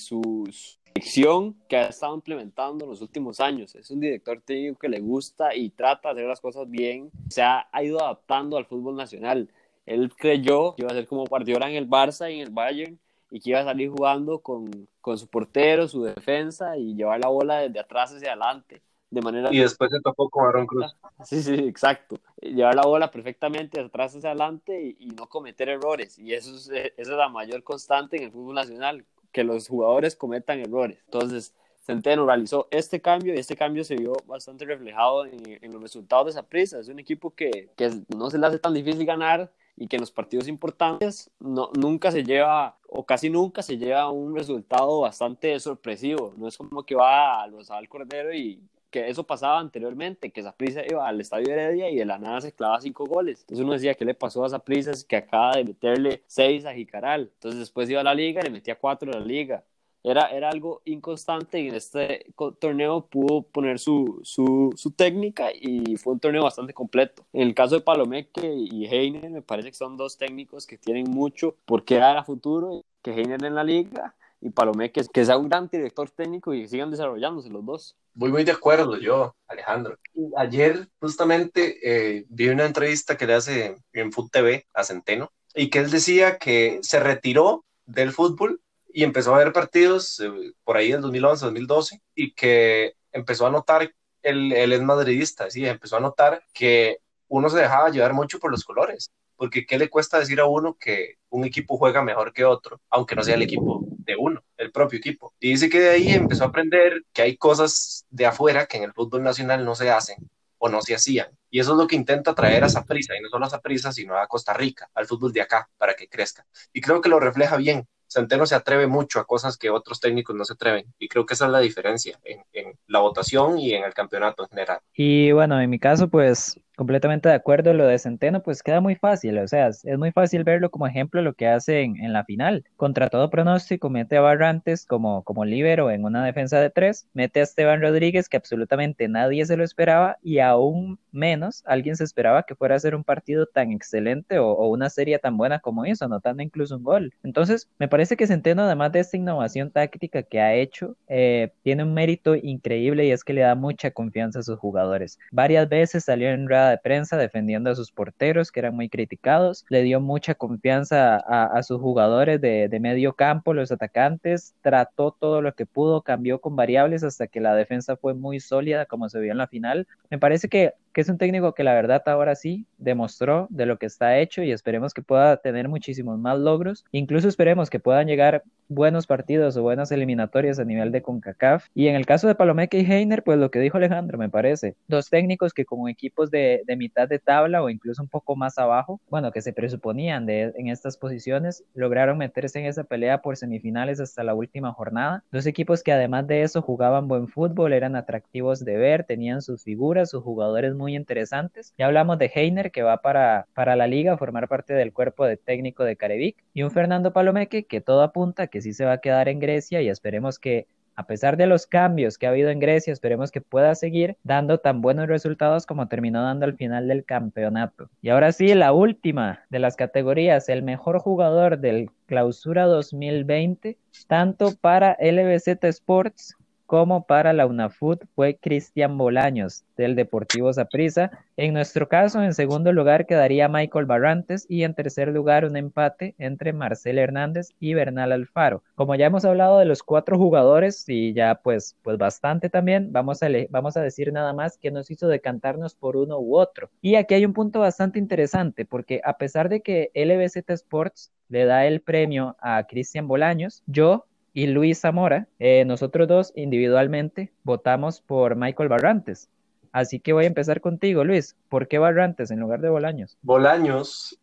sus 1.03 1.55
que 1.69 1.77
ha 1.77 1.87
estado 1.89 2.15
implementando 2.15 2.85
en 2.85 2.91
los 2.91 3.01
últimos 3.01 3.41
años. 3.41 3.75
Es 3.75 3.91
un 3.91 4.01
director 4.01 4.41
técnico 4.45 4.79
que 4.79 4.89
le 4.89 5.01
gusta 5.01 5.55
y 5.55 5.71
trata 5.71 6.09
de 6.09 6.21
hacer 6.21 6.29
las 6.29 6.41
cosas 6.41 6.69
bien. 6.71 7.11
Se 7.29 7.43
ha, 7.43 7.69
ha 7.73 7.83
ido 7.83 8.03
adaptando 8.03 8.57
al 8.57 8.67
fútbol 8.67 8.97
nacional. 8.97 9.51
Él 9.87 10.13
creyó 10.17 10.75
que 10.75 10.83
iba 10.83 10.91
a 10.91 10.95
ser 10.95 11.07
como 11.07 11.25
Guardiola 11.25 11.69
en 11.69 11.77
el 11.77 11.89
Barça 11.89 12.31
y 12.31 12.41
en 12.41 12.47
el 12.47 12.53
Bayern 12.53 12.99
y 13.31 13.41
que 13.41 13.51
iba 13.51 13.61
a 13.61 13.65
salir 13.65 13.91
jugando 13.91 14.41
con, 14.41 14.89
con 15.01 15.19
su 15.19 15.27
portero, 15.27 15.89
su 15.89 16.03
defensa 16.03 16.77
y 16.77 16.95
llevar 16.95 17.21
la 17.21 17.29
bola 17.29 17.61
desde 17.61 17.81
atrás 17.81 18.13
hacia 18.13 18.33
adelante. 18.33 18.83
De 19.11 19.23
manera... 19.23 19.49
Y 19.51 19.61
después 19.61 19.91
se 19.91 20.01
tocó 20.03 20.29
con 20.29 20.47
Aaron 20.47 20.67
Cruz. 20.67 20.95
Sí, 21.25 21.43
sí, 21.43 21.55
exacto. 21.55 22.21
Llevar 22.41 22.75
la 22.75 22.83
bola 22.83 23.11
perfectamente 23.11 23.81
de 23.81 23.87
atrás 23.87 24.15
hacia 24.15 24.31
adelante 24.31 24.81
y, 24.81 25.07
y 25.07 25.09
no 25.09 25.27
cometer 25.29 25.69
errores. 25.69 26.19
Y 26.19 26.35
eso 26.35 26.55
es, 26.55 26.69
esa 26.69 26.93
es 26.97 27.09
la 27.09 27.29
mayor 27.29 27.63
constante 27.65 28.19
en 28.19 28.25
el 28.25 28.31
fútbol 28.31 28.55
nacional 28.55 29.05
que 29.33 29.45
los 29.45 29.69
jugadores 29.69 30.17
cometan 30.17 30.61
errores. 30.61 30.99
Entonces, 31.05 31.55
Centeno 31.89 32.27
realizó 32.27 32.69
este 32.71 33.01
cambio 33.01 33.35
y 33.35 33.39
este 33.39 33.57
cambio 33.57 33.83
se 33.83 33.97
vio 33.97 34.13
bastante 34.27 34.67
reflejado 34.67 35.25
en, 35.25 35.59
en 35.63 35.73
los 35.73 35.81
resultados 35.81 36.27
de 36.27 36.31
esa 36.33 36.43
prisa. 36.43 36.79
Es 36.79 36.89
un 36.89 36.99
equipo 36.99 37.31
que, 37.35 37.71
que, 37.77 37.91
no 38.15 38.29
se 38.31 38.39
le 38.39 38.47
hace 38.47 38.59
tan 38.59 38.75
difícil 38.75 39.07
ganar 39.07 39.51
y 39.75 39.87
que 39.87 39.97
en 39.97 40.01
los 40.01 40.11
partidos 40.11 40.49
importantes 40.49 41.31
no, 41.41 41.71
nunca 41.79 42.11
se 42.11 42.25
lleva 42.25 42.77
o 42.89 43.07
casi 43.07 43.31
nunca 43.31 43.63
se 43.63 43.79
lleva 43.79 44.11
un 44.11 44.37
resultado 44.37 45.01
bastante 45.01 45.59
sorpresivo. 45.61 46.35
No 46.37 46.49
es 46.49 46.59
como 46.59 46.83
que 46.83 46.95
va 46.95 47.43
a 47.43 47.47
los 47.47 47.71
al 47.71 47.89
Cordero 47.89 48.35
y, 48.35 48.61
que 48.91 49.09
eso 49.09 49.25
pasaba 49.25 49.59
anteriormente, 49.59 50.31
que 50.31 50.41
esa 50.41 50.53
prisa 50.53 50.83
iba 50.89 51.07
al 51.07 51.21
estadio 51.21 51.53
Heredia 51.53 51.91
y 51.91 51.97
de 51.97 52.05
la 52.05 52.19
nada 52.19 52.41
se 52.41 52.53
clavaba 52.53 52.81
cinco 52.81 53.07
goles. 53.07 53.41
Entonces 53.41 53.65
uno 53.65 53.75
decía, 53.75 53.95
¿qué 53.95 54.05
le 54.05 54.15
pasó 54.15 54.45
a? 54.45 54.63
Es 54.69 55.05
que 55.05 55.17
acaba 55.17 55.57
de 55.57 55.65
meterle 55.65 56.23
seis 56.27 56.65
a 56.65 56.75
Jicaral. 56.75 57.31
Entonces 57.35 57.61
después 57.61 57.91
iba 57.91 58.01
a 58.01 58.05
la 58.05 58.15
liga 58.15 58.41
y 58.41 58.45
le 58.45 58.51
metía 58.51 58.79
cuatro 58.79 59.13
a 59.13 59.19
la 59.19 59.25
liga. 59.25 59.65
Era, 60.05 60.29
era 60.31 60.49
algo 60.51 60.81
inconstante 60.85 61.61
y 61.61 61.69
en 61.69 61.75
este 61.75 62.27
torneo 62.61 63.07
pudo 63.07 63.43
poner 63.43 63.79
su, 63.79 64.21
su, 64.23 64.73
su, 64.77 64.93
técnica 64.93 65.49
y 65.53 65.97
fue 65.97 66.13
un 66.13 66.21
torneo 66.21 66.45
bastante 66.45 66.73
completo. 66.73 67.27
En 67.33 67.43
el 67.43 67.55
caso 67.55 67.75
de 67.75 67.81
Palomeque 67.81 68.55
y 68.55 68.87
Heiner, 68.87 69.29
me 69.31 69.43
parece 69.43 69.71
que 69.71 69.75
son 69.75 69.97
dos 69.97 70.17
técnicos 70.17 70.67
que 70.67 70.79
tienen 70.79 71.11
mucho 71.11 71.57
por 71.67 71.85
qué 71.85 71.97
dar 71.97 72.17
a 72.17 72.25
futuro, 72.25 72.85
que 73.03 73.11
Heiner 73.11 73.45
en 73.45 73.55
la 73.57 73.65
liga 73.65 74.15
y 74.41 74.51
Palomé, 74.51 74.93
que, 74.93 75.25
sea 75.25 75.37
un 75.37 75.49
gran 75.49 75.69
director 75.69 76.09
técnico 76.11 76.55
y 76.55 76.69
sigan 76.69 76.91
desarrollándose 76.91 77.51
los 77.51 77.65
dos. 77.65 77.97
Muy, 78.19 78.33
muy 78.33 78.43
de 78.43 78.51
acuerdo 78.51 78.99
yo, 78.99 79.37
Alejandro. 79.47 79.97
Ayer 80.37 80.89
justamente 80.99 81.79
eh, 81.85 82.27
vi 82.29 82.49
una 82.49 82.67
entrevista 82.67 83.17
que 83.17 83.29
le 83.29 83.35
hace 83.35 83.77
en 83.93 84.11
Food 84.11 84.31
TV 84.33 84.67
a 84.75 84.83
Centeno 84.83 85.31
y 85.55 85.71
que 85.71 85.79
él 85.79 85.89
decía 85.89 86.37
que 86.37 86.81
se 86.83 86.99
retiró 86.99 87.65
del 87.87 88.11
fútbol 88.11 88.61
y 88.93 89.05
empezó 89.05 89.37
a 89.37 89.39
ver 89.39 89.53
partidos 89.53 90.19
eh, 90.19 90.53
por 90.65 90.77
ahí 90.77 90.91
en 90.91 91.01
2011, 91.01 91.45
2012 91.45 92.03
y 92.17 92.33
que 92.33 92.95
empezó 93.13 93.47
a 93.47 93.53
notar, 93.53 93.95
él, 94.23 94.53
él 94.53 94.73
es 94.73 94.83
madridista, 94.83 95.49
sí, 95.49 95.65
empezó 95.65 95.99
a 95.99 96.01
notar 96.01 96.43
que 96.53 96.99
uno 97.29 97.49
se 97.49 97.59
dejaba 97.59 97.91
llevar 97.91 98.15
mucho 98.15 98.41
por 98.41 98.51
los 98.51 98.65
colores 98.65 99.13
porque 99.37 99.65
¿qué 99.65 99.79
le 99.79 99.89
cuesta 99.89 100.19
decir 100.19 100.41
a 100.41 100.47
uno 100.47 100.75
que 100.75 101.19
un 101.31 101.45
equipo 101.45 101.79
juega 101.79 102.03
mejor 102.03 102.33
que 102.33 102.45
otro, 102.45 102.81
aunque 102.91 103.15
no 103.15 103.23
sea 103.23 103.37
el 103.37 103.43
equipo 103.43 103.87
de 104.09 104.17
uno, 104.17 104.43
el 104.57 104.73
propio 104.73 104.99
equipo? 104.99 105.35
Y 105.39 105.51
dice 105.51 105.69
que 105.69 105.81
de 105.81 105.91
ahí 105.91 106.09
empezó 106.09 106.45
a 106.45 106.49
aprender 106.49 107.03
que 107.13 107.23
hay 107.23 107.37
cosas 107.37 108.07
de 108.11 108.27
afuera 108.27 108.67
que 108.67 108.79
en 108.79 108.85
el 108.85 108.93
fútbol 108.93 109.23
nacional 109.23 109.65
no 109.65 109.75
se 109.75 109.91
hacen 109.91 110.17
o 110.57 110.69
no 110.69 110.81
se 110.81 110.95
hacían. 110.95 111.29
Y 111.51 111.61
eso 111.61 111.73
es 111.73 111.79
lo 111.79 111.87
que 111.87 111.95
intenta 111.95 112.35
traer 112.35 112.65
a 112.65 112.69
Saprissa, 112.69 113.17
y 113.17 113.21
no 113.21 113.29
solo 113.29 113.47
a 113.47 113.51
Saprissa, 113.51 113.93
sino 113.93 114.17
a 114.17 114.27
Costa 114.27 114.55
Rica, 114.55 114.89
al 114.95 115.07
fútbol 115.07 115.33
de 115.33 115.43
acá, 115.43 115.69
para 115.77 115.95
que 115.95 116.09
crezca. 116.09 116.45
Y 116.73 116.81
creo 116.81 117.01
que 117.01 117.09
lo 117.09 117.21
refleja 117.21 117.57
bien, 117.57 117.87
Centeno 118.09 118.47
se 118.47 118.55
atreve 118.55 118.87
mucho 118.87 119.21
a 119.21 119.27
cosas 119.27 119.59
que 119.59 119.71
otros 119.71 120.01
técnicos 120.01 120.35
no 120.35 120.45
se 120.45 120.55
atreven. 120.55 120.87
Y 120.99 121.09
creo 121.09 121.27
que 121.27 121.35
esa 121.35 121.45
es 121.45 121.53
la 121.53 121.61
diferencia 121.61 122.19
en, 122.25 122.43
en 122.53 122.79
la 122.87 123.01
votación 123.01 123.59
y 123.59 123.75
en 123.75 123.85
el 123.85 123.93
campeonato 123.93 124.45
en 124.45 124.49
general. 124.49 124.81
Y 124.95 125.31
bueno, 125.33 125.61
en 125.61 125.69
mi 125.69 125.79
caso, 125.79 126.09
pues 126.09 126.59
completamente 126.79 127.29
de 127.29 127.35
acuerdo, 127.35 127.75
lo 127.75 127.89
de 127.89 127.99
Centeno 127.99 128.41
pues 128.41 128.63
queda 128.63 128.81
muy 128.81 128.95
fácil, 128.95 129.37
o 129.39 129.49
sea, 129.49 129.67
es 129.67 129.99
muy 129.99 130.13
fácil 130.13 130.45
verlo 130.45 130.71
como 130.71 130.87
ejemplo 130.87 131.21
lo 131.23 131.35
que 131.35 131.49
hace 131.49 131.83
en, 131.83 132.13
la 132.13 132.25
final. 132.25 132.65
Contra 132.77 133.09
todo 133.09 133.31
pronóstico, 133.31 133.91
mete 133.91 134.17
a 134.17 134.21
Barrantes 134.21 134.87
como, 134.87 135.25
como 135.25 135.45
líbero 135.45 135.91
en 135.91 136.05
una 136.05 136.25
defensa 136.25 136.61
de 136.61 136.71
tres, 136.71 137.09
mete 137.15 137.41
a 137.41 137.43
Esteban 137.43 137.81
Rodríguez 137.81 138.29
que 138.29 138.37
absolutamente 138.37 139.09
nadie 139.09 139.45
se 139.45 139.57
lo 139.57 139.65
esperaba 139.65 140.19
y 140.23 140.39
aún 140.39 141.01
menos 141.11 141.65
alguien 141.67 141.97
se 141.97 142.05
esperaba 142.05 142.45
que 142.45 142.55
fuera 142.55 142.77
a 142.77 142.79
ser 142.79 142.95
un 142.95 143.03
partido 143.03 143.47
tan 143.47 143.73
excelente 143.73 144.39
o, 144.39 144.69
una 144.69 144.89
serie 144.89 145.19
tan 145.19 145.37
buena 145.37 145.59
como 145.59 145.85
hizo, 145.85 146.05
anotando 146.05 146.45
incluso 146.45 146.77
un 146.77 146.85
gol. 146.85 147.13
Entonces, 147.25 147.69
me 147.81 147.89
parece 147.89 148.17
que 148.17 148.29
Centeno, 148.29 148.63
además 148.63 148.93
de 148.93 149.01
esta 149.01 149.17
innovación 149.17 149.73
táctica 149.73 150.23
que 150.23 150.41
ha 150.41 150.55
hecho, 150.55 150.95
eh, 151.09 151.51
tiene 151.65 151.83
un 151.83 151.93
mérito 151.93 152.37
increíble 152.37 153.05
y 153.07 153.11
es 153.11 153.25
que 153.25 153.33
le 153.33 153.41
da 153.41 153.57
mucha 153.57 153.91
confianza 153.91 154.39
a 154.39 154.43
sus 154.43 154.61
jugadores. 154.61 155.19
Varias 155.33 155.69
veces 155.69 156.05
salió 156.05 156.29
en 156.31 156.47
de 156.71 156.79
prensa 156.79 157.17
defendiendo 157.17 157.71
a 157.71 157.75
sus 157.75 157.93
porteros, 157.93 158.53
que 158.53 158.61
eran 158.61 158.75
muy 158.75 158.89
criticados, 158.89 159.65
le 159.69 159.83
dio 159.83 160.01
mucha 160.01 160.35
confianza 160.35 161.17
a, 161.17 161.45
a 161.45 161.63
sus 161.63 161.81
jugadores 161.81 162.41
de, 162.41 162.69
de, 162.69 162.81
medio 162.81 163.15
campo, 163.15 163.55
los 163.55 163.73
atacantes, 163.73 164.55
trató 164.61 165.13
todo 165.19 165.43
lo 165.43 165.55
que 165.55 165.67
pudo, 165.67 166.03
cambió 166.03 166.41
con 166.41 166.57
variables 166.57 167.05
hasta 167.05 167.27
que 167.27 167.41
la 167.41 167.55
defensa 167.55 167.97
fue 167.97 168.15
muy 168.15 168.41
sólida, 168.41 168.87
como 168.87 169.09
se 169.09 169.21
vio 169.21 169.33
en 169.33 169.39
la 169.39 169.47
final. 169.47 169.87
Me 170.11 170.19
parece 170.19 170.49
que 170.49 170.75
que 170.99 171.03
es 171.03 171.09
un 171.09 171.17
técnico 171.17 171.55
que 171.55 171.63
la 171.63 171.75
verdad 171.75 172.03
ahora 172.07 172.35
sí 172.35 172.67
demostró 172.77 173.47
de 173.51 173.67
lo 173.67 173.79
que 173.79 173.87
está 173.87 174.19
hecho 174.19 174.43
y 174.43 174.51
esperemos 174.51 174.93
que 174.93 175.01
pueda 175.01 175.37
tener 175.37 175.69
muchísimos 175.69 176.19
más 176.19 176.41
logros. 176.41 176.85
Incluso 176.91 177.29
esperemos 177.29 177.71
que 177.71 177.79
puedan 177.79 178.09
llegar 178.09 178.43
buenos 178.69 179.07
partidos 179.07 179.57
o 179.57 179.63
buenas 179.63 179.93
eliminatorias 179.93 180.59
a 180.59 180.65
nivel 180.65 180.91
de 180.91 181.01
CONCACAF. 181.01 181.67
Y 181.73 181.87
en 181.87 181.95
el 181.95 182.05
caso 182.05 182.27
de 182.27 182.35
Palomeque 182.35 182.81
y 182.81 182.85
Heiner, 182.85 183.23
pues 183.23 183.39
lo 183.39 183.51
que 183.51 183.61
dijo 183.61 183.77
Alejandro, 183.77 184.19
me 184.19 184.29
parece, 184.29 184.75
dos 184.89 185.09
técnicos 185.09 185.55
que 185.55 185.65
con 185.65 185.89
equipos 185.89 186.33
de, 186.33 186.63
de 186.67 186.77
mitad 186.77 187.09
de 187.09 187.21
tabla 187.21 187.63
o 187.63 187.71
incluso 187.71 188.03
un 188.03 188.09
poco 188.09 188.35
más 188.35 188.59
abajo, 188.59 189.01
bueno, 189.09 189.31
que 189.31 189.41
se 189.41 189.53
presuponían 189.53 190.27
de, 190.27 190.53
en 190.57 190.67
estas 190.67 190.97
posiciones, 190.97 191.65
lograron 191.75 192.19
meterse 192.19 192.59
en 192.59 192.67
esa 192.67 192.83
pelea 192.83 193.23
por 193.23 193.37
semifinales 193.37 194.01
hasta 194.01 194.25
la 194.25 194.35
última 194.35 194.73
jornada. 194.73 195.23
Dos 195.31 195.47
equipos 195.47 195.85
que 195.85 195.93
además 195.93 196.27
de 196.27 196.43
eso 196.43 196.61
jugaban 196.61 197.07
buen 197.07 197.29
fútbol, 197.29 197.73
eran 197.73 197.95
atractivos 197.95 198.65
de 198.65 198.77
ver, 198.77 199.05
tenían 199.05 199.43
sus 199.43 199.63
figuras, 199.63 200.11
sus 200.11 200.23
jugadores 200.25 200.75
muy 200.75 200.88
interesantes. 200.95 201.75
Ya 201.79 201.87
hablamos 201.87 202.19
de 202.19 202.31
Heiner, 202.35 202.71
que 202.71 202.83
va 202.83 202.99
para, 202.99 203.47
para 203.55 203.77
la 203.77 203.87
liga 203.87 204.13
a 204.13 204.19
formar 204.19 204.49
parte 204.49 204.75
del 204.75 204.93
cuerpo 204.93 205.27
de 205.27 205.37
técnico 205.37 205.85
de 205.85 205.97
Carevic, 205.97 206.37
y 206.55 206.63
un 206.63 206.71
Fernando 206.71 207.13
Palomeque 207.13 207.65
que 207.65 207.81
todo 207.81 208.03
apunta 208.03 208.47
que 208.47 208.61
sí 208.61 208.73
se 208.73 208.85
va 208.85 208.93
a 208.95 209.01
quedar 209.01 209.29
en 209.29 209.41
Grecia 209.41 209.83
y 209.83 209.89
esperemos 209.89 210.39
que 210.39 210.67
a 210.99 211.07
pesar 211.07 211.37
de 211.37 211.47
los 211.47 211.69
cambios 211.69 212.19
que 212.19 212.27
ha 212.27 212.31
habido 212.31 212.51
en 212.51 212.59
Grecia, 212.59 212.93
esperemos 212.93 213.31
que 213.31 213.41
pueda 213.41 213.77
seguir 213.77 214.17
dando 214.25 214.59
tan 214.59 214.81
buenos 214.83 215.07
resultados 215.07 215.65
como 215.65 215.87
terminó 215.87 216.25
dando 216.25 216.45
al 216.45 216.57
final 216.57 216.89
del 216.89 217.05
campeonato. 217.05 217.89
Y 218.03 218.09
ahora 218.09 218.33
sí, 218.33 218.53
la 218.53 218.73
última 218.73 219.45
de 219.49 219.61
las 219.61 219.77
categorías, 219.77 220.49
el 220.49 220.65
mejor 220.65 220.99
jugador 220.99 221.61
del 221.61 221.93
Clausura 222.07 222.65
2020, 222.65 223.79
tanto 224.09 224.57
para 224.61 224.97
LBZ 224.99 225.63
Sports 225.63 226.37
como 226.69 227.07
para 227.07 227.33
la 227.33 227.47
UNAFUT 227.47 228.05
fue 228.15 228.37
Cristian 228.37 228.99
Bolaños 228.99 229.65
del 229.79 229.97
Deportivo 229.97 230.53
Saprissa. 230.53 231.11
En 231.39 231.55
nuestro 231.55 231.89
caso, 231.89 232.23
en 232.23 232.35
segundo 232.35 232.75
lugar 232.75 233.07
quedaría 233.07 233.49
Michael 233.49 233.87
Barrantes 233.87 234.45
y 234.51 234.65
en 234.65 234.75
tercer 234.75 235.09
lugar 235.09 235.47
un 235.47 235.57
empate 235.57 236.15
entre 236.19 236.53
Marcel 236.53 236.99
Hernández 236.99 237.49
y 237.59 237.73
Bernal 237.73 238.13
Alfaro. 238.13 238.63
Como 238.75 238.95
ya 238.97 239.07
hemos 239.07 239.25
hablado 239.25 239.59
de 239.59 239.65
los 239.65 239.83
cuatro 239.83 240.19
jugadores 240.19 240.85
y 240.89 241.15
ya 241.15 241.41
pues, 241.43 241.75
pues 241.83 241.97
bastante 241.97 242.51
también, 242.51 242.93
vamos 242.93 243.23
a, 243.23 243.29
vamos 243.49 243.79
a 243.79 243.83
decir 243.83 244.13
nada 244.13 244.35
más 244.35 244.59
que 244.59 244.71
nos 244.71 244.91
hizo 244.91 245.09
decantarnos 245.09 245.75
por 245.75 245.97
uno 245.97 246.19
u 246.19 246.37
otro. 246.37 246.69
Y 246.83 246.97
aquí 246.97 247.15
hay 247.15 247.25
un 247.25 247.33
punto 247.33 247.61
bastante 247.61 247.99
interesante 247.99 248.67
porque 248.67 249.01
a 249.05 249.17
pesar 249.17 249.49
de 249.49 249.63
que 249.63 249.91
LBZ 249.95 250.51
Sports 250.51 251.13
le 251.31 251.47
da 251.47 251.65
el 251.65 251.81
premio 251.81 252.37
a 252.43 252.63
Cristian 252.65 253.09
Bolaños, 253.09 253.63
yo 253.65 254.05
y 254.39 254.47
Luis 254.47 254.79
Zamora, 254.79 255.27
eh, 255.41 255.65
nosotros 255.65 256.07
dos 256.07 256.33
individualmente 256.37 257.33
votamos 257.43 258.01
por 258.01 258.37
Michael 258.37 258.69
Barrantes. 258.69 259.29
Así 259.73 259.99
que 259.99 260.13
voy 260.13 260.27
a 260.27 260.29
empezar 260.29 260.61
contigo, 260.61 261.03
Luis. 261.03 261.35
¿Por 261.49 261.67
qué 261.67 261.79
Barrantes 261.79 262.31
en 262.31 262.39
lugar 262.39 262.61
de 262.61 262.69
Bolaños? 262.69 263.19
Bolaños 263.23 264.17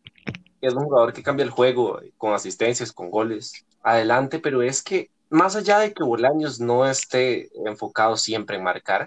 es 0.62 0.72
un 0.72 0.84
jugador 0.84 1.12
que 1.12 1.22
cambia 1.22 1.44
el 1.44 1.50
juego 1.50 2.00
con 2.16 2.32
asistencias, 2.32 2.92
con 2.92 3.10
goles. 3.10 3.66
Adelante, 3.82 4.38
pero 4.38 4.62
es 4.62 4.82
que 4.82 5.10
más 5.28 5.56
allá 5.56 5.80
de 5.80 5.92
que 5.92 6.04
Bolaños 6.04 6.60
no 6.60 6.86
esté 6.86 7.48
enfocado 7.66 8.16
siempre 8.16 8.56
en 8.56 8.64
marcar, 8.64 9.06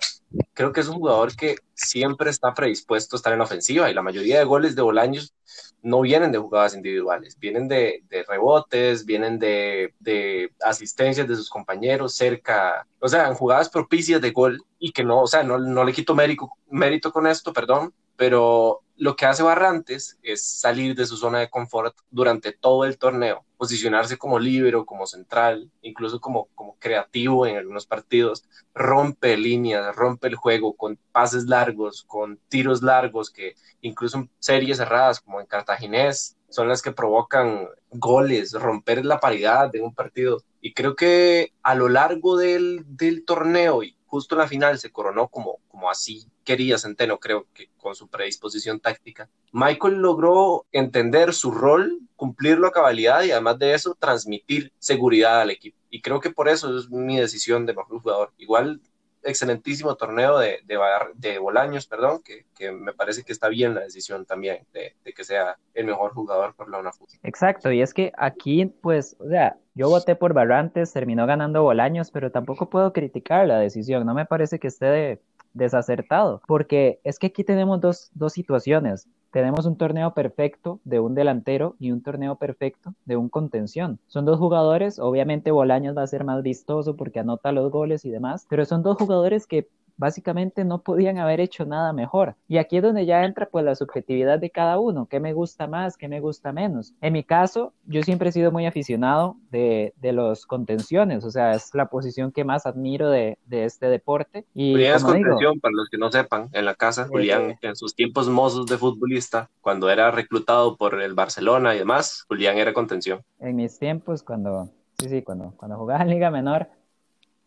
creo 0.54 0.74
que 0.74 0.82
es 0.82 0.88
un 0.88 0.96
jugador 0.96 1.36
que 1.36 1.56
siempre 1.74 2.30
está 2.30 2.54
predispuesto 2.54 3.16
a 3.16 3.18
estar 3.18 3.34
en 3.34 3.42
ofensiva 3.42 3.90
y 3.90 3.94
la 3.94 4.02
mayoría 4.02 4.40
de 4.40 4.46
goles 4.46 4.76
de 4.76 4.82
Bolaños 4.82 5.34
no 5.82 6.02
vienen 6.02 6.32
de 6.32 6.38
jugadas 6.38 6.76
individuales, 6.76 7.38
vienen 7.40 7.68
de, 7.68 8.04
rebotes, 8.28 9.06
vienen 9.06 9.40
de, 9.40 9.94
de, 10.00 10.52
asistencias 10.62 11.28
de 11.28 11.36
sus 11.36 11.50
compañeros 11.50 12.16
cerca, 12.16 12.86
o 13.00 13.08
sea, 13.08 13.28
en 13.28 13.36
jugadas 13.36 13.70
propicias 13.70 14.22
de 14.22 14.32
gol 14.32 14.62
y 14.78 14.92
que 14.92 15.04
no, 15.04 15.22
o 15.22 15.28
sea, 15.28 15.44
no, 15.44 15.84
le 15.84 15.94
quito 15.94 16.16
mérito 16.16 17.12
con 17.14 17.28
esto, 17.28 17.54
perdón, 17.54 17.94
pero 18.18 18.82
lo 19.00 19.16
que 19.16 19.26
hace 19.26 19.44
Barrantes 19.44 20.20
es 20.22 20.44
salir 20.46 20.94
de 20.94 21.06
su 21.06 21.16
zona 21.16 21.40
de 21.40 21.50
confort 21.50 21.96
durante 22.12 22.52
todo 22.52 22.84
el 22.84 22.98
torneo, 22.98 23.46
posicionarse 23.56 24.18
como 24.18 24.40
líbero, 24.40 24.86
como 24.86 25.08
central, 25.08 25.72
incluso 25.82 26.20
como, 26.20 26.50
como 26.54 26.76
creativo 26.80 27.48
en 27.48 27.56
algunos 27.56 27.88
partidos, 27.88 28.44
rompe 28.74 29.38
líneas, 29.38 29.96
rompe 29.96 30.28
el 30.28 30.36
juego 30.36 30.74
con 30.76 31.00
pases 31.14 31.46
largos, 31.46 32.04
con 32.04 32.40
tiros 32.50 32.84
largos, 32.84 33.32
que 33.32 33.56
incluso 33.80 34.18
en 34.18 34.30
series 34.38 34.78
cerradas 34.78 35.22
como 35.22 35.40
en 35.40 35.48
Cartaginés 35.48 36.36
son 36.50 36.68
las 36.68 36.82
que 36.82 36.92
provocan 36.92 37.70
goles, 37.92 38.52
romper 38.52 39.06
la 39.06 39.22
paridad 39.22 39.72
de 39.72 39.80
un 39.80 39.96
partido. 39.96 40.44
Y 40.60 40.74
creo 40.74 40.98
que 40.98 41.54
a 41.64 41.74
lo 41.74 41.88
largo 41.88 42.36
del, 42.36 42.84
del 42.86 43.24
torneo 43.24 43.82
y 43.82 43.96
justo 44.10 44.36
en 44.36 44.40
la 44.40 44.48
final 44.48 44.80
se 44.80 44.92
coronó 44.92 45.28
como, 45.28 45.60
como 45.68 45.90
así 45.90 46.26
quería 46.44 46.80
Centeno, 46.80 47.20
creo 47.20 47.46
que 47.54 47.70
con 47.78 47.94
su 47.94 48.08
predisposición 48.08 48.80
táctica. 48.80 49.30
Michael 49.52 49.98
logró 49.98 50.66
entender 50.72 51.34
su 51.34 51.52
rol, 51.52 52.00
cumplirlo 52.16 52.68
a 52.68 52.72
cabalidad 52.72 53.24
y 53.24 53.32
además 53.32 53.60
de 53.60 53.74
eso 53.76 53.96
transmitir 53.98 54.74
seguridad 54.80 55.42
al 55.42 55.52
equipo. 55.52 55.78
Y 55.92 56.02
creo 56.02 56.20
que 56.20 56.32
por 56.32 56.50
eso 56.50 56.76
es 56.78 56.90
mi 56.90 57.18
decisión 57.18 57.66
de 57.66 57.74
mejor 57.74 58.02
jugador. 58.02 58.34
Igual 58.38 58.82
excelentísimo 59.24 59.96
torneo 59.96 60.40
de, 60.40 60.60
de, 60.66 60.80
de 61.16 61.40
Bolaños, 61.40 61.86
perdón, 61.88 62.22
que, 62.24 62.46
que, 62.56 62.72
me 62.72 62.94
parece 62.94 63.24
que 63.24 63.34
está 63.34 63.50
bien 63.50 63.76
la 63.76 63.82
decisión 63.82 64.26
también 64.26 64.66
de, 64.74 64.96
de, 65.04 65.14
que 65.14 65.24
sea 65.24 65.58
el 65.74 65.86
mejor 65.86 66.14
jugador 66.14 66.56
por 66.56 66.70
la 66.70 66.80
UNAFUT. 66.80 67.10
Exacto, 67.24 67.72
y 67.72 67.82
es 67.82 67.94
que 67.94 68.12
aquí, 68.18 68.66
pues, 68.66 69.16
o 69.20 69.28
sea, 69.28 69.58
yo 69.80 69.88
voté 69.88 70.18
por 70.18 70.34
Barrantes, 70.34 70.92
terminó 70.92 71.26
ganando 71.26 71.64
Bolaños, 71.64 72.12
pero 72.12 72.32
tampoco 72.32 72.70
puedo 72.70 72.92
criticar 72.92 73.48
la 73.48 73.60
decisión, 73.60 74.06
no 74.06 74.14
me 74.14 74.26
parece 74.26 74.60
que 74.60 74.68
esté 74.68 74.86
de, 74.88 75.22
desacertado, 75.54 76.42
porque 76.48 77.00
es 77.06 77.18
que 77.18 77.28
aquí 77.28 77.46
tenemos 77.46 77.80
dos, 77.80 78.12
dos 78.14 78.34
situaciones. 78.34 79.08
Tenemos 79.32 79.66
un 79.66 79.78
torneo 79.78 80.14
perfecto 80.14 80.82
de 80.84 81.00
un 81.00 81.16
delantero 81.16 81.78
y 81.80 81.92
un 81.92 82.02
torneo 82.02 82.36
perfecto 82.36 82.94
de 83.06 83.16
un 83.16 83.30
contención. 83.30 84.00
Son 84.08 84.26
dos 84.26 84.38
jugadores, 84.38 85.00
obviamente 85.00 85.52
Bolaños 85.52 85.96
va 85.96 86.04
a 86.04 86.08
ser 86.08 86.26
más 86.26 86.44
vistoso 86.44 86.98
porque 86.98 87.22
anota 87.22 87.54
los 87.54 87.72
goles 87.72 88.04
y 88.04 88.10
demás, 88.10 88.46
pero 88.50 88.66
son 88.66 88.84
dos 88.84 88.98
jugadores 88.98 89.48
que 89.48 89.70
básicamente 90.00 90.64
no 90.64 90.82
podían 90.82 91.18
haber 91.18 91.42
hecho 91.42 91.66
nada 91.66 91.94
mejor. 91.94 92.36
Y 92.48 92.58
aquí 92.58 92.78
es 92.78 92.84
donde 92.84 93.06
ya 93.06 93.26
entra 93.26 93.48
pues 93.48 93.66
la 93.66 93.76
subjetividad 93.76 94.40
de 94.40 94.50
cada 94.50 94.80
uno, 94.80 95.08
qué 95.08 95.20
me 95.20 95.34
gusta 95.34 95.68
más, 95.68 95.98
qué 95.98 96.08
me 96.08 96.22
gusta 96.22 96.52
menos. 96.54 96.94
En 97.02 97.14
mi 97.14 97.24
caso, 97.24 97.74
yo 97.86 98.02
siempre 98.02 98.30
he 98.30 98.32
sido 98.32 98.52
muy 98.52 98.66
aficionado 98.66 99.36
de, 99.52 99.94
de 99.98 100.14
los 100.14 100.46
contenciones, 100.46 101.26
o 101.26 101.32
sea, 101.32 101.52
es 101.52 101.76
la 101.76 101.88
posición 101.88 102.32
que 102.32 102.46
más 102.46 102.66
admiro 102.66 103.10
de, 103.10 103.38
de 103.46 103.66
este 103.66 103.88
deporte. 103.88 104.46
Y, 104.56 104.72
Julián 104.72 104.96
es 104.96 105.04
contención, 105.04 105.38
digo, 105.38 105.62
para 105.62 105.74
los 105.76 105.90
que 105.90 105.98
no 105.98 106.12
sepan, 106.12 106.50
en 106.54 106.66
la 106.66 106.76
casa, 106.76 107.06
Julián, 107.08 107.52
eh, 107.52 107.58
en 107.62 107.76
sus 107.76 107.94
tiempos 107.94 108.30
mozos 108.30 108.66
de 108.68 108.78
futbolista, 108.78 109.50
cuando 109.60 109.90
era 109.90 110.12
reclutado 110.12 110.78
por 110.78 111.02
el 111.02 111.14
Barcelona 111.14 111.76
y 111.76 111.80
demás, 111.80 112.24
Julián 112.30 112.58
era 112.58 112.74
contención. 112.74 113.22
En 113.40 113.58
mis 113.58 113.78
tiempos, 113.78 114.24
cuando, 114.24 114.70
sí, 114.98 115.10
sí, 115.10 115.22
cuando, 115.24 115.54
cuando 115.58 115.78
jugaba 115.78 116.04
en 116.04 116.10
Liga 116.10 116.32
Menor, 116.32 116.70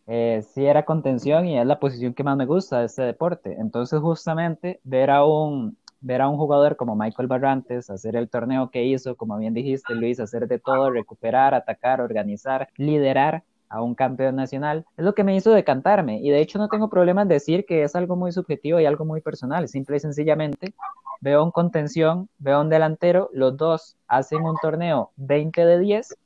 eh, 0.06 0.42
sí 0.54 0.66
era 0.66 0.84
contención 0.84 1.46
y 1.46 1.58
es 1.58 1.66
la 1.66 1.78
posición 1.80 2.14
que 2.14 2.24
más 2.24 2.36
me 2.36 2.46
gusta 2.46 2.80
de 2.80 2.86
este 2.86 3.02
deporte. 3.02 3.56
Entonces, 3.58 4.00
justamente, 4.00 4.80
ver 4.84 5.10
a 5.10 5.24
un, 5.24 5.76
ver 6.00 6.20
a 6.22 6.28
un 6.28 6.36
jugador 6.36 6.76
como 6.76 6.96
Michael 6.96 7.28
Barrantes 7.28 7.88
hacer 7.90 8.16
el 8.16 8.28
torneo 8.28 8.70
que 8.70 8.84
hizo, 8.84 9.16
como 9.16 9.38
bien 9.38 9.54
dijiste, 9.54 9.94
Luis, 9.94 10.20
hacer 10.20 10.48
de 10.48 10.58
todo, 10.58 10.90
recuperar, 10.90 11.54
atacar, 11.54 12.00
organizar, 12.00 12.68
liderar 12.76 13.44
a 13.72 13.82
un 13.82 13.94
campeón 13.94 14.36
nacional, 14.36 14.84
es 14.96 15.04
lo 15.04 15.14
que 15.14 15.24
me 15.24 15.34
hizo 15.34 15.50
decantarme. 15.50 16.20
Y 16.20 16.30
de 16.30 16.40
hecho 16.40 16.58
no 16.58 16.68
tengo 16.68 16.90
problema 16.90 17.22
en 17.22 17.28
decir 17.28 17.64
que 17.64 17.82
es 17.82 17.96
algo 17.96 18.16
muy 18.16 18.30
subjetivo 18.30 18.78
y 18.78 18.86
algo 18.86 19.04
muy 19.04 19.20
personal. 19.22 19.66
Simple 19.68 19.96
y 19.96 20.00
sencillamente 20.00 20.74
veo 21.22 21.42
un 21.42 21.52
contención, 21.52 22.28
veo 22.38 22.60
un 22.60 22.68
delantero, 22.68 23.30
los 23.32 23.56
dos 23.56 23.96
hacen 24.08 24.42
un 24.42 24.56
torneo 24.60 25.12
20 25.16 25.64
de 25.64 25.78
10 25.78 26.16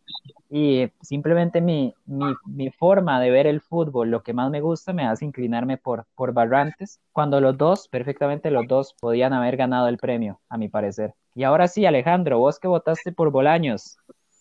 y 0.51 0.91
simplemente 1.03 1.61
mi, 1.61 1.95
mi, 2.07 2.35
mi, 2.47 2.71
forma 2.71 3.21
de 3.21 3.31
ver 3.31 3.47
el 3.47 3.61
fútbol, 3.61 4.11
lo 4.11 4.23
que 4.23 4.33
más 4.33 4.51
me 4.51 4.61
gusta, 4.61 4.93
me 4.93 5.05
hace 5.05 5.25
inclinarme 5.25 5.77
por, 5.77 6.07
por 6.15 6.33
Barrantes, 6.33 7.01
cuando 7.13 7.41
los 7.41 7.59
dos, 7.59 7.89
perfectamente 7.89 8.51
los 8.51 8.67
dos, 8.67 8.95
podían 8.99 9.33
haber 9.33 9.57
ganado 9.57 9.89
el 9.89 9.99
premio, 9.99 10.41
a 10.49 10.57
mi 10.57 10.69
parecer. 10.69 11.15
Y 11.35 11.43
ahora 11.43 11.69
sí, 11.69 11.85
Alejandro, 11.85 12.39
vos 12.39 12.59
que 12.59 12.69
votaste 12.69 13.13
por 13.13 13.31
Bolaños, 13.31 13.99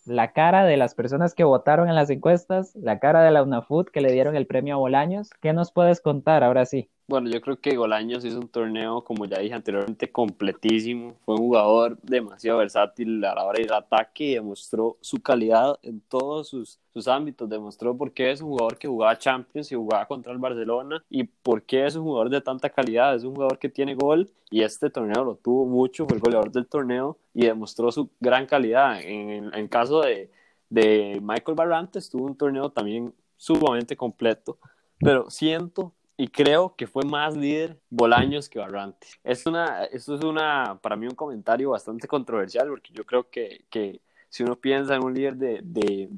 la 0.08 0.34
cara 0.34 0.66
de 0.66 0.78
las 0.78 0.96
personas 0.96 1.34
que 1.36 1.44
votaron 1.44 1.90
en 1.90 1.96
las 1.96 2.10
encuestas, 2.10 2.76
la 2.76 3.00
cara 3.00 3.24
de 3.24 3.32
la 3.32 3.44
UNAFUT 3.44 3.90
que 3.90 4.02
le 4.02 4.12
dieron 4.12 4.36
el 4.36 4.48
premio 4.48 4.76
a 4.76 4.78
Bolaños, 4.78 5.30
¿qué 5.42 5.54
nos 5.54 5.72
puedes 5.72 6.02
contar 6.02 6.44
ahora 6.44 6.66
sí? 6.66 6.90
Bueno, 7.08 7.30
yo 7.30 7.40
creo 7.40 7.60
que 7.62 7.76
Golaños 7.76 8.26
hizo 8.26 8.40
un 8.40 8.48
torneo, 8.48 9.04
como 9.04 9.26
ya 9.26 9.38
dije 9.38 9.54
anteriormente, 9.54 10.12
completísimo. 10.12 11.14
Fue 11.24 11.36
un 11.36 11.42
jugador 11.42 12.00
demasiado 12.02 12.58
versátil 12.58 13.24
a 13.24 13.36
la 13.36 13.46
hora 13.46 13.60
de 13.64 13.72
ataque 13.72 14.24
y 14.24 14.34
demostró 14.34 14.98
su 15.02 15.22
calidad 15.22 15.78
en 15.84 16.02
todos 16.02 16.50
sus, 16.50 16.80
sus 16.92 17.08
ámbitos. 17.08 17.48
Demostró 17.48 17.96
por 17.96 18.12
qué 18.12 18.32
es 18.32 18.42
un 18.42 18.50
jugador 18.50 18.80
que 18.80 18.88
jugaba 18.88 19.20
Champions 19.20 19.72
y 19.72 19.76
jugaba 19.76 20.08
contra 20.08 20.32
el 20.34 20.40
Barcelona 20.40 21.04
y 21.08 21.26
por 21.26 21.62
qué 21.62 21.86
es 21.86 21.96
un 21.96 22.06
jugador 22.06 22.32
de 22.32 22.42
tanta 22.42 22.72
calidad. 22.72 23.14
Es 23.16 23.24
un 23.24 23.36
jugador 23.36 23.60
que 23.60 23.70
tiene 23.70 23.94
gol 23.94 24.28
y 24.50 24.64
este 24.64 24.90
torneo 24.90 25.24
lo 25.24 25.36
tuvo 25.36 25.68
mucho, 25.68 26.08
fue 26.08 26.18
el 26.18 26.24
goleador 26.24 26.52
del 26.52 26.66
torneo 26.66 27.20
y 27.36 27.46
demostró 27.46 27.92
su 27.92 28.10
gran 28.20 28.48
calidad. 28.48 29.00
En 29.04 29.54
el 29.54 29.70
caso 29.70 30.02
de, 30.02 30.32
de 30.70 31.20
Michael 31.22 31.56
Barrantes, 31.56 32.10
tuvo 32.10 32.26
un 32.26 32.36
torneo 32.36 32.72
también 32.72 33.14
sumamente 33.38 33.96
completo, 33.96 34.58
pero 34.98 35.30
siento 35.30 35.94
y 36.18 36.28
creo 36.30 36.76
que 36.76 36.88
fue 36.88 37.04
más 37.04 37.36
líder 37.36 37.80
Bolaños 37.90 38.50
que 38.50 38.60
Barrantes. 38.60 39.20
Es 39.24 39.46
una, 39.46 39.86
esto 39.86 40.16
es 40.16 40.24
una, 40.24 40.80
para 40.82 40.96
mí 40.96 41.08
un 41.08 41.16
comentario 41.16 41.72
bastante 41.72 42.08
controversial 42.08 42.70
porque 42.70 42.94
yo 42.94 43.06
creo 43.06 43.30
que, 43.30 43.66
que 43.70 44.02
si 44.30 44.44
uno 44.44 44.56
piensa 44.56 44.96
en 44.96 45.04
un 45.04 45.14
líder 45.14 45.36
de, 45.36 45.60
de, 45.64 46.10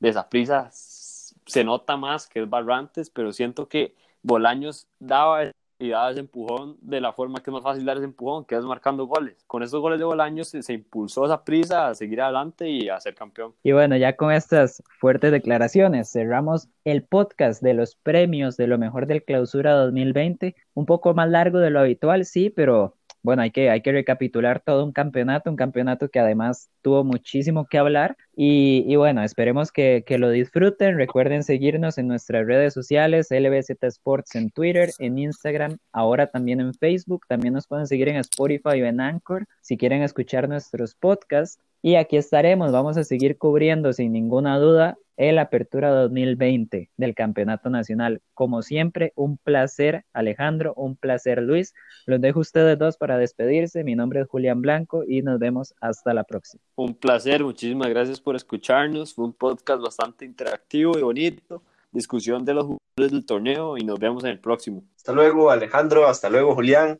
de 0.00 0.08
esa 0.08 0.28
prisa, 0.28 0.70
se 0.72 1.64
nota 1.64 1.96
más 1.96 2.26
que 2.28 2.40
es 2.42 2.50
Barrantes, 2.50 3.10
pero 3.10 3.32
siento 3.32 3.68
que 3.68 3.94
Bolaños 4.22 4.88
daba 4.98 5.52
y 5.84 5.90
daba 5.90 6.10
ese 6.10 6.20
empujón 6.20 6.76
de 6.80 7.00
la 7.00 7.12
forma 7.12 7.40
que 7.40 7.50
es 7.50 7.54
más 7.54 7.62
fácil 7.62 7.84
dar 7.84 7.96
ese 7.96 8.06
empujón, 8.06 8.44
que 8.44 8.56
es 8.56 8.64
marcando 8.64 9.06
goles. 9.06 9.36
Con 9.46 9.62
esos 9.62 9.80
goles 9.80 9.98
de 9.98 10.04
Bolaños 10.04 10.48
se, 10.48 10.62
se, 10.62 10.72
impulsó 10.72 11.26
esa 11.26 11.44
prisa 11.44 11.88
a 11.88 11.94
seguir 11.94 12.20
adelante 12.20 12.68
y 12.68 12.88
a 12.88 13.00
ser 13.00 13.14
campeón. 13.14 13.54
Y 13.62 13.72
bueno, 13.72 13.96
ya 13.96 14.16
con 14.16 14.32
estas 14.32 14.82
fuertes 14.98 15.32
declaraciones 15.32 16.10
cerramos 16.10 16.68
el 16.84 17.04
podcast 17.04 17.62
de 17.62 17.74
los 17.74 17.96
premios 17.96 18.56
de 18.56 18.66
lo 18.66 18.78
mejor 18.78 19.06
del 19.06 19.24
clausura 19.24 19.74
2020, 19.74 20.56
un 20.74 20.86
poco 20.86 21.14
más 21.14 21.28
largo 21.28 21.58
de 21.58 21.70
lo 21.70 21.80
habitual, 21.80 22.24
sí, 22.24 22.50
pero 22.50 22.96
bueno, 23.24 23.40
hay 23.40 23.50
que, 23.50 23.70
hay 23.70 23.80
que 23.80 23.90
recapitular 23.90 24.60
todo 24.60 24.84
un 24.84 24.92
campeonato, 24.92 25.48
un 25.48 25.56
campeonato 25.56 26.10
que 26.10 26.20
además 26.20 26.68
tuvo 26.82 27.04
muchísimo 27.04 27.66
que 27.66 27.78
hablar. 27.78 28.18
Y, 28.36 28.84
y 28.86 28.96
bueno, 28.96 29.22
esperemos 29.22 29.72
que, 29.72 30.04
que, 30.06 30.18
lo 30.18 30.28
disfruten. 30.28 30.98
Recuerden 30.98 31.42
seguirnos 31.42 31.96
en 31.96 32.06
nuestras 32.06 32.46
redes 32.46 32.74
sociales, 32.74 33.28
LBZ 33.30 33.82
Sports 33.82 34.34
en 34.34 34.50
Twitter, 34.50 34.90
en 34.98 35.18
Instagram, 35.18 35.78
ahora 35.90 36.26
también 36.26 36.60
en 36.60 36.74
Facebook. 36.74 37.24
También 37.26 37.54
nos 37.54 37.66
pueden 37.66 37.86
seguir 37.86 38.10
en 38.10 38.16
Spotify 38.16 38.82
o 38.82 38.84
en 38.84 39.00
Anchor 39.00 39.46
si 39.62 39.78
quieren 39.78 40.02
escuchar 40.02 40.46
nuestros 40.46 40.94
podcasts. 40.94 41.58
Y 41.80 41.94
aquí 41.94 42.18
estaremos, 42.18 42.72
vamos 42.72 42.98
a 42.98 43.04
seguir 43.04 43.38
cubriendo 43.38 43.94
sin 43.94 44.12
ninguna 44.12 44.58
duda 44.58 44.98
el 45.16 45.38
Apertura 45.38 45.90
2020 45.90 46.90
del 46.96 47.14
Campeonato 47.14 47.70
Nacional. 47.70 48.20
Como 48.34 48.62
siempre, 48.62 49.12
un 49.14 49.38
placer, 49.38 50.04
Alejandro, 50.12 50.74
un 50.74 50.96
placer, 50.96 51.42
Luis. 51.42 51.74
Los 52.06 52.20
dejo 52.20 52.40
ustedes 52.40 52.78
dos 52.78 52.96
para 52.96 53.18
despedirse. 53.18 53.84
Mi 53.84 53.94
nombre 53.94 54.20
es 54.20 54.28
Julián 54.28 54.60
Blanco 54.60 55.04
y 55.06 55.22
nos 55.22 55.38
vemos 55.38 55.74
hasta 55.80 56.14
la 56.14 56.24
próxima. 56.24 56.62
Un 56.76 56.94
placer, 56.94 57.42
muchísimas 57.44 57.88
gracias 57.88 58.20
por 58.20 58.36
escucharnos. 58.36 59.14
Fue 59.14 59.24
un 59.24 59.32
podcast 59.32 59.82
bastante 59.82 60.24
interactivo 60.24 60.98
y 60.98 61.02
bonito. 61.02 61.62
Discusión 61.92 62.44
de 62.44 62.54
los 62.54 62.64
jugadores 62.64 63.12
del 63.12 63.24
torneo 63.24 63.78
y 63.78 63.84
nos 63.84 63.98
vemos 63.98 64.24
en 64.24 64.30
el 64.30 64.40
próximo. 64.40 64.82
Hasta 64.96 65.12
luego, 65.12 65.50
Alejandro. 65.50 66.06
Hasta 66.06 66.28
luego, 66.28 66.54
Julián. 66.54 66.98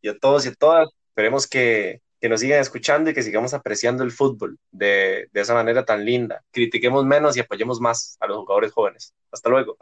Y 0.00 0.08
a 0.08 0.18
todos 0.18 0.46
y 0.46 0.48
a 0.48 0.54
todas. 0.54 0.88
Esperemos 1.08 1.46
que 1.46 2.00
que 2.20 2.28
nos 2.28 2.40
sigan 2.40 2.60
escuchando 2.60 3.10
y 3.10 3.14
que 3.14 3.22
sigamos 3.22 3.54
apreciando 3.54 4.04
el 4.04 4.10
fútbol 4.10 4.58
de, 4.70 5.28
esa 5.32 5.54
manera 5.54 5.84
tan 5.84 6.04
linda. 6.04 6.42
Critiquemos 6.50 7.04
menos 7.04 7.36
y 7.36 7.40
apoyemos 7.40 7.80
más 7.80 8.16
a 8.20 8.26
los 8.26 8.38
jugadores 8.38 8.72
jóvenes. 8.72 9.14
Hasta 9.32 9.48
luego. 9.48 9.76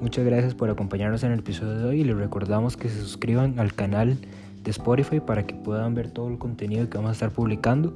Muchas 0.00 0.24
gracias 0.24 0.54
por 0.54 0.70
acompañarnos 0.70 1.22
en 1.24 1.32
el 1.32 1.40
episodio 1.40 1.78
de 1.78 1.84
hoy 1.84 2.00
y 2.00 2.04
les 2.04 2.16
recordamos 2.16 2.76
que 2.76 2.88
se 2.88 3.00
suscriban 3.00 3.58
al 3.58 3.74
canal 3.74 4.18
de 4.62 4.70
Spotify 4.70 5.20
para 5.20 5.46
que 5.46 5.54
puedan 5.54 5.94
ver 5.94 6.10
todo 6.10 6.28
el 6.28 6.38
contenido 6.38 6.88
que 6.88 6.96
vamos 6.96 7.10
a 7.10 7.12
estar 7.12 7.30
publicando 7.30 7.94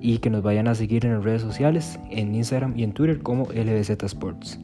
y 0.00 0.18
que 0.18 0.30
nos 0.30 0.42
vayan 0.42 0.68
a 0.68 0.74
seguir 0.74 1.04
en 1.04 1.14
las 1.14 1.24
redes 1.24 1.42
sociales, 1.42 1.98
en 2.10 2.34
Instagram 2.34 2.76
y 2.76 2.84
en 2.84 2.92
Twitter 2.92 3.20
como 3.20 3.46
LBZ 3.52 3.90
Sports. 4.04 4.58